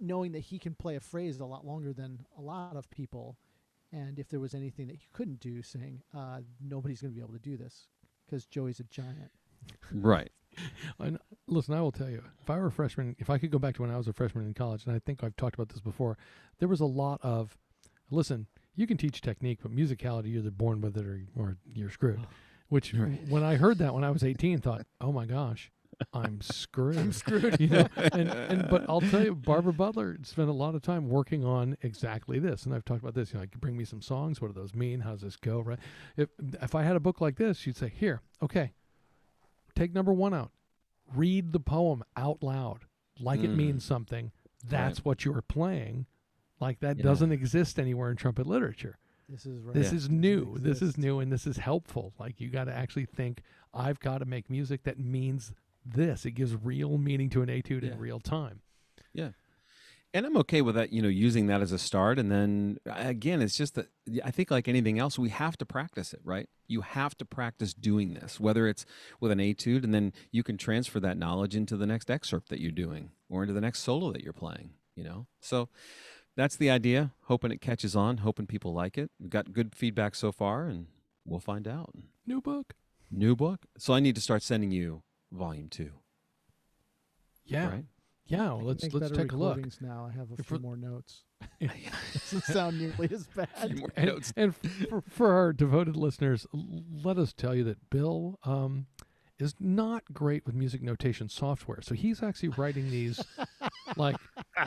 knowing 0.00 0.32
that 0.32 0.40
he 0.40 0.58
can 0.58 0.74
play 0.74 0.96
a 0.96 1.00
phrase 1.00 1.38
a 1.40 1.44
lot 1.46 1.64
longer 1.64 1.92
than 1.92 2.26
a 2.36 2.42
lot 2.42 2.76
of 2.76 2.90
people, 2.90 3.38
and 3.96 4.18
if 4.18 4.28
there 4.28 4.40
was 4.40 4.54
anything 4.54 4.86
that 4.88 4.96
he 4.96 5.08
couldn't 5.12 5.40
do, 5.40 5.62
saying 5.62 6.02
uh, 6.14 6.40
nobody's 6.60 7.00
going 7.00 7.12
to 7.12 7.16
be 7.18 7.22
able 7.24 7.32
to 7.34 7.38
do 7.50 7.56
this 7.56 7.88
because 8.26 8.44
Joey's 8.46 8.80
a 8.80 8.84
giant. 8.84 9.30
right. 9.92 10.30
And 10.98 11.18
listen, 11.46 11.74
I 11.74 11.82
will 11.82 11.92
tell 11.92 12.08
you, 12.08 12.22
if 12.42 12.48
I 12.48 12.56
were 12.56 12.66
a 12.68 12.72
freshman, 12.72 13.14
if 13.18 13.28
I 13.28 13.36
could 13.36 13.50
go 13.50 13.58
back 13.58 13.74
to 13.74 13.82
when 13.82 13.90
I 13.90 13.98
was 13.98 14.08
a 14.08 14.12
freshman 14.14 14.46
in 14.46 14.54
college, 14.54 14.86
and 14.86 14.94
I 14.96 14.98
think 15.00 15.22
I've 15.22 15.36
talked 15.36 15.54
about 15.54 15.68
this 15.68 15.80
before, 15.80 16.16
there 16.60 16.68
was 16.68 16.80
a 16.80 16.86
lot 16.86 17.20
of, 17.22 17.58
listen, 18.10 18.46
you 18.74 18.86
can 18.86 18.96
teach 18.96 19.20
technique, 19.20 19.58
but 19.62 19.70
musicality, 19.74 20.28
you're 20.30 20.38
either 20.38 20.50
born 20.50 20.80
with 20.80 20.96
it 20.96 21.04
or, 21.06 21.20
or 21.36 21.56
you're 21.74 21.90
screwed. 21.90 22.20
Which, 22.70 22.94
Right. 22.94 23.20
when 23.28 23.42
I 23.42 23.56
heard 23.56 23.76
that 23.78 23.92
when 23.94 24.02
I 24.02 24.10
was 24.10 24.24
18, 24.24 24.60
thought, 24.62 24.86
oh 25.00 25.12
my 25.12 25.26
gosh, 25.26 25.70
I'm 26.12 26.40
screwed. 26.42 26.98
I'm 26.98 27.12
screwed. 27.12 27.58
You 27.60 27.68
know, 27.68 27.88
and, 28.12 28.28
and 28.28 28.68
but 28.68 28.84
I'll 28.88 29.00
tell 29.00 29.24
you, 29.24 29.34
Barbara 29.46 29.72
Butler 29.72 30.18
spent 30.22 30.48
a 30.48 30.52
lot 30.52 30.74
of 30.74 30.82
time 30.82 31.08
working 31.08 31.44
on 31.44 31.76
exactly 31.82 32.38
this, 32.38 32.64
and 32.66 32.74
I've 32.74 32.84
talked 32.84 33.00
about 33.02 33.14
this. 33.14 33.30
You 33.30 33.34
know, 33.36 33.40
like 33.40 33.58
bring 33.60 33.76
me 33.76 33.84
some 33.84 34.02
songs. 34.02 34.40
What 34.40 34.48
do 34.48 34.60
those 34.60 34.74
mean? 34.74 35.00
How 35.00 35.12
does 35.12 35.22
this 35.22 35.36
go? 35.36 35.60
Right? 35.60 35.78
If 36.16 36.28
if 36.62 36.74
I 36.74 36.82
had 36.82 36.96
a 36.96 37.00
book 37.00 37.20
like 37.20 37.36
this, 37.36 37.58
she'd 37.58 37.76
say, 37.76 37.88
here, 37.88 38.20
okay, 38.42 38.72
take 39.74 39.92
number 39.94 40.12
one 40.12 40.34
out, 40.34 40.50
read 41.14 41.52
the 41.52 41.60
poem 41.60 42.02
out 42.16 42.42
loud, 42.42 42.84
like 43.20 43.40
it 43.40 43.50
Mm. 43.50 43.56
means 43.56 43.84
something. 43.84 44.32
That's 44.68 45.04
what 45.04 45.24
you're 45.24 45.42
playing. 45.42 46.06
Like 46.60 46.80
that 46.80 46.98
Yeah. 46.98 47.04
doesn't 47.04 47.32
exist 47.32 47.78
anywhere 47.78 48.10
in 48.10 48.16
trumpet 48.16 48.46
literature. 48.46 48.98
This 49.28 49.44
is 49.46 49.60
right. 49.62 49.74
This 49.74 49.92
Yeah. 49.92 49.96
is 49.96 50.08
new. 50.10 50.56
This 50.58 50.82
is 50.82 50.96
new, 50.98 51.20
and 51.20 51.30
this 51.32 51.46
is 51.46 51.56
helpful. 51.58 52.12
Like 52.18 52.40
you 52.40 52.48
got 52.50 52.64
to 52.64 52.72
actually 52.74 53.06
think. 53.06 53.42
I've 53.74 54.00
got 54.00 54.18
to 54.18 54.24
make 54.24 54.48
music 54.48 54.84
that 54.84 54.98
means 54.98 55.52
this. 55.86 56.24
It 56.26 56.32
gives 56.32 56.54
real 56.54 56.98
meaning 56.98 57.30
to 57.30 57.42
an 57.42 57.48
etude 57.48 57.82
Yeah. 57.84 57.92
in 57.92 57.98
real 57.98 58.20
time. 58.20 58.60
Yeah. 59.12 59.30
And 60.14 60.24
I'm 60.24 60.36
okay 60.38 60.62
with 60.62 60.76
that, 60.76 60.92
you 60.92 61.02
know, 61.02 61.08
using 61.08 61.46
that 61.48 61.60
as 61.60 61.72
a 61.72 61.78
start. 61.78 62.18
And 62.18 62.30
then 62.32 62.78
uh, 62.88 62.94
again, 62.96 63.42
it's 63.42 63.56
just 63.56 63.74
that 63.74 63.88
I 64.24 64.30
think, 64.30 64.50
like 64.50 64.66
anything 64.66 64.98
else, 64.98 65.18
we 65.18 65.28
have 65.28 65.58
to 65.58 65.66
practice 65.66 66.14
it, 66.14 66.20
right? 66.24 66.48
You 66.68 66.80
have 66.80 67.16
to 67.18 67.24
practice 67.26 67.74
doing 67.74 68.14
this, 68.14 68.40
whether 68.40 68.66
it's 68.66 68.86
with 69.20 69.30
an 69.30 69.40
etude, 69.40 69.84
and 69.84 69.92
then 69.92 70.12
you 70.30 70.42
can 70.42 70.56
transfer 70.56 71.00
that 71.00 71.18
knowledge 71.18 71.54
into 71.54 71.76
the 71.76 71.86
next 71.86 72.10
excerpt 72.10 72.48
that 72.48 72.60
you're 72.60 72.70
doing 72.72 73.10
or 73.28 73.42
into 73.42 73.52
the 73.52 73.60
next 73.60 73.80
solo 73.80 74.10
that 74.12 74.22
you're 74.22 74.32
playing, 74.32 74.70
you 74.94 75.04
know? 75.04 75.26
So 75.40 75.68
that's 76.34 76.56
the 76.56 76.70
idea. 76.70 77.12
Hoping 77.24 77.50
it 77.50 77.60
catches 77.60 77.94
on, 77.94 78.18
hoping 78.18 78.46
people 78.46 78.72
like 78.72 78.96
it. 78.96 79.10
We've 79.20 79.28
got 79.28 79.52
good 79.52 79.74
feedback 79.74 80.14
so 80.14 80.32
far, 80.32 80.66
and 80.66 80.86
we'll 81.26 81.40
find 81.40 81.68
out. 81.68 81.90
New 82.26 82.40
book. 82.40 82.74
New 83.10 83.36
book. 83.36 83.66
So 83.76 83.92
I 83.92 84.00
need 84.00 84.14
to 84.14 84.20
start 84.22 84.42
sending 84.42 84.70
you 84.70 85.02
volume 85.32 85.68
two, 85.68 85.90
Yeah, 87.44 87.68
right? 87.68 87.84
yeah. 88.26 88.52
Well, 88.54 88.62
let's 88.62 88.92
let's 88.92 89.10
take 89.16 89.32
a 89.32 89.36
look. 89.36 89.58
Now 89.80 90.08
I 90.10 90.16
have 90.16 90.30
a 90.30 90.34
If 90.38 90.46
few 90.46 90.56
we're- 90.56 90.62
more 90.62 90.76
notes. 90.76 91.24
Doesn't 91.60 92.44
sound 92.44 92.78
nearly 92.78 93.08
as 93.12 93.26
bad. 93.36 93.48
Few 93.66 93.76
more 93.76 93.92
And, 93.96 94.06
notes. 94.06 94.32
and 94.36 94.54
for, 94.56 95.02
for 95.08 95.32
our 95.32 95.52
devoted 95.52 95.96
listeners, 95.96 96.46
let 96.52 97.18
us 97.18 97.32
tell 97.32 97.54
you 97.54 97.64
that 97.64 97.90
Bill 97.90 98.38
um, 98.44 98.86
is 99.38 99.54
not 99.60 100.02
great 100.12 100.46
with 100.46 100.54
music 100.54 100.82
notation 100.82 101.28
software. 101.28 101.80
So 101.82 101.94
he's 101.94 102.22
actually 102.22 102.48
writing 102.50 102.90
these 102.90 103.22
like 103.96 104.16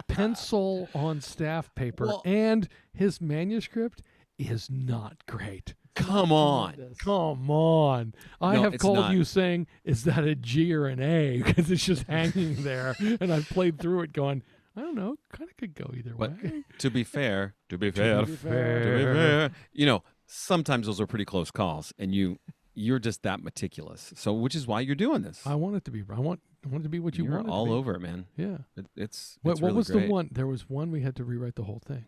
pencil 0.07 0.87
on 0.93 1.21
staff 1.21 1.73
paper, 1.75 2.05
Well- 2.05 2.21
and 2.25 2.67
his 2.93 3.19
manuscript 3.19 4.01
is 4.37 4.69
not 4.69 5.25
great. 5.25 5.73
Come 5.95 6.31
on. 6.31 6.73
Tremendous. 6.73 6.97
Come 6.99 7.49
on. 7.51 8.13
I 8.39 8.55
No, 8.55 8.63
have 8.63 8.77
called 8.77 8.97
not. 8.97 9.13
you 9.13 9.23
saying, 9.23 9.67
is 9.83 10.03
that 10.05 10.23
a 10.23 10.35
G 10.35 10.73
or 10.73 10.85
an 10.87 11.01
A? 11.01 11.41
Because 11.45 11.69
it's 11.71 11.85
just 11.85 12.03
hanging 12.03 12.63
there. 12.63 12.95
And 13.19 13.33
I've 13.33 13.49
played 13.49 13.79
through 13.79 14.01
it 14.01 14.13
going, 14.13 14.43
I 14.75 14.81
don't 14.81 14.95
know, 14.95 15.17
kind 15.33 15.49
of 15.49 15.57
could 15.57 15.73
go 15.75 15.91
either 15.95 16.13
But 16.17 16.41
way. 16.43 16.63
to 16.77 16.89
be 16.89 17.03
fair, 17.03 17.55
to 17.69 17.77
be 17.77 17.91
fair, 17.91 18.21
To 18.21 18.25
be 18.27 18.35
fair. 18.35 18.79
to 18.81 18.97
be 18.97 19.03
fair, 19.03 19.51
you 19.73 19.85
know, 19.85 20.03
sometimes 20.25 20.85
those 20.87 21.01
are 21.01 21.07
pretty 21.07 21.25
close 21.25 21.51
calls, 21.51 21.91
and 21.97 22.13
you 22.15 22.37
you're 22.75 22.99
just 22.99 23.23
that 23.23 23.43
meticulous. 23.43 24.13
So, 24.15 24.31
which 24.31 24.55
is 24.55 24.65
why 24.65 24.79
you're 24.79 24.95
doing 24.95 25.21
this. 25.23 25.45
I 25.45 25.55
want 25.55 25.75
it 25.75 25.83
to 25.85 25.91
be, 25.91 26.01
I 26.09 26.19
want, 26.21 26.39
I 26.65 26.69
want 26.69 26.83
it 26.83 26.83
to 26.83 26.89
be 26.89 26.99
what 26.99 27.17
you 27.17 27.25
you're 27.25 27.33
want 27.33 27.47
it 27.47 27.49
to 27.49 27.53
all 27.53 27.65
be. 27.65 27.71
over 27.73 27.95
it, 27.95 27.99
man. 27.99 28.27
Yeah. 28.37 28.59
It, 28.77 28.85
it's 28.95 29.37
What, 29.41 29.53
it's 29.53 29.61
what 29.61 29.67
really 29.69 29.77
was 29.77 29.89
great. 29.89 30.05
the 30.07 30.11
one? 30.13 30.29
There 30.31 30.47
was 30.47 30.69
one 30.69 30.89
we 30.91 31.01
had 31.01 31.15
to 31.17 31.25
rewrite 31.25 31.55
the 31.55 31.63
whole 31.63 31.81
thing. 31.85 32.05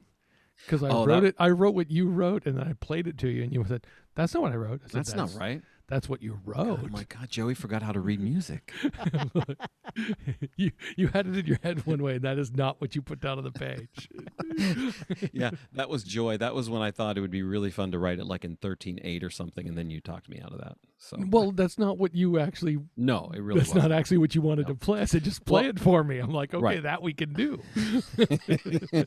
Because 0.65 0.83
I 0.83 0.89
Oh, 0.89 1.05
wrote 1.05 1.21
that- 1.21 1.27
it, 1.29 1.35
I 1.39 1.49
wrote 1.49 1.75
what 1.75 1.89
you 1.91 2.07
wrote, 2.09 2.45
and 2.45 2.57
then 2.57 2.67
I 2.67 2.73
played 2.73 3.07
it 3.07 3.17
to 3.19 3.27
you, 3.29 3.43
and 3.43 3.51
you 3.53 3.63
said, 3.67 3.85
"That's 4.15 4.33
not 4.33 4.43
what 4.43 4.51
I 4.51 4.55
wrote." 4.55 4.81
I 4.83 4.87
said, 4.87 5.05
That's, 5.05 5.15
not 5.15 5.33
right. 5.39 5.61
That's 5.87 6.07
what 6.07 6.21
you 6.21 6.39
God, 6.45 6.57
wrote. 6.67 6.79
oh 6.83 6.87
my 6.89 7.03
God, 7.03 7.29
Joey 7.29 7.53
forgot 7.53 7.81
how 7.81 7.91
to 7.91 7.99
read 7.99 8.21
music. 8.21 8.71
you 10.55 10.71
you 10.95 11.07
had 11.09 11.27
it 11.27 11.37
in 11.37 11.45
your 11.45 11.59
head 11.63 11.85
one 11.85 12.01
way, 12.01 12.15
and 12.15 12.21
that 12.23 12.37
is 12.39 12.51
not 12.53 12.79
what 12.79 12.95
you 12.95 13.01
put 13.01 13.19
down 13.19 13.37
on 13.37 13.43
the 13.43 13.51
page. 13.51 14.09
yeah, 15.33 15.51
that 15.73 15.89
was 15.89 16.03
joy. 16.03 16.37
That 16.37 16.55
was 16.55 16.69
when 16.69 16.81
I 16.81 16.91
thought 16.91 17.17
it 17.17 17.21
would 17.21 17.29
be 17.31 17.43
really 17.43 17.71
fun 17.71 17.91
to 17.91 17.99
write 17.99 18.19
it 18.19 18.25
like 18.25 18.45
in 18.45 18.55
thirteen 18.55 18.99
eight 19.03 19.21
or 19.23 19.29
something, 19.29 19.67
and 19.67 19.77
then 19.77 19.89
you 19.89 19.99
talked 19.99 20.29
me 20.29 20.39
out 20.41 20.53
of 20.53 20.59
that. 20.59 20.77
So, 20.97 21.17
well, 21.29 21.51
that's 21.51 21.77
not 21.77 21.97
what 21.97 22.15
you 22.15 22.39
actually. 22.39 22.77
no, 22.95 23.31
it 23.33 23.39
really 23.41 23.59
that's 23.59 23.69
wasn't. 23.73 23.89
not 23.91 23.97
actually 23.97 24.19
what 24.19 24.33
you 24.35 24.41
wanted 24.41 24.67
No. 24.67 24.73
to 24.75 24.79
play. 24.79 25.01
I 25.01 25.05
said, 25.05 25.23
just 25.23 25.43
play 25.45 25.63
Well- 25.63 25.69
it 25.71 25.79
for 25.79 26.03
me. 26.03 26.19
I'm 26.19 26.31
like, 26.31 26.53
okay, 26.53 26.63
Right. 26.63 26.83
that 26.83 27.01
we 27.01 27.13
can 27.13 27.33
do. 27.33 27.61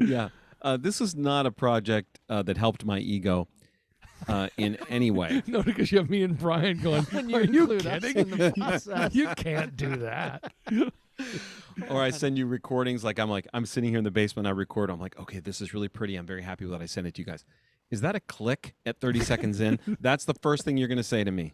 yeah, 0.00 0.28
uh, 0.62 0.76
this 0.76 1.00
is 1.00 1.14
not 1.14 1.46
a 1.46 1.50
project 1.50 2.20
uh, 2.28 2.42
that 2.42 2.56
helped 2.56 2.84
my 2.84 2.98
ego 2.98 3.48
uh, 4.28 4.48
in 4.56 4.76
any 4.88 5.10
way. 5.10 5.42
no, 5.46 5.62
because 5.62 5.90
you 5.92 5.98
have 5.98 6.10
me 6.10 6.22
and 6.22 6.38
Bryan 6.38 6.78
going. 6.80 7.02
When 7.12 7.34
Are 7.34 7.40
you 7.42 7.52
you 7.52 7.60
include 7.62 7.86
us 7.86 8.02
kidding? 8.02 8.16
in 8.18 8.30
the 8.30 9.10
you 9.12 9.28
can't 9.36 9.76
do 9.76 9.96
that. 9.96 10.52
or 11.88 12.02
I 12.02 12.10
send 12.10 12.36
you 12.38 12.46
recordings 12.46 13.04
like 13.04 13.18
I'm 13.18 13.30
like 13.30 13.46
I'm 13.54 13.66
sitting 13.66 13.90
here 13.90 13.98
in 13.98 14.04
the 14.04 14.10
basement 14.10 14.46
I 14.48 14.50
record 14.50 14.90
I'm 14.90 14.98
like 15.00 15.18
okay 15.20 15.38
this 15.38 15.60
is 15.60 15.72
really 15.72 15.88
pretty 15.88 16.16
I'm 16.16 16.26
very 16.26 16.42
happy 16.42 16.64
with 16.64 16.72
that 16.72 16.82
I 16.82 16.86
send 16.86 17.06
it 17.06 17.14
to 17.14 17.20
you 17.22 17.26
guys 17.26 17.44
is 17.90 18.00
that 18.00 18.16
a 18.16 18.20
click 18.20 18.74
at 18.84 18.98
30 19.00 19.20
seconds 19.20 19.60
in 19.60 19.78
that's 20.00 20.24
the 20.24 20.34
first 20.34 20.64
thing 20.64 20.76
you're 20.76 20.88
going 20.88 20.96
to 20.98 21.04
say 21.04 21.22
to 21.22 21.30
me 21.30 21.52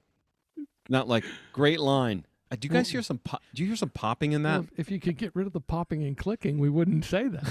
not 0.88 1.06
like 1.08 1.24
great 1.52 1.80
line 1.80 2.24
Uh, 2.50 2.56
do 2.58 2.66
you 2.66 2.72
guys 2.72 2.88
hear 2.88 3.02
some? 3.02 3.18
Pop- 3.18 3.42
do 3.54 3.62
you 3.62 3.68
hear 3.68 3.76
some 3.76 3.90
popping 3.90 4.32
in 4.32 4.42
that? 4.44 4.60
Well, 4.60 4.68
if, 4.72 4.88
if 4.88 4.90
you 4.90 4.98
could 5.00 5.18
get 5.18 5.36
rid 5.36 5.46
of 5.46 5.52
the 5.52 5.60
popping 5.60 6.02
and 6.02 6.16
clicking, 6.16 6.58
we 6.58 6.70
wouldn't 6.70 7.04
say 7.04 7.28
that. 7.28 7.44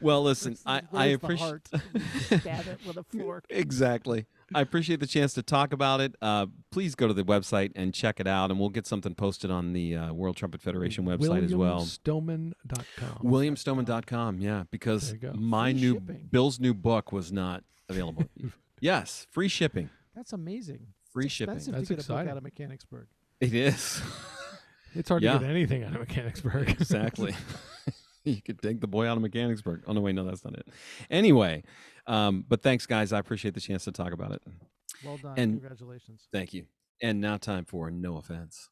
Well, 0.00 0.22
listen, 0.22 0.56
Where's- 0.64 0.82
I 0.92 0.98
I 0.98 1.06
appreciate? 1.06 1.68
Stab 2.40 2.66
it 2.66 2.78
with 2.86 2.96
a 2.96 3.04
fork. 3.04 3.44
exactly. 3.50 4.26
I 4.54 4.62
appreciate 4.62 5.00
the 5.00 5.06
chance 5.06 5.34
to 5.34 5.42
talk 5.42 5.74
about 5.74 6.00
it. 6.00 6.14
Uh, 6.22 6.46
please 6.70 6.94
go 6.94 7.06
to 7.06 7.12
the 7.12 7.22
website 7.22 7.72
and 7.76 7.92
check 7.92 8.18
it 8.18 8.26
out, 8.26 8.50
and 8.50 8.58
we'll 8.58 8.70
get 8.70 8.86
something 8.86 9.14
posted 9.14 9.50
on 9.50 9.74
the 9.74 9.94
uh, 9.94 10.12
World 10.14 10.36
Trumpet 10.36 10.62
Federation 10.62 11.04
website 11.04 11.44
as 11.44 11.54
well. 11.54 11.80
WilliamStoneman.com. 11.82 13.18
WilliamStoneman.com, 13.22 14.40
yeah, 14.40 14.64
because 14.70 15.08
There 15.12 15.16
you 15.16 15.32
go. 15.34 15.38
my 15.38 15.72
Free 15.72 15.80
new 15.80 15.94
shipping. 15.94 16.28
Bill's 16.30 16.58
new 16.60 16.72
book 16.72 17.12
was 17.12 17.30
not 17.30 17.62
available. 17.90 18.24
yes, 18.80 19.26
free 19.30 19.48
shipping. 19.48 19.90
That's 20.16 20.32
amazing. 20.32 20.86
Free 21.12 21.26
it's 21.26 21.34
shipping. 21.34 21.56
expensive 21.56 21.74
That's 21.74 21.88
to 21.88 21.94
get 21.94 21.98
a 21.98 22.00
exciting. 22.00 22.24
book 22.24 22.30
out 22.32 22.36
of 22.38 22.42
Mechanicsburg. 22.44 23.06
It 23.40 23.54
is. 23.54 24.00
It's 24.94 25.10
hard 25.10 25.22
Yeah. 25.22 25.34
to 25.34 25.40
get 25.40 25.50
anything 25.50 25.84
out 25.84 25.94
of 25.94 26.00
Mechanicsburg. 26.00 26.70
exactly. 26.70 27.34
you 28.24 28.42
could 28.42 28.60
take 28.60 28.80
the 28.80 28.86
boy 28.86 29.06
out 29.06 29.16
of 29.16 29.22
Mechanicsburg. 29.22 29.84
Oh 29.86 29.92
no, 29.92 30.00
wait, 30.00 30.14
no, 30.14 30.24
that's 30.24 30.44
not 30.44 30.54
it. 30.54 30.68
Anyway, 31.10 31.62
um, 32.06 32.44
but 32.48 32.62
thanks, 32.62 32.86
guys. 32.86 33.12
I 33.12 33.18
appreciate 33.18 33.54
the 33.54 33.60
chance 33.60 33.84
to 33.84 33.92
talk 33.92 34.12
about 34.12 34.32
it. 34.32 34.42
Well 35.04 35.16
done. 35.18 35.34
And- 35.38 35.60
Congratulations. 35.60 36.28
Thank 36.32 36.52
you. 36.54 36.66
And 37.00 37.20
now, 37.20 37.36
time 37.36 37.64
for 37.64 37.90
no 37.90 38.16
offense. 38.16 38.68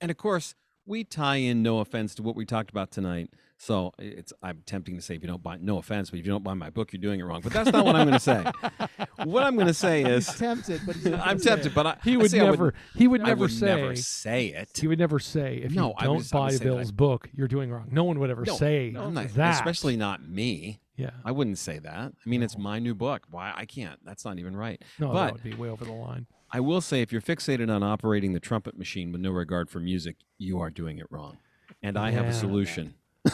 And 0.00 0.10
of 0.10 0.16
course, 0.16 0.54
we 0.86 1.04
tie 1.04 1.36
in 1.36 1.62
no 1.62 1.78
offense 1.78 2.14
to 2.16 2.22
what 2.22 2.34
we 2.36 2.44
talked 2.44 2.70
about 2.70 2.90
tonight. 2.90 3.30
So 3.58 3.92
it's 3.98 4.32
I'm 4.42 4.62
tempting 4.66 4.96
to 4.96 5.02
say 5.02 5.14
if 5.14 5.22
you 5.22 5.28
don't 5.28 5.42
buy 5.42 5.56
no 5.60 5.78
offense, 5.78 6.10
but 6.10 6.18
if 6.18 6.26
you 6.26 6.32
don't 6.32 6.42
buy 6.42 6.54
my 6.54 6.70
book, 6.70 6.92
you're 6.92 7.00
doing 7.00 7.20
it 7.20 7.22
wrong. 7.22 7.42
But 7.42 7.52
that's 7.52 7.70
not 7.70 7.84
what 7.84 7.94
I'm 7.94 8.08
going 8.08 8.18
to 8.18 8.20
say. 8.20 8.44
What 9.24 9.44
I'm 9.44 9.54
going 9.54 9.68
to 9.68 9.74
say 9.74 10.02
is 10.02 10.26
He's 10.26 10.36
tempted, 10.36 10.80
but 10.84 10.96
I'm 11.24 11.38
tempted, 11.38 11.72
but 11.74 11.86
I, 11.86 11.96
he 12.02 12.16
would 12.16 12.34
I 12.34 12.38
never. 12.38 12.74
he 12.96 13.06
would 13.06 13.22
never 13.22 13.42
would 13.42 13.52
say. 13.52 13.66
never 13.66 13.94
say 13.94 14.46
it. 14.48 14.76
He 14.80 14.88
would 14.88 14.98
never 14.98 15.20
say 15.20 15.58
if 15.62 15.72
No, 15.72 15.90
you 15.90 15.94
don't 16.06 16.16
would 16.16 16.30
buy 16.30 16.48
I- 16.48 16.58
Bill's 16.58 16.90
book, 16.90 17.28
you're 17.32 17.46
doing 17.46 17.70
wrong. 17.70 17.86
No 17.92 18.02
one 18.02 18.18
would 18.18 18.30
ever 18.30 18.42
No, 18.44 18.56
say 18.56 18.90
no, 18.92 19.10
not- 19.10 19.28
that. 19.34 19.54
especially 19.54 19.96
not 19.96 20.28
me. 20.28 20.80
yeah. 20.96 21.10
I 21.24 21.30
wouldn't 21.30 21.58
say 21.58 21.78
that. 21.78 22.12
I 22.26 22.28
mean, 22.28 22.42
it's 22.42 22.58
my 22.58 22.80
new 22.80 22.96
book. 22.96 23.22
Why 23.30 23.52
I 23.54 23.64
can't? 23.64 24.00
That's 24.04 24.24
not 24.24 24.40
even 24.40 24.56
right. 24.56 24.82
no, 24.98 25.12
but- 25.12 25.24
that 25.26 25.32
would 25.34 25.42
be 25.44 25.54
way 25.54 25.68
over 25.68 25.84
the 25.84 25.92
line. 25.92 26.26
I 26.52 26.60
will 26.60 26.80
say, 26.80 27.00
if 27.00 27.10
you're 27.12 27.22
fixated 27.22 27.74
on 27.74 27.82
operating 27.82 28.34
the 28.34 28.40
trumpet 28.40 28.76
machine 28.76 29.10
with 29.10 29.20
no 29.20 29.30
regard 29.30 29.70
for 29.70 29.80
music, 29.80 30.16
you 30.38 30.60
are 30.60 30.70
doing 30.70 30.98
it 30.98 31.06
wrong. 31.10 31.38
And 31.82 31.96
I 31.98 32.10
have 32.10 32.26
a 32.26 32.32
solution. 32.34 32.94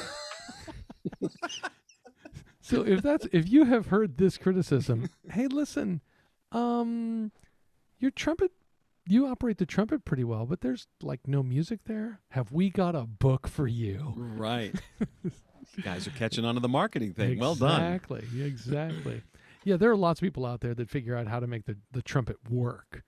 So 2.61 2.83
if 2.83 3.01
that's 3.01 3.27
if 3.33 3.49
you 3.49 3.65
have 3.65 3.87
heard 3.87 4.19
this 4.19 4.37
criticism, 4.37 5.09
hey, 5.31 5.47
listen, 5.47 6.03
um, 6.53 7.33
your 7.99 8.11
trumpet, 8.11 8.53
you 9.07 9.27
operate 9.27 9.57
the 9.57 9.65
trumpet 9.65 10.05
pretty 10.05 10.23
well, 10.23 10.45
but 10.45 10.61
there's 10.61 10.87
like 11.03 11.21
no 11.27 11.43
music 11.43 11.81
there. 11.87 12.21
Have 12.33 12.53
we 12.53 12.69
got 12.69 12.95
a 12.95 13.05
book 13.07 13.49
for 13.49 13.67
you? 13.67 14.13
Right. 14.17 14.75
You 15.77 15.83
guys 15.83 16.09
are 16.09 16.13
catching 16.13 16.47
on 16.47 16.55
to 16.55 16.61
the 16.61 16.69
marketing 16.69 17.13
thing. 17.13 17.39
Well 17.39 17.55
done. 17.55 17.93
Exactly. 17.93 18.25
Exactly. 18.43 19.23
Yeah, 19.65 19.77
there 19.77 19.91
are 19.91 19.97
lots 19.97 20.21
of 20.21 20.23
people 20.23 20.47
out 20.47 20.61
there 20.61 20.75
that 20.75 20.89
figure 20.91 21.17
out 21.17 21.27
how 21.29 21.41
to 21.41 21.47
make 21.47 21.67
the, 21.67 21.77
the 21.93 22.03
trumpet 22.03 22.37
work. 22.51 23.03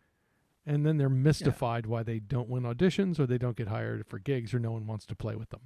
And 0.67 0.85
then 0.85 0.99
they're 0.99 1.09
mystified 1.09 1.87
why 1.87 2.03
they 2.03 2.19
don't 2.19 2.49
win 2.49 2.65
auditions 2.65 3.19
or 3.19 3.27
they 3.27 3.39
don't 3.39 3.57
get 3.57 3.69
hired 3.69 4.07
for 4.07 4.19
gigs 4.19 4.53
or 4.53 4.59
no 4.59 4.71
one 4.73 4.87
wants 4.87 5.07
to 5.07 5.17
play 5.17 5.35
with 5.35 5.51
them. 5.51 5.61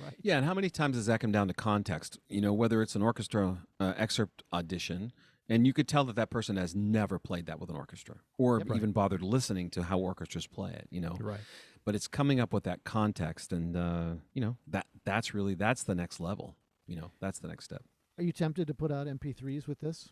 Right. 0.00 0.14
Yeah, 0.22 0.36
and 0.36 0.46
how 0.46 0.54
many 0.54 0.70
times 0.70 0.96
does 0.96 1.06
that 1.06 1.20
come 1.20 1.32
down 1.32 1.48
to 1.48 1.54
context? 1.54 2.18
You 2.28 2.40
know, 2.40 2.52
whether 2.52 2.82
it's 2.82 2.94
an 2.94 3.02
orchestra 3.02 3.58
uh, 3.80 3.94
excerpt 3.96 4.42
audition, 4.52 5.12
and 5.48 5.66
you 5.66 5.72
could 5.72 5.88
tell 5.88 6.04
that 6.04 6.16
that 6.16 6.30
person 6.30 6.56
has 6.56 6.74
never 6.74 7.18
played 7.18 7.46
that 7.46 7.58
with 7.58 7.70
an 7.70 7.76
orchestra 7.76 8.16
or 8.36 8.58
Yep. 8.58 8.68
Right. 8.70 8.76
even 8.76 8.92
bothered 8.92 9.22
listening 9.22 9.70
to 9.70 9.82
how 9.84 9.98
orchestras 9.98 10.46
play 10.46 10.72
it. 10.72 10.86
You 10.90 11.00
know, 11.00 11.16
Right. 11.18 11.40
but 11.84 11.94
it's 11.96 12.06
coming 12.06 12.38
up 12.38 12.52
with 12.52 12.64
that 12.64 12.84
context, 12.84 13.52
and 13.52 13.76
uh, 13.76 14.10
you 14.34 14.40
know 14.40 14.56
that 14.68 14.86
that's 15.04 15.32
really 15.34 15.54
that's 15.54 15.82
the 15.84 15.94
next 15.96 16.20
level. 16.20 16.54
You 16.86 16.96
know, 16.96 17.10
that's 17.20 17.38
the 17.40 17.48
next 17.48 17.64
step. 17.64 17.82
Are 18.18 18.22
you 18.24 18.32
tempted 18.32 18.66
to 18.66 18.74
put 18.74 18.90
out 18.90 19.06
MP3s 19.06 19.68
with 19.68 19.78
this? 19.78 20.10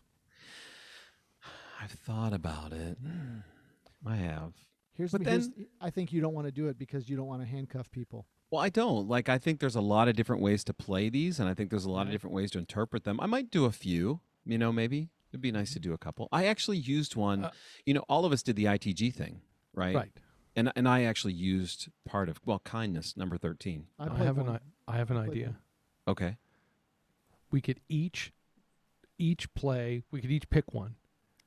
I've 1.81 1.91
thought 1.91 2.33
about 2.33 2.71
it. 2.71 2.97
I 4.05 4.15
have. 4.15 4.53
Here's, 4.93 5.11
But 5.11 5.25
here's 5.25 5.49
I 5.81 5.89
think 5.89 6.13
you 6.13 6.21
don't 6.21 6.33
want 6.33 6.47
to 6.47 6.51
do 6.51 6.69
it 6.69 6.79
because 6.79 7.09
you 7.09 7.17
don't 7.17 7.27
want 7.27 7.41
to 7.41 7.47
handcuff 7.47 7.91
people. 7.91 8.25
Well, 8.49 8.61
I 8.61 8.69
don't. 8.69 9.09
Like, 9.09 9.27
I 9.27 9.37
think 9.37 9.59
there's 9.59 9.75
a 9.75 9.81
lot 9.81 10.07
of 10.07 10.15
different 10.15 10.41
ways 10.41 10.63
to 10.63 10.73
play 10.73 11.09
these, 11.09 11.39
and 11.39 11.49
I 11.49 11.53
think 11.53 11.69
there's 11.69 11.83
a 11.83 11.91
lot 11.91 12.07
of 12.07 12.13
different 12.13 12.33
ways 12.33 12.49
to 12.51 12.57
interpret 12.57 13.03
them. 13.03 13.19
I 13.19 13.25
might 13.25 13.51
do 13.51 13.65
a 13.65 13.71
few, 13.71 14.21
you 14.45 14.57
know, 14.57 14.71
maybe. 14.71 15.09
It'd 15.31 15.41
be 15.41 15.51
nice 15.51 15.73
to 15.73 15.79
do 15.79 15.91
a 15.91 15.97
couple. 15.97 16.29
I 16.31 16.45
actually 16.45 16.77
used 16.77 17.17
one. 17.17 17.43
Uh, 17.43 17.51
you 17.85 17.93
know, 17.93 18.05
all 18.07 18.23
of 18.23 18.31
us 18.31 18.41
did 18.41 18.55
the 18.55 18.65
ITG 18.65 19.13
thing, 19.13 19.41
right? 19.73 19.93
Right. 19.93 20.11
And 20.55 20.71
and 20.77 20.87
I 20.87 21.03
actually 21.03 21.33
used 21.33 21.89
part 22.05 22.29
of 22.29 22.39
well, 22.45 22.59
kindness 22.59 23.17
number 23.17 23.37
thirteen. 23.37 23.87
I, 23.99 24.05
I, 24.05 24.17
have 24.23 24.37
an 24.37 24.47
one. 24.47 24.59
I, 24.87 24.93
I 24.93 24.97
have 24.97 25.11
an 25.11 25.17
idea. 25.17 25.57
Okay. 26.07 26.37
We 27.51 27.61
could 27.61 27.79
each 27.89 28.33
each 29.19 29.51
play, 29.55 30.03
we 30.11 30.21
could 30.21 30.31
each 30.31 30.49
pick 30.49 30.73
one 30.73 30.95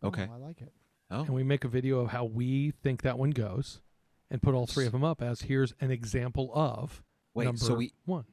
Okay. 0.03 0.27
Oh, 0.29 0.35
I 0.35 0.39
like 0.39 0.61
it. 0.61 0.73
Oh. 1.11 1.21
and 1.23 1.31
we 1.35 1.43
make 1.43 1.65
a 1.65 1.69
video 1.69 2.01
of 2.01 2.11
how 2.11 2.25
we 2.25 2.71
think 2.83 3.03
that 3.03 3.19
one 3.19 3.31
goes 3.31 3.81
and 4.31 4.41
put 4.41 4.55
all 4.55 4.67
three 4.67 4.87
of 4.87 4.93
them 4.93 5.03
up 5.05 5.21
as 5.23 5.43
here's 5.43 5.75
an 5.81 5.91
example 5.91 6.51
of 6.55 7.03
Wait. 7.35 7.45
number 7.47 7.59
So 7.59 7.75
we 7.75 7.93
one. 8.05 8.25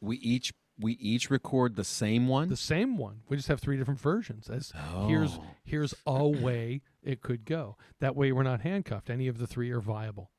we 0.00 0.16
each 0.18 0.52
we 0.78 0.92
each 0.94 1.30
record 1.30 1.74
the 1.76 1.84
same 1.84 2.28
one. 2.28 2.48
The 2.50 2.56
same 2.56 2.98
one. 2.98 3.22
We 3.30 3.36
just 3.38 3.48
have 3.48 3.60
three 3.60 3.78
different 3.78 3.98
versions. 4.00 4.48
As 4.50 4.72
here's 5.06 5.36
Oh. 5.36 5.44
here's 5.64 5.94
a 6.06 6.28
way 6.28 6.82
it 7.02 7.22
could 7.22 7.44
go. 7.46 7.76
That 8.00 8.14
way 8.14 8.30
we're 8.32 8.42
not 8.42 8.60
handcuffed. 8.60 9.08
Any 9.10 9.26
of 9.28 9.38
the 9.38 9.46
three 9.46 9.70
are 9.70 9.80
viable. 9.80 10.30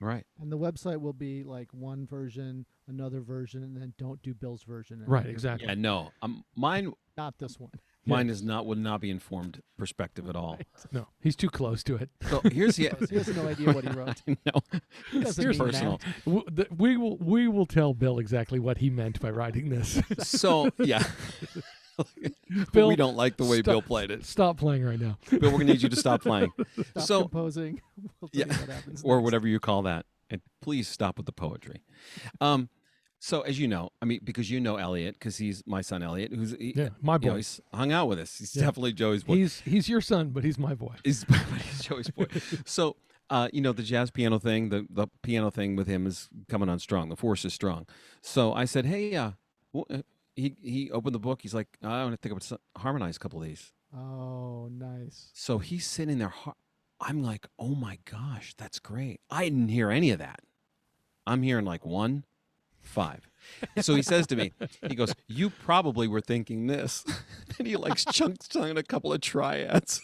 right. 0.00 0.26
And 0.40 0.50
the 0.52 0.58
website 0.58 1.00
will 1.00 1.12
be 1.14 1.44
like 1.44 1.72
one 1.72 2.06
version, 2.06 2.66
another 2.88 3.20
version, 3.20 3.62
and 3.62 3.76
then 3.76 3.94
don't 3.98 4.20
do 4.22 4.34
Bill's 4.34 4.62
version. 4.62 5.02
Right, 5.06 5.26
exactly. 5.26 5.68
Yeah. 5.68 5.74
No. 5.74 6.10
Um. 6.22 6.44
Mine. 6.54 6.92
Not 7.16 7.38
this 7.38 7.58
one. 7.58 7.70
Mine 8.08 8.28
is 8.28 8.40
not 8.42 8.66
would 8.66 8.78
not 8.78 9.00
be 9.00 9.10
informed 9.10 9.62
perspective 9.76 10.28
at 10.28 10.36
all. 10.36 10.58
No, 10.92 11.08
he's 11.20 11.34
too 11.34 11.48
close 11.50 11.82
to 11.84 11.96
it. 11.96 12.08
So 12.28 12.40
here's 12.52 12.76
the. 12.76 12.90
He 13.10 13.16
has 13.16 13.26
no 13.34 13.48
idea 13.48 13.72
what 13.72 13.82
he 13.84 13.90
wrote. 13.90 14.22
no. 14.26 14.60
He 15.10 15.20
doesn't 15.22 15.42
Here's 15.42 15.58
mean 15.58 15.68
personal. 15.70 16.00
that. 16.24 16.24
W- 16.26 16.66
We 16.76 16.96
will 16.98 17.16
we 17.16 17.48
will 17.48 17.66
tell 17.66 17.94
Bill 17.94 18.18
exactly 18.20 18.60
what 18.60 18.78
he 18.78 18.90
meant 18.90 19.18
by 19.20 19.30
writing 19.30 19.70
this. 19.70 20.00
So 20.22 20.70
yeah. 20.78 21.02
Bill, 22.72 22.88
we 22.88 22.96
don't 22.96 23.16
like 23.16 23.38
the 23.38 23.44
way 23.44 23.56
stop- 23.60 23.72
Bill 23.72 23.82
played 23.82 24.10
it. 24.10 24.24
Stop 24.24 24.58
playing 24.58 24.84
right 24.84 25.00
now. 25.00 25.16
Bill, 25.30 25.40
we're 25.50 25.50
gonna 25.52 25.64
need 25.64 25.82
you 25.82 25.88
to 25.88 25.96
stop 25.96 26.20
playing, 26.22 26.52
Stop 26.90 27.02
So- 27.02 27.20
composing. 27.22 27.80
We'll 28.20 28.30
Yeah, 28.32 28.44
what 28.46 28.62
or 28.62 28.66
next. 28.66 29.04
whatever 29.22 29.48
you 29.48 29.58
call 29.58 29.82
that, 29.82 30.04
and 30.30 30.42
please 30.60 30.86
stop 30.88 31.16
with 31.16 31.24
the 31.26 31.32
poetry. 31.32 31.82
Um, 32.40 32.68
so 33.18 33.40
as 33.42 33.58
you 33.58 33.66
know, 33.68 33.90
I 34.02 34.04
mean, 34.04 34.20
because 34.22 34.50
you 34.50 34.60
know 34.60 34.76
Elliot, 34.76 35.14
because 35.14 35.36
he's 35.38 35.62
my 35.66 35.80
son 35.80 36.02
Elliot, 36.02 36.32
who's 36.32 36.52
he, 36.58 36.74
Yeah, 36.76 36.90
my 37.00 37.14
you 37.14 37.18
know, 37.20 37.30
boy. 37.32 37.36
he's 37.36 37.60
hung 37.72 37.92
out 37.92 38.08
with 38.08 38.18
us. 38.18 38.38
He's 38.38 38.54
Yeah. 38.54 38.64
definitely 38.64 38.92
Joey's 38.92 39.24
boy. 39.24 39.36
He's 39.36 39.60
he's 39.60 39.88
your 39.88 40.00
son, 40.00 40.30
but 40.30 40.44
he's 40.44 40.58
my 40.58 40.74
boy. 40.74 40.94
He's, 41.04 41.28
my 41.30 41.36
he's 41.38 41.80
Joey's 41.82 42.10
boy. 42.10 42.26
So. 42.66 42.96
Uh, 43.28 43.48
you 43.52 43.60
know 43.60 43.72
the 43.72 43.82
jazz 43.82 44.08
piano 44.12 44.38
thing, 44.38 44.68
the 44.68 44.86
the 44.88 45.08
piano 45.22 45.50
thing 45.50 45.74
with 45.74 45.88
him 45.88 46.06
is 46.06 46.28
coming 46.48 46.68
on 46.68 46.78
strong. 46.78 47.08
The 47.08 47.16
force 47.16 47.44
is 47.44 47.52
strong. 47.52 47.84
So 48.22 48.52
I 48.52 48.66
said, 48.66 48.86
"Hey, 48.86 49.16
uh, 49.16 49.32
wh- 49.74 49.90
uh, 49.92 50.02
he 50.36 50.54
he 50.62 50.92
opened 50.92 51.12
the 51.12 51.18
book. 51.18 51.42
He's 51.42 51.52
like, 51.52 51.66
I 51.82 52.04
want 52.04 52.12
to 52.12 52.18
think 52.18 52.30
about 52.40 52.60
harmonize 52.78 53.16
a 53.16 53.18
couple 53.18 53.40
of 53.42 53.48
these." 53.48 53.72
Oh, 53.92 54.68
nice. 54.70 55.30
So 55.34 55.58
he's 55.58 55.84
sitting 55.88 56.18
there. 56.20 56.28
har- 56.28 56.54
I'm 57.00 57.20
like, 57.20 57.48
oh 57.58 57.74
my 57.74 57.98
gosh, 58.08 58.54
that's 58.56 58.78
great. 58.78 59.18
I 59.28 59.42
didn't 59.48 59.70
hear 59.70 59.90
any 59.90 60.12
of 60.12 60.20
that. 60.20 60.38
I'm 61.26 61.42
hearing 61.42 61.64
like 61.64 61.84
one, 61.84 62.22
five. 62.86 63.28
So 63.80 63.94
he 63.94 64.02
says 64.02 64.26
to 64.28 64.36
me, 64.36 64.52
he 64.88 64.94
goes, 64.94 65.14
you 65.28 65.50
probably 65.50 66.08
were 66.08 66.20
thinking 66.20 66.66
this. 66.66 67.04
and 67.58 67.66
he 67.66 67.76
like 67.76 67.96
chunks 67.96 68.54
on 68.56 68.76
a 68.76 68.82
couple 68.82 69.12
of 69.12 69.20
triads. 69.20 70.00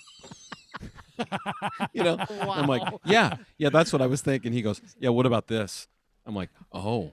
you 1.92 2.02
know, 2.02 2.18
I'm 2.40 2.66
like, 2.66 2.82
yeah, 3.04 3.36
yeah, 3.58 3.68
that's 3.70 3.92
what 3.92 4.02
I 4.02 4.06
was 4.06 4.20
thinking. 4.20 4.52
He 4.52 4.62
goes, 4.62 4.80
yeah, 4.98 5.10
what 5.10 5.26
about 5.26 5.48
this? 5.48 5.88
I'm 6.26 6.34
like, 6.34 6.50
oh. 6.72 7.12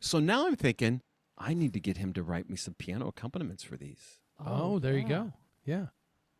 So 0.00 0.18
now 0.18 0.46
I'm 0.46 0.56
thinking, 0.56 1.02
I 1.38 1.54
need 1.54 1.72
to 1.74 1.80
get 1.80 1.96
him 1.96 2.12
to 2.14 2.22
write 2.22 2.48
me 2.48 2.56
some 2.56 2.74
piano 2.74 3.08
accompaniments 3.08 3.62
for 3.62 3.76
these. 3.76 4.20
Oh, 4.44 4.78
there 4.78 4.94
you 4.94 5.04
oh, 5.06 5.08
go. 5.08 5.32
Yeah. 5.64 5.86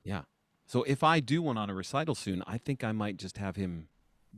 Yeah. 0.05 0.23
So 0.67 0.83
if 0.85 1.03
I 1.03 1.21
do 1.21 1.43
one 1.43 1.59
on 1.59 1.71
a 1.71 1.75
recital 1.75 2.15
soon, 2.15 2.43
I 2.47 2.59
think 2.59 2.83
I 2.85 2.93
might 2.93 3.17
just 3.17 3.39
have 3.39 3.57
him 3.57 3.89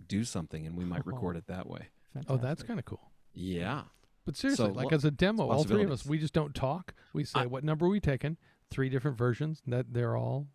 do 0.07 0.25
something 0.25 0.67
and 0.67 0.77
we 0.77 0.85
might 0.85 1.07
record 1.07 1.37
Oh. 1.37 1.39
it 1.39 1.47
that 1.47 1.69
way. 1.69 1.89
Oh, 2.29 2.37
that's 2.37 2.63
kind 2.63 2.79
of 2.79 2.85
cool. 2.85 3.11
Yeah. 3.33 3.83
But 4.29 4.37
seriously, 4.37 4.67
So, 4.67 4.73
like 4.73 4.85
what- 4.85 4.93
as 4.95 5.07
a 5.07 5.11
demo, 5.11 5.49
all 5.49 5.65
three 5.65 5.83
of 5.85 5.91
us, 5.91 6.05
we 6.05 6.19
just 6.19 6.35
don't 6.35 6.55
talk. 6.55 6.93
We 7.15 7.25
say 7.25 7.41
I- 7.41 7.47
what 7.47 7.65
number 7.65 7.87
are 7.87 7.89
we 7.89 7.99
taking, 7.99 8.37
three 8.69 8.91
different 8.91 9.17
versions. 9.17 9.63
That 9.67 9.95
they're 9.95 10.17
all 10.19 10.49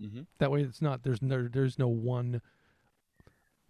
Mm-hmm. 0.00 0.20
that 0.38 0.52
way. 0.52 0.62
It's 0.62 0.80
not 0.80 1.02
there's 1.02 1.20
no 1.20 1.48
there's 1.48 1.76
no 1.76 1.88
one 1.88 2.40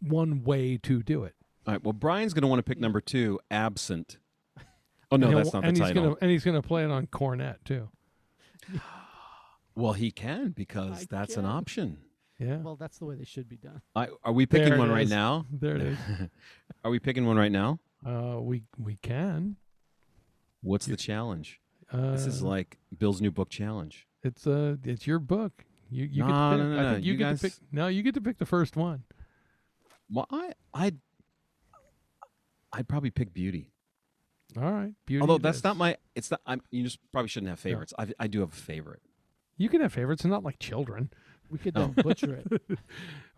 one 0.00 0.44
way 0.44 0.76
to 0.76 1.02
do 1.02 1.24
it. 1.24 1.34
All 1.66 1.72
right. 1.72 1.82
Well, 1.82 1.94
Bryan's 1.94 2.34
going 2.34 2.42
to 2.42 2.48
want 2.48 2.58
to 2.58 2.62
pick 2.64 2.78
number 2.78 3.00
two, 3.00 3.40
absent. 3.50 4.18
Oh 5.10 5.16
no, 5.16 5.30
that's 5.34 5.52
not 5.54 5.62
the 5.62 5.68
and 5.68 5.76
he's 5.78 5.86
title. 5.86 6.02
gonna 6.02 6.16
and 6.20 6.30
he's 6.32 6.44
gonna 6.44 6.60
play 6.62 6.82
it 6.84 6.90
on 6.90 7.06
cornet 7.06 7.64
too. 7.64 7.88
Well, 9.74 9.92
he 9.92 10.10
can 10.10 10.50
because 10.50 11.02
I 11.02 11.06
that's 11.10 11.36
an 11.36 11.44
option. 11.44 11.98
Yeah. 12.38 12.56
Well, 12.58 12.76
that's 12.76 12.98
the 12.98 13.04
way 13.06 13.14
they 13.14 13.24
should 13.24 13.48
be 13.48 13.56
done. 13.56 13.80
I, 13.94 14.08
are 14.24 14.32
we 14.32 14.46
picking 14.46 14.66
There 14.66 14.74
it 14.76 14.78
one 14.78 14.90
right 14.90 15.04
is. 15.04 15.10
now? 15.10 15.46
there 15.50 15.76
it 15.76 15.82
is. 15.82 15.98
are 16.84 16.90
we 16.90 16.98
picking 16.98 17.24
one 17.26 17.36
right 17.36 17.52
now? 17.52 17.78
Uh, 18.04 18.38
we 18.40 18.62
we 18.78 18.96
can. 19.02 19.56
What's 20.62 20.86
the 20.86 20.96
challenge? 20.96 21.60
Uh, 21.92 22.12
This 22.12 22.26
is 22.26 22.42
like 22.42 22.78
Bill's 22.96 23.20
new 23.20 23.30
book 23.30 23.48
challenge. 23.50 24.06
it's 24.22 24.46
uh 24.46 24.76
it's 24.84 25.06
your 25.06 25.18
book. 25.18 25.64
You 25.90 26.04
you 26.04 26.22
get 26.24 26.28
No, 26.28 26.50
to 26.50 26.56
no, 26.56 26.62
pick. 26.64 26.70
no, 26.70 26.78
I 26.78 26.82
no, 26.82 26.92
think 26.94 27.04
you, 27.04 27.12
you 27.12 27.18
get 27.18 27.24
guys- 27.24 27.40
to 27.40 27.46
pick. 27.48 27.54
No, 27.72 27.86
you 27.88 28.02
get 28.02 28.14
to 28.14 28.20
pick 28.20 28.38
the 28.38 28.46
first 28.46 28.76
one. 28.76 29.04
Well, 30.10 30.26
I 30.30 30.52
I 30.74 30.92
I'd 32.72 32.88
probably 32.88 33.10
pick 33.10 33.32
Beauty. 33.32 33.72
All 34.56 34.72
right. 34.72 34.92
Beauty 35.06 35.20
Although 35.20 35.38
that's 35.38 35.58
is. 35.58 35.64
not 35.64 35.76
my. 35.76 35.96
It's 36.14 36.30
not. 36.30 36.40
I'm. 36.46 36.62
You 36.70 36.82
just 36.84 36.98
probably 37.12 37.28
shouldn't 37.28 37.50
have 37.50 37.60
favorites. 37.60 37.92
I 37.98 38.08
I 38.18 38.26
do 38.26 38.40
have 38.40 38.52
a 38.52 38.56
favorite. 38.56 39.02
You 39.56 39.68
can 39.68 39.80
have 39.80 39.92
favorites, 39.92 40.22
and 40.24 40.30
not 40.30 40.42
like 40.44 40.58
children. 40.58 41.10
We 41.50 41.58
could 41.58 41.76
Oh. 41.76 41.88
butcher 41.88 42.34
it. 42.44 42.60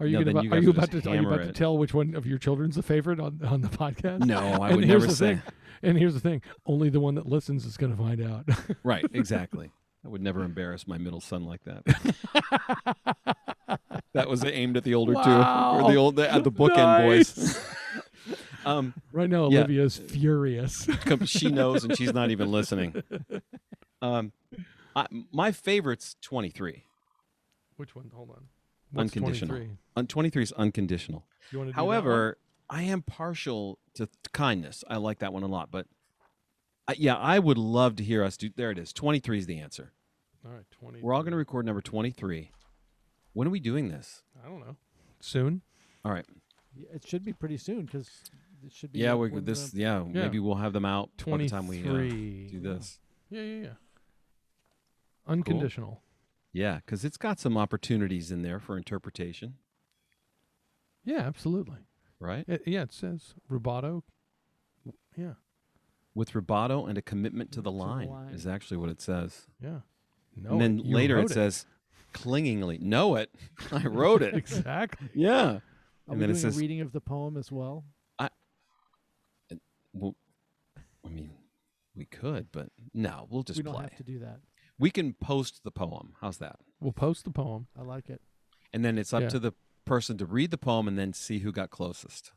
Are 0.00 0.06
you 0.06 0.12
No, 0.18 0.24
gonna 0.24 0.30
about, 0.30 0.44
you 0.44 0.52
are 0.52 0.58
you 0.58 0.70
about 0.70 0.90
to 0.92 0.96
are 0.98 1.14
you 1.14 1.20
about 1.26 1.38
hammer 1.40 1.44
to 1.46 1.52
tell 1.52 1.76
which 1.76 1.92
one 1.92 2.14
of 2.14 2.24
your 2.26 2.38
children's 2.38 2.76
the 2.76 2.82
favorite 2.82 3.20
on 3.20 3.40
on 3.44 3.60
the 3.60 3.68
podcast? 3.68 4.24
No, 4.24 4.38
I 4.38 4.68
And 4.70 4.76
would 4.76 4.86
never 4.88 5.08
say. 5.08 5.34
thing. 5.34 5.42
And 5.82 5.98
here's 5.98 6.14
the 6.14 6.20
thing: 6.20 6.42
only 6.66 6.88
the 6.88 7.00
one 7.00 7.14
that 7.16 7.26
listens 7.26 7.64
is 7.64 7.76
going 7.76 7.94
to 7.96 8.02
find 8.02 8.20
out. 8.22 8.48
Right. 8.84 9.04
Exactly. 9.12 9.70
I 10.04 10.08
would 10.08 10.22
never 10.22 10.42
embarrass 10.44 10.86
my 10.86 10.96
middle 10.98 11.20
son 11.20 11.44
like 11.44 11.60
that. 11.64 11.82
that 14.14 14.28
was 14.28 14.44
aimed 14.44 14.76
at 14.76 14.84
the 14.84 14.94
older 14.94 15.12
two, 15.14 15.18
Wow. 15.18 15.80
or 15.84 15.90
the 15.90 15.96
old 15.96 16.18
at 16.20 16.44
the 16.44 16.52
bookend 16.52 17.04
boys. 17.04 17.60
um, 18.64 18.94
right 19.12 19.28
now, 19.28 19.48
Yeah. 19.50 19.58
Olivia's 19.60 19.96
furious. 19.98 20.88
she 21.24 21.50
knows, 21.50 21.84
and 21.84 21.96
she's 21.96 22.12
not 22.14 22.30
even 22.30 22.50
listening. 22.52 23.02
Um, 24.00 24.32
I, 24.96 25.06
my 25.32 25.52
favorite's 25.52 26.16
twenty 26.22 26.50
three. 26.50 26.84
Which 27.78 27.94
one? 27.96 28.10
Hold 28.14 28.30
on. 28.30 28.44
What's 28.92 29.14
Unconditional. 29.16 29.56
23? 29.56 29.76
On 29.96 30.06
twenty 30.06 30.30
three 30.30 30.42
is 30.42 30.52
unconditional. 30.52 31.24
You 31.50 31.58
want 31.58 31.70
to 31.70 31.74
However, 31.76 32.38
I 32.70 32.82
am 32.82 33.02
partial 33.02 33.78
to 33.94 34.06
th- 34.06 34.10
kindness. 34.32 34.84
I 34.88 34.96
like 34.96 35.18
that 35.20 35.32
one 35.32 35.42
a 35.42 35.46
lot, 35.46 35.70
but 35.70 35.86
I, 36.86 36.94
yeah, 36.98 37.16
I 37.16 37.38
would 37.38 37.58
love 37.58 37.96
to 37.96 38.04
hear 38.04 38.22
us 38.24 38.36
do. 38.36 38.50
There 38.54 38.70
it 38.70 38.78
is. 38.78 38.92
Twenty 38.92 39.18
three 39.20 39.38
is 39.38 39.46
the 39.46 39.58
answer. 39.58 39.92
all 40.44 40.52
right, 40.52 40.64
20. 40.70 41.00
We're 41.00 41.14
all 41.14 41.22
going 41.22 41.32
to 41.32 41.36
record 41.38 41.66
number 41.66 41.80
twenty 41.82 42.10
three. 42.10 42.50
When 43.32 43.46
are 43.46 43.50
we 43.50 43.60
doing 43.60 43.88
this? 43.88 44.22
I 44.44 44.48
don't 44.48 44.60
know. 44.60 44.76
Soon. 45.20 45.62
All 46.04 46.12
right. 46.12 46.24
Y- 46.76 46.84
It 46.94 47.06
should 47.06 47.24
be 47.24 47.32
pretty 47.32 47.58
soon 47.58 47.84
because 47.84 48.08
it 48.64 48.72
should 48.72 48.92
be. 48.92 49.00
Yeah, 49.00 49.12
up 49.14 49.20
we 49.20 49.30
when 49.30 49.44
this. 49.44 49.70
the- 49.70 49.80
Yeah, 49.80 49.98
Yeah. 50.04 50.22
maybe 50.22 50.38
we'll 50.38 50.54
have 50.56 50.72
them 50.72 50.84
out 50.86 51.10
by 51.26 51.36
the 51.36 51.48
time 51.48 51.68
we 51.68 51.80
uh, 51.86 51.92
do 51.92 52.60
this. 52.60 52.98
Yeah, 53.30 53.42
yeah, 53.42 53.62
yeah. 53.62 53.68
Unconditional. 55.26 56.00
Yeah, 56.52 56.76
because 56.76 57.04
it's 57.04 57.16
got 57.16 57.38
some 57.38 57.56
opportunities 57.56 58.30
in 58.32 58.42
there 58.42 58.58
for 58.58 58.76
interpretation, 58.76 59.54
Yeah, 61.04 61.20
absolutely. 61.20 61.78
right? 62.18 62.44
It, 62.48 62.62
yeah, 62.66 62.82
it 62.82 62.92
says 62.92 63.34
rubato. 63.50 64.02
Yeah, 65.16 65.34
With 66.14 66.32
rubato 66.32 66.88
and 66.88 66.96
a 66.96 67.02
commitment 67.02 67.52
to 67.52 67.60
the 67.60 67.70
To 67.70 67.76
the 67.76 67.82
line, 67.84 68.08
line. 68.08 68.34
is 68.34 68.46
actually 68.46 68.76
what 68.78 68.88
it 68.88 69.00
says. 69.00 69.46
yeah. 69.62 69.80
No, 70.40 70.50
and 70.52 70.60
then 70.60 70.78
you 70.78 70.94
later 70.94 71.16
wrote 71.16 71.30
it 71.30 71.34
says, 71.34 71.66
clingingly. 72.12 72.78
Know 72.78 73.16
it. 73.16 73.28
I 73.72 73.82
wrote 73.86 74.22
it. 74.22 74.34
exactly. 74.36 75.08
yeah. 75.14 75.32
Are 75.44 75.62
and 76.06 76.14
we 76.14 76.20
then 76.20 76.30
it 76.30 76.34
doing 76.34 76.36
says- 76.36 76.56
a 76.56 76.60
reading 76.60 76.80
of 76.80 76.92
the 76.92 77.00
poem 77.00 77.36
as 77.36 77.50
well? 77.52 77.84
Well, 79.94 80.14
I 81.04 81.08
mean, 81.08 81.30
we 81.96 82.04
could, 82.04 82.52
but 82.52 82.68
no, 82.94 83.26
we'll 83.30 83.42
just 83.42 83.56
we 83.56 83.62
don't 83.64 83.74
play. 83.74 83.84
have 83.84 83.96
to 83.96 84.02
do 84.04 84.18
that. 84.20 84.38
We 84.78 84.90
can 84.90 85.14
post 85.14 85.64
the 85.64 85.70
poem. 85.70 86.14
How's 86.20 86.38
that? 86.38 86.56
We'll 86.80 86.92
post 86.92 87.24
the 87.24 87.30
poem. 87.30 87.66
I 87.78 87.82
like 87.82 88.08
it. 88.08 88.20
And 88.72 88.84
then 88.84 88.98
it's 88.98 89.12
up 89.12 89.22
Yeah. 89.22 89.28
to 89.30 89.38
the 89.38 89.52
person 89.84 90.18
to 90.18 90.26
read 90.26 90.50
the 90.50 90.58
poem 90.58 90.86
and 90.86 90.98
then 90.98 91.12
see 91.12 91.38
who 91.40 91.50
got 91.52 91.70
closest. 91.70 92.32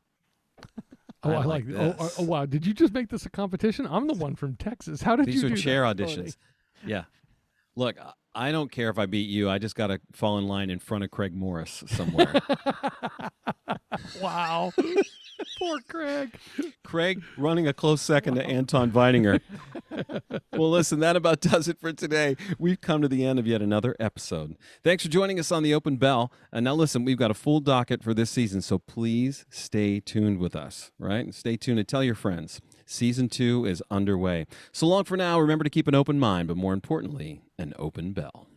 Oh, 1.23 1.31
I, 1.33 1.43
like. 1.45 1.65
Oh, 1.69 1.75
oh, 1.75 2.03
this. 2.03 2.15
Oh, 2.19 2.23
oh, 2.23 2.23
wow! 2.23 2.45
Did 2.47 2.65
you 2.65 2.73
just 2.73 2.93
make 2.93 3.09
this 3.09 3.25
a 3.27 3.29
competition? 3.29 3.85
I'm 3.87 4.07
the 4.07 4.15
one 4.15 4.35
from 4.35 4.55
Texas. 4.55 5.03
How 5.03 5.15
did 5.15 5.27
These 5.27 5.35
you 5.35 5.41
These 5.41 5.51
are 5.51 5.55
do 5.55 5.61
chair 5.61 5.81
that? 5.93 5.97
auditions. 5.97 6.35
Yeah. 6.85 7.03
Look, 7.75 7.97
I- 8.33 8.51
don't 8.51 8.71
care 8.71 8.89
if 8.89 8.97
I 8.99 9.05
beat 9.05 9.29
you. 9.29 9.49
I 9.49 9.57
just 9.57 9.75
got 9.75 9.87
to 9.87 9.99
fall 10.13 10.37
in 10.37 10.47
line 10.47 10.69
in 10.69 10.79
front 10.79 11.03
of 11.03 11.11
Craig 11.11 11.33
Morris 11.33 11.83
somewhere. 11.87 12.33
Wow. 14.21 14.73
Poor 15.59 15.79
Craig. 15.87 16.35
Craig 16.83 17.21
running 17.37 17.67
a 17.67 17.73
close 17.73 18.01
second 18.01 18.35
to 18.35 18.43
Anton 18.43 18.91
Weidinger. 18.91 19.41
well, 20.53 20.69
listen, 20.69 20.99
that 20.99 21.15
about 21.15 21.39
does 21.39 21.67
it 21.67 21.79
for 21.79 21.91
today. 21.93 22.35
We've 22.59 22.79
come 22.79 23.01
to 23.01 23.07
the 23.07 23.25
end 23.25 23.39
of 23.39 23.47
yet 23.47 23.61
another 23.61 23.95
episode. 23.99 24.55
Thanks 24.83 25.03
for 25.03 25.09
joining 25.09 25.39
us 25.39 25.51
on 25.51 25.63
the 25.63 25.73
Open 25.73 25.97
Bell. 25.97 26.31
And 26.51 26.63
now, 26.63 26.75
listen, 26.75 27.05
we've 27.05 27.17
got 27.17 27.31
a 27.31 27.35
full 27.35 27.59
docket 27.59 28.03
for 28.03 28.13
this 28.13 28.29
season, 28.29 28.61
so 28.61 28.77
please 28.77 29.45
stay 29.49 29.99
tuned 29.99 30.37
with 30.39 30.55
us, 30.55 30.91
right? 30.99 31.33
Stay 31.33 31.57
tuned 31.57 31.79
and 31.79 31.87
tell 31.87 32.03
your 32.03 32.15
friends. 32.15 32.61
Season 32.85 33.29
two 33.29 33.65
is 33.65 33.81
underway. 33.89 34.45
So 34.71 34.85
long 34.87 35.05
for 35.05 35.15
now. 35.17 35.39
Remember 35.39 35.63
to 35.63 35.69
keep 35.69 35.87
an 35.87 35.95
open 35.95 36.19
mind, 36.19 36.47
but 36.49 36.57
more 36.57 36.73
importantly, 36.73 37.41
an 37.61 37.73
open 37.77 38.11
bell. 38.11 38.50